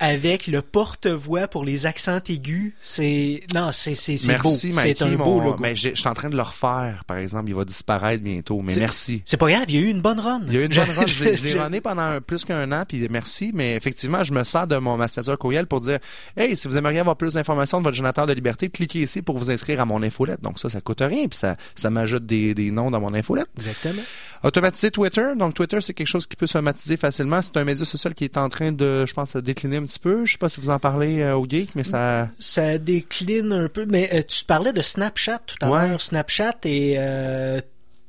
avec 0.00 0.46
le 0.46 0.62
porte-voix 0.62 1.48
pour 1.48 1.64
les 1.64 1.86
accents 1.86 2.20
aigus. 2.28 2.72
C'est 2.80 3.42
non, 3.54 3.70
c'est 3.72 3.94
c'est 3.94 4.16
c'est 4.16 4.28
beau. 4.38 4.42
Merci, 4.44 4.72
C'est 4.72 4.88
Mikey. 4.88 5.04
un 5.04 5.16
beau 5.16 5.24
mon- 5.40 5.44
logo. 5.44 5.56
mais 5.60 5.74
je 5.76 5.94
suis 5.94 6.08
en 6.08 6.14
train 6.14 6.28
de 6.30 6.36
le 6.36 6.42
refaire, 6.42 7.02
par 7.06 7.16
exemple. 7.18 7.48
Il 7.48 7.54
va 7.54 7.64
disparaître 7.64 8.22
bientôt. 8.22 8.60
Mais 8.62 8.74
merci. 8.76 9.22
C'est 9.24 9.36
pas 9.36 9.48
grave, 9.50 9.64
il 9.68 9.74
y 9.74 9.78
a 9.78 9.80
eu 9.80 9.90
une 9.90 10.00
bonne 10.00 10.20
run. 10.20 10.42
Il 10.46 10.54
y 10.54 10.56
a 10.56 10.60
eu 10.60 10.64
une 10.66 10.74
bonne 10.74 10.90
run. 10.90 11.06
Je 11.06 11.24
l'ai- 11.24 11.58
runné 11.60 11.80
pendant 11.80 12.02
un- 12.02 12.20
plus 12.20 12.44
qu'un 12.44 12.70
an, 12.72 12.84
puis 12.88 13.06
merci. 13.10 13.50
Mais 13.54 13.74
effectivement, 13.74 14.22
je 14.24 14.32
me 14.32 14.42
sers 14.44 14.66
de 14.68 14.76
mon 14.76 14.96
ma 14.96 15.08
signature 15.08 15.38
courriel 15.38 15.66
pour 15.66 15.80
dire 15.80 15.98
Hey, 16.36 16.56
si 16.56 16.68
vous 16.68 16.76
aimeriez 16.76 17.00
avoir 17.00 17.16
plus 17.16 17.34
d'informations 17.34 17.78
de 17.78 17.84
votre 17.84 17.96
générateur 17.96 18.26
de 18.26 18.32
liberté, 18.32 18.68
cliquez 18.68 19.00
ici 19.00 19.22
pour 19.22 19.38
vous 19.38 19.50
inscrire 19.50 19.80
à 19.80 19.84
mon 19.84 20.02
infolette. 20.02 20.40
Donc 20.42 20.60
ça, 20.60 20.68
ça 20.68 20.80
coûte 20.80 21.00
rien, 21.00 21.26
puis 21.28 21.38
ça, 21.38 21.56
ça 21.74 21.90
m'ajoute 21.90 22.26
des, 22.26 22.54
des 22.54 22.70
noms 22.70 22.90
dans 22.90 23.00
mon 23.00 23.14
infolette. 23.14 23.48
Exactement. 23.56 24.02
Automatiser 24.44 24.90
Twitter. 24.90 25.26
Donc 25.36 25.54
Twitter, 25.54 25.80
c'est 25.80 25.94
quelque 25.94 26.06
chose 26.06 26.26
qui 26.26 26.36
peut 26.36 26.46
s'automatiser 26.46 26.96
facilement. 26.96 27.42
C'est 27.42 27.56
un 27.56 27.64
média 27.64 27.84
social 27.84 28.14
qui 28.14 28.24
est 28.24 28.36
en 28.36 28.48
train 28.48 28.70
de, 28.72 29.04
je 29.06 29.14
pense, 29.14 29.34
de 29.34 29.40
décliner 29.40 29.78
un 29.78 29.82
petit 29.84 29.98
peu. 29.98 30.24
Je 30.24 30.32
sais 30.32 30.38
pas 30.38 30.48
si 30.48 30.60
vous 30.60 30.70
en 30.70 30.78
parlez 30.78 31.20
euh, 31.22 31.34
au 31.36 31.46
geek, 31.48 31.74
mais 31.74 31.82
ça. 31.84 32.28
Ça 32.38 32.78
décline 32.78 33.52
un 33.52 33.68
peu, 33.68 33.86
mais 33.86 34.10
euh, 34.12 34.22
tu 34.26 34.44
parlais 34.44 34.72
de 34.72 34.82
Snapchat 34.82 35.38
tout 35.46 35.56
à 35.62 35.70
Ouais. 35.70 35.88
l'heure. 35.88 36.00
Snapchat 36.00 36.54
est 36.64 36.94
euh, 36.98 37.60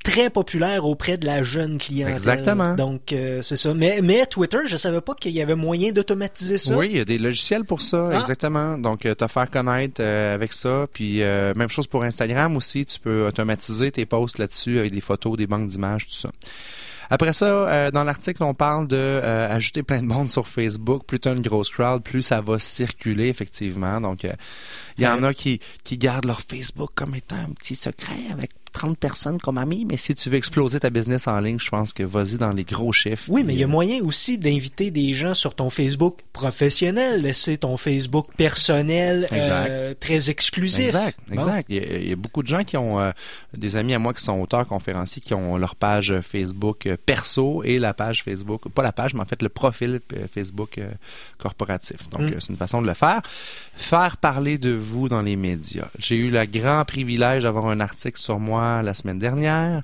très 0.03 0.29
populaire 0.29 0.85
auprès 0.85 1.17
de 1.17 1.25
la 1.25 1.43
jeune 1.43 1.77
clientèle. 1.77 2.13
Exactement. 2.13 2.75
Donc 2.75 3.11
euh, 3.13 3.41
c'est 3.41 3.55
ça. 3.55 3.73
Mais, 3.73 3.99
mais 4.01 4.25
Twitter, 4.25 4.59
je 4.65 4.77
savais 4.77 5.01
pas 5.01 5.13
qu'il 5.13 5.31
y 5.33 5.41
avait 5.41 5.55
moyen 5.55 5.91
d'automatiser 5.91 6.57
ça. 6.57 6.75
Oui, 6.75 6.87
il 6.91 6.97
y 6.97 7.01
a 7.01 7.05
des 7.05 7.17
logiciels 7.17 7.63
pour 7.65 7.81
ça, 7.81 8.09
Ah. 8.13 8.19
exactement. 8.19 8.77
Donc, 8.77 9.05
euh, 9.05 9.13
te 9.15 9.27
faire 9.27 9.49
connaître 9.49 10.01
euh, 10.01 10.33
avec 10.33 10.53
ça. 10.53 10.87
Puis, 10.93 11.21
euh, 11.21 11.53
même 11.55 11.69
chose 11.69 11.87
pour 11.87 12.03
Instagram 12.03 12.55
aussi. 12.57 12.85
Tu 12.85 12.99
peux 12.99 13.27
automatiser 13.27 13.91
tes 13.91 14.05
posts 14.05 14.37
là-dessus 14.37 14.79
avec 14.79 14.93
des 14.93 15.01
photos, 15.01 15.37
des 15.37 15.47
banques 15.47 15.67
d'images, 15.67 16.07
tout 16.07 16.13
ça. 16.13 16.29
Après 17.11 17.33
ça, 17.33 17.45
euh, 17.45 17.89
dans 17.89 18.03
l'article, 18.03 18.43
on 18.43 18.53
parle 18.53 18.85
de 18.87 18.95
euh, 18.95 19.51
ajouter 19.51 19.81
plein 19.81 19.99
de 20.03 20.05
monde 20.07 20.29
sur 20.29 20.47
Facebook. 20.47 21.05
Plus 21.07 21.19
t'as 21.19 21.33
une 21.33 21.41
grosse 21.41 21.71
crowd, 21.71 22.03
plus 22.03 22.21
ça 22.21 22.39
va 22.39 22.59
circuler, 22.59 23.29
effectivement. 23.29 23.99
Donc, 23.99 24.25
euh, 24.25 24.33
il 24.99 25.03
y 25.05 25.07
en 25.07 25.23
a 25.23 25.33
qui, 25.33 25.59
qui 25.83 25.97
gardent 25.97 26.25
leur 26.25 26.41
Facebook 26.41 26.91
comme 26.93 27.15
étant 27.15 27.35
un 27.37 27.51
petit 27.57 27.73
secret 27.73 28.13
avec 28.31 28.51
30 28.71 28.97
personnes 28.97 29.39
comme 29.39 29.57
amis. 29.57 29.85
Mais 29.89 29.97
si 29.97 30.15
tu 30.15 30.29
veux 30.29 30.37
exploser 30.37 30.79
ta 30.79 30.89
business 30.89 31.27
en 31.27 31.39
ligne, 31.39 31.59
je 31.59 31.69
pense 31.69 31.93
que 31.93 32.03
vas-y 32.03 32.37
dans 32.37 32.51
les 32.51 32.63
gros 32.63 32.93
chiffres. 32.93 33.25
Oui, 33.29 33.43
mais 33.43 33.53
il 33.53 33.59
y 33.59 33.63
a 33.63 33.65
Puis, 33.67 33.71
moyen 33.71 34.01
aussi 34.03 34.37
d'inviter 34.37 34.91
des 34.91 35.13
gens 35.13 35.33
sur 35.33 35.55
ton 35.55 35.69
Facebook 35.69 36.17
professionnel, 36.33 37.21
laisser 37.21 37.57
ton 37.57 37.77
Facebook 37.77 38.27
personnel 38.37 39.25
euh, 39.31 39.93
très 39.99 40.29
exclusif. 40.29 40.85
Exact, 40.87 41.17
exact. 41.31 41.65
Il, 41.69 41.75
y 41.75 41.79
a, 41.79 41.97
il 41.97 42.09
y 42.09 42.11
a 42.11 42.15
beaucoup 42.15 42.43
de 42.43 42.47
gens 42.47 42.63
qui 42.63 42.77
ont 42.77 42.99
euh, 42.99 43.11
des 43.57 43.77
amis 43.77 43.93
à 43.93 43.99
moi 43.99 44.13
qui 44.13 44.23
sont 44.23 44.39
auteurs 44.39 44.65
conférenciers 44.67 45.21
qui 45.21 45.33
ont 45.33 45.57
leur 45.57 45.75
page 45.75 46.13
Facebook 46.21 46.85
euh, 46.85 46.97
perso 47.05 47.63
et 47.63 47.77
la 47.79 47.93
page 47.93 48.23
Facebook, 48.23 48.69
pas 48.69 48.83
la 48.83 48.91
page, 48.91 49.13
mais 49.13 49.21
en 49.21 49.25
fait 49.25 49.41
le 49.41 49.49
profil 49.49 49.99
euh, 50.13 50.25
Facebook 50.33 50.77
euh, 50.77 50.89
corporatif. 51.37 52.09
Donc 52.09 52.21
Mm. 52.21 52.25
euh, 52.25 52.35
c'est 52.39 52.49
une 52.49 52.57
façon 52.57 52.81
de 52.81 52.87
le 52.87 52.93
faire. 52.93 53.21
Faire 53.73 54.17
parler 54.17 54.57
de 54.57 54.71
vous 54.71 55.09
dans 55.09 55.21
les 55.21 55.35
médias. 55.35 55.87
J'ai 55.97 56.15
eu 56.17 56.29
le 56.29 56.45
grand 56.45 56.83
privilège 56.85 57.43
d'avoir 57.43 57.67
un 57.67 57.79
article 57.79 58.19
sur 58.19 58.39
moi 58.39 58.58
la 58.59 58.93
semaine 58.93 59.19
dernière. 59.19 59.81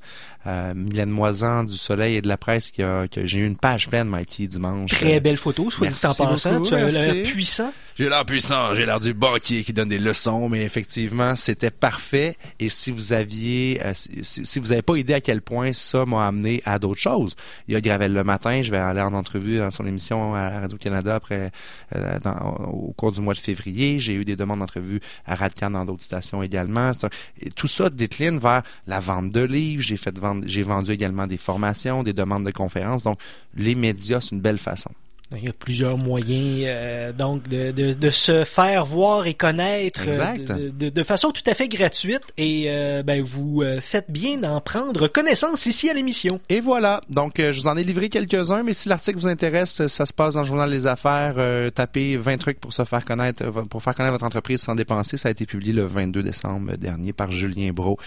Euh, 0.47 0.73
Mylène 0.75 1.09
Moisan 1.09 1.63
du 1.63 1.77
Soleil 1.77 2.17
et 2.17 2.21
de 2.21 2.27
la 2.27 2.37
Presse 2.37 2.69
qui 2.69 2.83
a, 2.83 3.07
qui 3.07 3.19
a- 3.19 3.25
j'ai 3.25 3.39
eu 3.39 3.45
une 3.47 3.57
page 3.57 3.89
pleine 3.89 4.07
Mikey 4.07 4.45
dimanche. 4.47 4.91
Très 4.91 5.15
Euh, 5.15 5.19
belle 5.19 5.37
photo, 5.37 5.71
soit 5.71 5.87
dit 5.87 6.05
en 6.05 6.13
passant. 6.25 6.61
tu 6.61 6.75
as 6.75 6.87
l'air 6.89 7.23
puissant. 7.23 7.73
J'ai 7.97 8.09
l'air 8.09 8.25
puissant, 8.25 8.75
j'ai 8.75 8.85
l'air 8.85 8.99
du 8.99 9.13
banquier 9.13 9.63
qui 9.63 9.71
donne 9.71 9.87
des 9.87 9.99
leçons, 9.99 10.49
mais 10.49 10.63
effectivement, 10.63 11.33
c'était 11.37 11.71
parfait. 11.71 12.35
Et 12.59 12.67
si 12.67 12.91
vous 12.91 13.13
aviez, 13.13 13.79
euh, 13.85 13.93
si, 13.95 14.09
si- 14.21 14.45
si 14.45 14.59
vous 14.59 14.67
n'avez 14.67 14.81
pas 14.81 14.97
idée 14.97 15.13
à 15.13 15.21
quel 15.21 15.41
point 15.41 15.71
ça 15.71 16.05
m'a 16.05 16.27
amené 16.27 16.61
à 16.65 16.77
d'autres 16.77 16.99
choses. 16.99 17.35
Il 17.69 17.73
y 17.73 17.77
a 17.77 17.81
Gravel 17.81 18.11
le 18.11 18.23
matin, 18.25 18.61
je 18.61 18.69
vais 18.69 18.77
aller 18.77 18.99
en 19.01 19.13
entrevue 19.13 19.59
dans 19.59 19.71
son 19.71 19.85
émission 19.87 20.35
à 20.35 20.59
Radio-Canada 20.59 21.15
après, 21.15 21.51
euh, 21.95 22.19
dans- 22.19 22.65
au 22.67 22.91
cours 22.91 23.13
du 23.13 23.21
mois 23.21 23.33
de 23.33 23.39
février. 23.39 23.97
J'ai 23.99 24.13
eu 24.13 24.25
des 24.25 24.35
demandes 24.35 24.59
d'entrevue 24.59 24.99
à 25.25 25.35
Radcan 25.35 25.71
dans 25.71 25.85
d'autres 25.85 26.03
stations 26.03 26.43
également. 26.43 26.91
Et 27.39 27.49
tout 27.49 27.67
ça 27.69 27.89
décline 27.89 28.39
vers 28.39 28.61
la 28.87 28.99
vente 28.99 29.31
de 29.31 29.41
livres. 29.45 29.81
J'ai 29.81 29.95
fait 29.97 30.19
vendre, 30.19 30.34
j'ai 30.45 30.63
vendu 30.63 30.91
également 30.91 31.27
des 31.27 31.37
formations, 31.37 32.03
des 32.03 32.13
demandes 32.13 32.45
de 32.45 32.51
conférences. 32.51 33.03
Donc, 33.03 33.19
les 33.55 33.75
médias, 33.75 34.21
c'est 34.21 34.31
une 34.31 34.41
belle 34.41 34.57
façon. 34.57 34.91
Il 35.35 35.43
y 35.43 35.47
a 35.49 35.53
plusieurs 35.53 35.97
moyens 35.97 36.65
euh, 36.67 37.11
donc 37.11 37.47
de, 37.47 37.71
de, 37.71 37.93
de 37.93 38.09
se 38.11 38.43
faire 38.43 38.85
voir 38.85 39.25
et 39.25 39.33
connaître 39.33 40.01
euh, 40.07 40.11
Exact. 40.11 40.51
de, 40.51 41.03
façon 41.03 41.31
tout 41.31 41.41
à 41.47 41.53
fait 41.55 41.67
gratuite 41.67 42.21
et 42.37 42.65
euh, 42.67 43.01
ben, 43.01 43.21
vous 43.23 43.61
euh, 43.63 43.81
faites 43.81 44.09
bien 44.09 44.37
d'en 44.37 44.61
prendre 44.61 45.07
connaissance 45.07 45.65
ici 45.65 45.89
à 45.89 45.93
l'émission. 45.93 46.39
Et 46.49 46.59
voilà. 46.59 47.01
Donc, 47.09 47.39
euh, 47.39 47.51
je 47.53 47.61
vous 47.61 47.67
en 47.67 47.75
ai 47.75 47.83
livré 47.83 48.09
quelques-uns, 48.09 48.61
mais 48.63 48.73
si 48.73 48.87
l'article 48.87 49.17
vous 49.17 49.27
intéresse, 49.27 49.87
ça 49.87 50.05
se 50.05 50.13
passe 50.13 50.35
dans 50.35 50.41
le 50.41 50.45
Journal 50.45 50.69
des 50.69 50.85
Affaires. 50.85 51.35
Euh, 51.37 51.69
tapez 51.71 52.17
20 52.17 52.37
trucs 52.37 52.59
pour 52.59 52.71
se 52.73 52.85
faire 52.85 53.03
connaître, 53.03 53.43
pour 53.69 53.81
faire 53.81 53.95
connaître 53.95 54.13
votre 54.13 54.25
entreprise 54.25 54.61
sans 54.61 54.75
dépenser. 54.75 55.17
Ça 55.17 55.29
a 55.29 55.31
été 55.31 55.45
publié 55.45 55.73
le 55.73 55.85
22 55.85 56.21
décembre 56.21 56.75
dernier 56.77 57.13
par 57.13 57.31
Julien 57.31 57.71
Bro. 57.73 57.97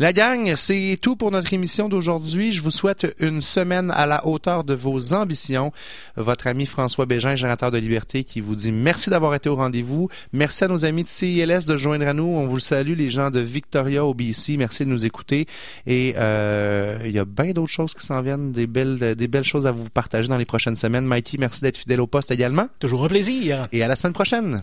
La 0.00 0.12
gang, 0.12 0.54
c'est 0.56 0.98
tout 1.00 1.14
pour 1.14 1.30
notre 1.30 1.52
émission 1.54 1.88
d'aujourd'hui. 1.88 2.50
Je 2.50 2.60
vous 2.62 2.70
souhaite 2.72 3.14
une 3.20 3.40
semaine 3.40 3.92
à 3.92 4.06
la 4.06 4.26
hauteur 4.26 4.64
de 4.64 4.74
vos 4.74 5.12
ambitions. 5.14 5.72
Votre 6.16 6.48
ami 6.48 6.55
François 6.64 7.04
Bégin, 7.04 7.34
générateur 7.34 7.70
de 7.70 7.78
liberté, 7.78 8.24
qui 8.24 8.40
vous 8.40 8.54
dit 8.54 8.72
merci 8.72 9.10
d'avoir 9.10 9.34
été 9.34 9.50
au 9.50 9.56
rendez-vous. 9.56 10.08
Merci 10.32 10.64
à 10.64 10.68
nos 10.68 10.86
amis 10.86 11.02
de 11.02 11.08
CILS 11.08 11.66
de 11.66 11.76
joindre 11.76 12.06
à 12.08 12.14
nous. 12.14 12.24
On 12.24 12.46
vous 12.46 12.54
le 12.54 12.60
salue, 12.60 12.96
les 12.96 13.10
gens 13.10 13.30
de 13.30 13.40
Victoria 13.40 14.06
au 14.06 14.14
BC. 14.14 14.56
Merci 14.56 14.84
de 14.84 14.90
nous 14.90 15.04
écouter. 15.04 15.46
Et 15.86 16.14
euh, 16.16 16.98
il 17.04 17.10
y 17.10 17.18
a 17.18 17.24
bien 17.26 17.52
d'autres 17.52 17.72
choses 17.72 17.92
qui 17.92 18.06
s'en 18.06 18.22
viennent, 18.22 18.52
des 18.52 18.66
belles, 18.66 19.14
des 19.14 19.28
belles 19.28 19.44
choses 19.44 19.66
à 19.66 19.72
vous 19.72 19.90
partager 19.90 20.28
dans 20.28 20.38
les 20.38 20.46
prochaines 20.46 20.76
semaines. 20.76 21.04
Mikey, 21.04 21.36
merci 21.38 21.60
d'être 21.60 21.76
fidèle 21.76 22.00
au 22.00 22.06
poste 22.06 22.30
également. 22.30 22.68
Toujours 22.80 23.04
un 23.04 23.08
plaisir. 23.08 23.68
Et 23.72 23.82
à 23.82 23.88
la 23.88 23.96
semaine 23.96 24.14
prochaine. 24.14 24.62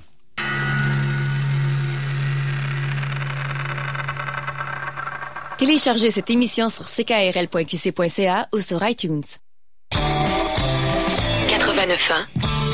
Téléchargez 5.58 6.10
cette 6.10 6.30
émission 6.30 6.68
sur 6.68 6.86
ckrl.qc.ca 6.86 8.48
ou 8.54 8.60
sur 8.60 8.86
iTunes. 8.86 9.22
89.1. 11.86 12.73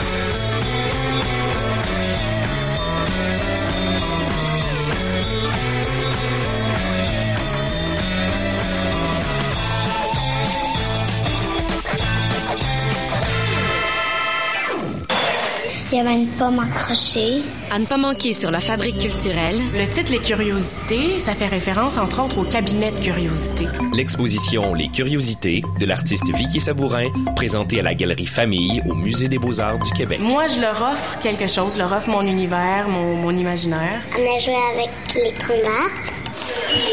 Il 15.91 15.97
y 15.97 16.01
avait 16.01 16.13
une 16.13 16.27
pomme 16.27 16.59
accrochée. 16.59 17.41
À 17.71 17.79
ne 17.79 17.85
pas 17.85 17.97
manquer 17.97 18.35
sur 18.35 18.51
la 18.51 18.59
fabrique 18.59 18.99
culturelle. 18.99 19.59
Le 19.73 19.87
titre 19.87 20.11
Les 20.11 20.19
Curiosités, 20.19 21.17
ça 21.17 21.33
fait 21.33 21.47
référence 21.47 21.97
entre 21.97 22.23
autres 22.23 22.37
au 22.37 22.43
cabinet 22.43 22.91
de 22.91 22.99
curiosités. 22.99 23.67
L'exposition 23.93 24.75
Les 24.75 24.89
Curiosités 24.89 25.63
de 25.79 25.85
l'artiste 25.87 26.31
Vicky 26.35 26.59
Sabourin, 26.59 27.07
présentée 27.35 27.79
à 27.79 27.83
la 27.83 27.95
Galerie 27.95 28.27
Famille 28.27 28.83
au 28.87 28.93
Musée 28.93 29.29
des 29.29 29.39
Beaux-Arts 29.39 29.79
du 29.79 29.91
Québec. 29.93 30.19
Moi, 30.21 30.45
je 30.45 30.61
leur 30.61 30.79
offre 30.79 31.19
quelque 31.21 31.47
chose, 31.47 31.73
je 31.73 31.79
leur 31.79 31.91
offre 31.91 32.09
mon 32.09 32.21
univers, 32.21 32.87
mon, 32.87 33.15
mon 33.15 33.31
imaginaire. 33.31 33.99
On 34.13 34.35
a 34.35 34.39
joué 34.39 34.55
avec 34.75 34.91
les 35.15 35.33
troncs 35.33 35.63
d'arbre. 35.63 36.11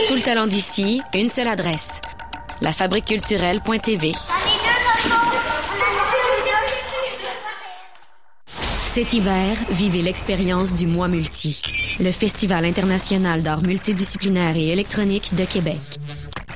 Tout 0.09 0.15
le 0.15 0.23
talent 0.23 0.47
d'ici, 0.47 1.03
une 1.13 1.29
seule 1.29 1.49
adresse. 1.49 2.01
Lafabriqueculturelle.tv. 2.63 4.13
Cet 8.97 9.13
hiver, 9.13 9.59
vivez 9.69 10.01
l'expérience 10.01 10.73
du 10.73 10.87
Mois 10.87 11.07
Multi, 11.07 11.61
le 12.01 12.11
Festival 12.11 12.65
international 12.65 13.43
d'art 13.43 13.61
multidisciplinaire 13.61 14.57
et 14.57 14.69
électronique 14.69 15.35
de 15.35 15.45
Québec. 15.45 15.77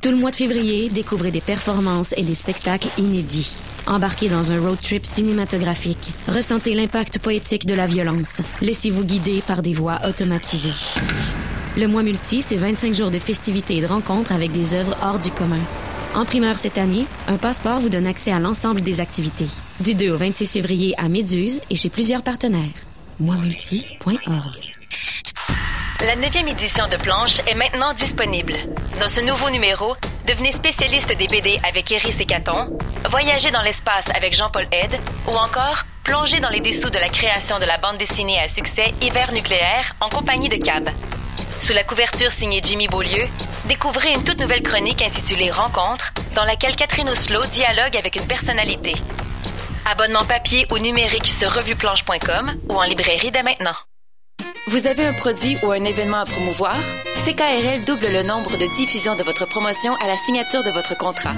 Tout 0.01 0.11
le 0.11 0.16
mois 0.16 0.30
de 0.30 0.36
février, 0.36 0.88
découvrez 0.88 1.32
des 1.32 1.43
performances 1.43 2.14
et 2.16 2.22
des 2.22 2.34
spectacles 2.34 2.88
inédits. 2.97 3.53
Embarquez 3.86 4.30
dans 4.30 4.53
un 4.55 4.59
road 4.59 4.78
trip 4.80 5.05
cinématographique. 5.05 6.12
Ressentez 6.28 6.72
l'impact 6.72 7.18
poétique 7.18 7.66
de 7.66 7.74
la 7.74 7.84
violence. 7.84 8.41
Laissez-vous 8.62 9.05
guider 9.05 9.43
par 9.47 9.61
des 9.61 9.74
voix 9.74 9.99
automatisées. 10.09 10.72
Le 11.76 11.88
mois 11.88 12.03
multi, 12.03 12.41
c'est 12.41 12.57
25 12.57 12.95
jours 12.95 13.11
de 13.11 13.18
festivités 13.18 13.76
et 13.76 13.82
de 13.82 13.86
rencontres 13.86 14.32
avec 14.32 14.51
des 14.51 14.72
œuvres 14.74 14.97
hors 15.03 15.18
du 15.18 15.30
commun. 15.30 15.61
En 16.14 16.24
primeur 16.24 16.56
cette 16.56 16.76
année, 16.76 17.06
un 17.28 17.36
passeport 17.36 17.78
vous 17.78 17.88
donne 17.88 18.06
accès 18.06 18.32
à 18.32 18.40
l'ensemble 18.40 18.80
des 18.80 19.00
activités. 19.00 19.46
Du 19.78 19.94
2 19.94 20.11
au 20.11 20.16
26 20.16 20.52
février 20.52 20.94
à 20.98 21.08
Méduse 21.08 21.61
et 21.70 21.76
chez 21.76 21.88
plusieurs 21.88 22.22
partenaires. 22.22 22.64
moimulti.org. 23.20 24.56
La 26.00 26.16
9e 26.16 26.50
édition 26.50 26.88
de 26.88 26.96
Planche 26.96 27.40
est 27.46 27.54
maintenant 27.54 27.94
disponible. 27.94 28.54
Dans 28.98 29.08
ce 29.08 29.20
nouveau 29.20 29.50
numéro, 29.50 29.94
devenez 30.26 30.50
spécialiste 30.50 31.16
des 31.16 31.28
BD 31.28 31.61
avec 31.68 31.90
Iris 31.90 32.18
et 32.18 32.26
Caton, 32.26 32.76
voyagez 33.08 33.52
dans 33.52 33.62
l'espace 33.62 34.08
avec 34.16 34.34
Jean-Paul 34.34 34.66
Ed 34.72 34.98
ou 35.28 35.36
encore 35.36 35.84
plongez 36.02 36.40
dans 36.40 36.48
les 36.48 36.61
dessous 36.61 36.90
de 36.90 36.98
la 36.98 37.08
création 37.08 37.61
de 37.61 37.66
la 37.66 37.78
bande 37.78 37.98
dessinée 37.98 38.40
à 38.40 38.48
succès 38.48 38.92
Hiver 39.00 39.30
nucléaire 39.32 39.94
en 40.00 40.08
compagnie 40.08 40.48
de 40.48 40.56
Cab. 40.56 40.88
Sous 41.61 41.74
la 41.74 41.84
couverture 41.84 42.30
signée 42.32 42.62
Jimmy 42.64 42.88
Beaulieu, 42.88 43.28
découvrez 43.71 44.11
une 44.12 44.25
toute 44.25 44.41
nouvelle 44.41 44.62
chronique 44.62 45.01
intitulée 45.01 45.49
Rencontre, 45.49 46.12
dans 46.35 46.43
laquelle 46.43 46.75
Catherine 46.75 47.09
Oslo 47.09 47.41
dialogue 47.53 47.97
avec 47.97 48.16
une 48.16 48.27
personnalité. 48.27 48.95
Abonnement 49.89 50.25
papier 50.25 50.66
ou 50.73 50.79
numérique 50.79 51.27
sur 51.27 51.49
revuplanche.com 51.55 52.53
ou 52.68 52.75
en 52.75 52.83
librairie 52.83 53.31
dès 53.31 53.45
maintenant. 53.45 53.77
Vous 54.66 54.89
avez 54.89 55.07
un 55.07 55.12
produit 55.12 55.57
ou 55.62 55.71
un 55.71 55.85
événement 55.85 56.18
à 56.18 56.25
promouvoir? 56.25 56.77
CKRL 57.25 57.85
double 57.85 58.09
le 58.12 58.25
nombre 58.25 58.51
de 58.51 58.75
diffusions 58.75 59.14
de 59.14 59.23
votre 59.23 59.47
promotion 59.47 59.95
à 60.03 60.09
la 60.09 60.16
signature 60.16 60.64
de 60.64 60.71
votre 60.71 60.99
contrat. 60.99 61.35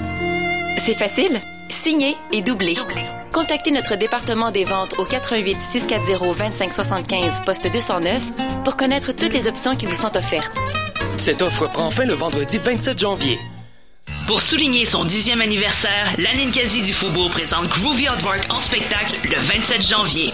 C'est 0.77 0.97
facile? 0.97 1.39
Signer 1.69 2.15
et 2.31 2.41
doubler. 2.41 2.77
Contactez 3.31 3.69
notre 3.69 3.95
département 3.95 4.49
des 4.49 4.63
ventes 4.63 4.97
au 4.97 5.05
88 5.05 5.61
640 5.61 6.35
2575 6.35 7.41
poste 7.45 7.71
209 7.71 8.63
pour 8.63 8.75
connaître 8.75 9.11
toutes 9.11 9.33
les 9.33 9.47
options 9.47 9.75
qui 9.75 9.85
vous 9.85 9.93
sont 9.93 10.17
offertes. 10.17 10.57
Cette 11.17 11.41
offre 11.41 11.67
prend 11.69 11.89
fin 11.89 12.05
le 12.05 12.13
vendredi 12.13 12.59
27 12.63 12.99
janvier. 12.99 13.39
Pour 14.27 14.41
souligner 14.41 14.85
son 14.85 15.03
dixième 15.05 15.41
anniversaire, 15.41 16.13
la 16.17 16.33
Ninkasi 16.33 16.81
du 16.81 16.93
Faubourg 16.93 17.29
présente 17.29 17.67
Groovy 17.69 18.07
Work 18.07 18.45
en 18.49 18.59
spectacle 18.59 19.15
le 19.25 19.37
27 19.37 19.87
janvier. 19.87 20.33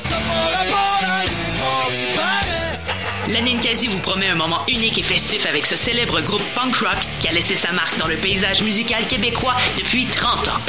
La 3.28 3.42
Ninkasi 3.42 3.88
vous 3.88 4.00
promet 4.00 4.28
un 4.28 4.36
moment 4.36 4.62
unique 4.68 4.98
et 4.98 5.04
festif 5.04 5.46
avec 5.46 5.66
ce 5.66 5.76
célèbre 5.76 6.22
groupe 6.22 6.44
punk 6.56 6.76
rock 6.78 6.98
qui 7.20 7.28
a 7.28 7.32
laissé 7.32 7.56
sa 7.56 7.72
marque 7.72 7.98
dans 7.98 8.08
le 8.08 8.16
paysage 8.16 8.64
musical 8.64 9.06
québécois 9.06 9.56
depuis 9.78 10.06
30 10.06 10.48
ans. 10.48 10.62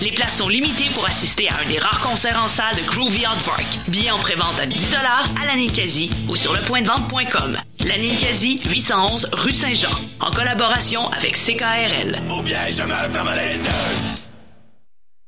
Les 0.00 0.12
places 0.12 0.38
sont 0.38 0.48
limitées 0.48 0.90
pour 0.94 1.04
assister 1.06 1.48
à 1.48 1.58
un 1.60 1.66
des 1.66 1.78
rares 1.78 2.00
concerts 2.00 2.40
en 2.40 2.46
salle 2.46 2.74
de 2.76 2.82
Groovy 2.82 3.24
Work. 3.46 3.66
Billets 3.88 4.12
en 4.12 4.18
prévente 4.18 4.58
à 4.60 4.66
10 4.66 4.94
à 4.94 5.44
la 5.44 5.56
Ninkasi 5.56 6.08
ou 6.28 6.36
sur 6.36 6.54
lepointdevente.com. 6.54 7.56
La 7.84 7.98
Ninkasi, 7.98 8.60
811 8.70 9.30
rue 9.32 9.52
Saint-Jean, 9.52 9.90
en 10.20 10.30
collaboration 10.30 11.08
avec 11.08 11.36
CKRL. 11.36 12.16
Ou 12.30 12.42
bien 12.42 12.60
je 12.70 12.82
me 12.84 13.12
ferme 13.12 13.30
les 13.34 13.56
yeux. 13.56 14.18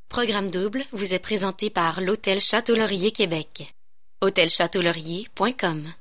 Programme 0.08 0.50
double 0.52 0.84
vous 0.92 1.14
est 1.14 1.18
présenté 1.18 1.68
par 1.68 2.00
l'Hôtel 2.00 2.40
Château 2.40 2.76
Laurier 2.76 3.10
Québec. 3.10 3.74
hôtelchâteaulaurier.com 4.22 5.92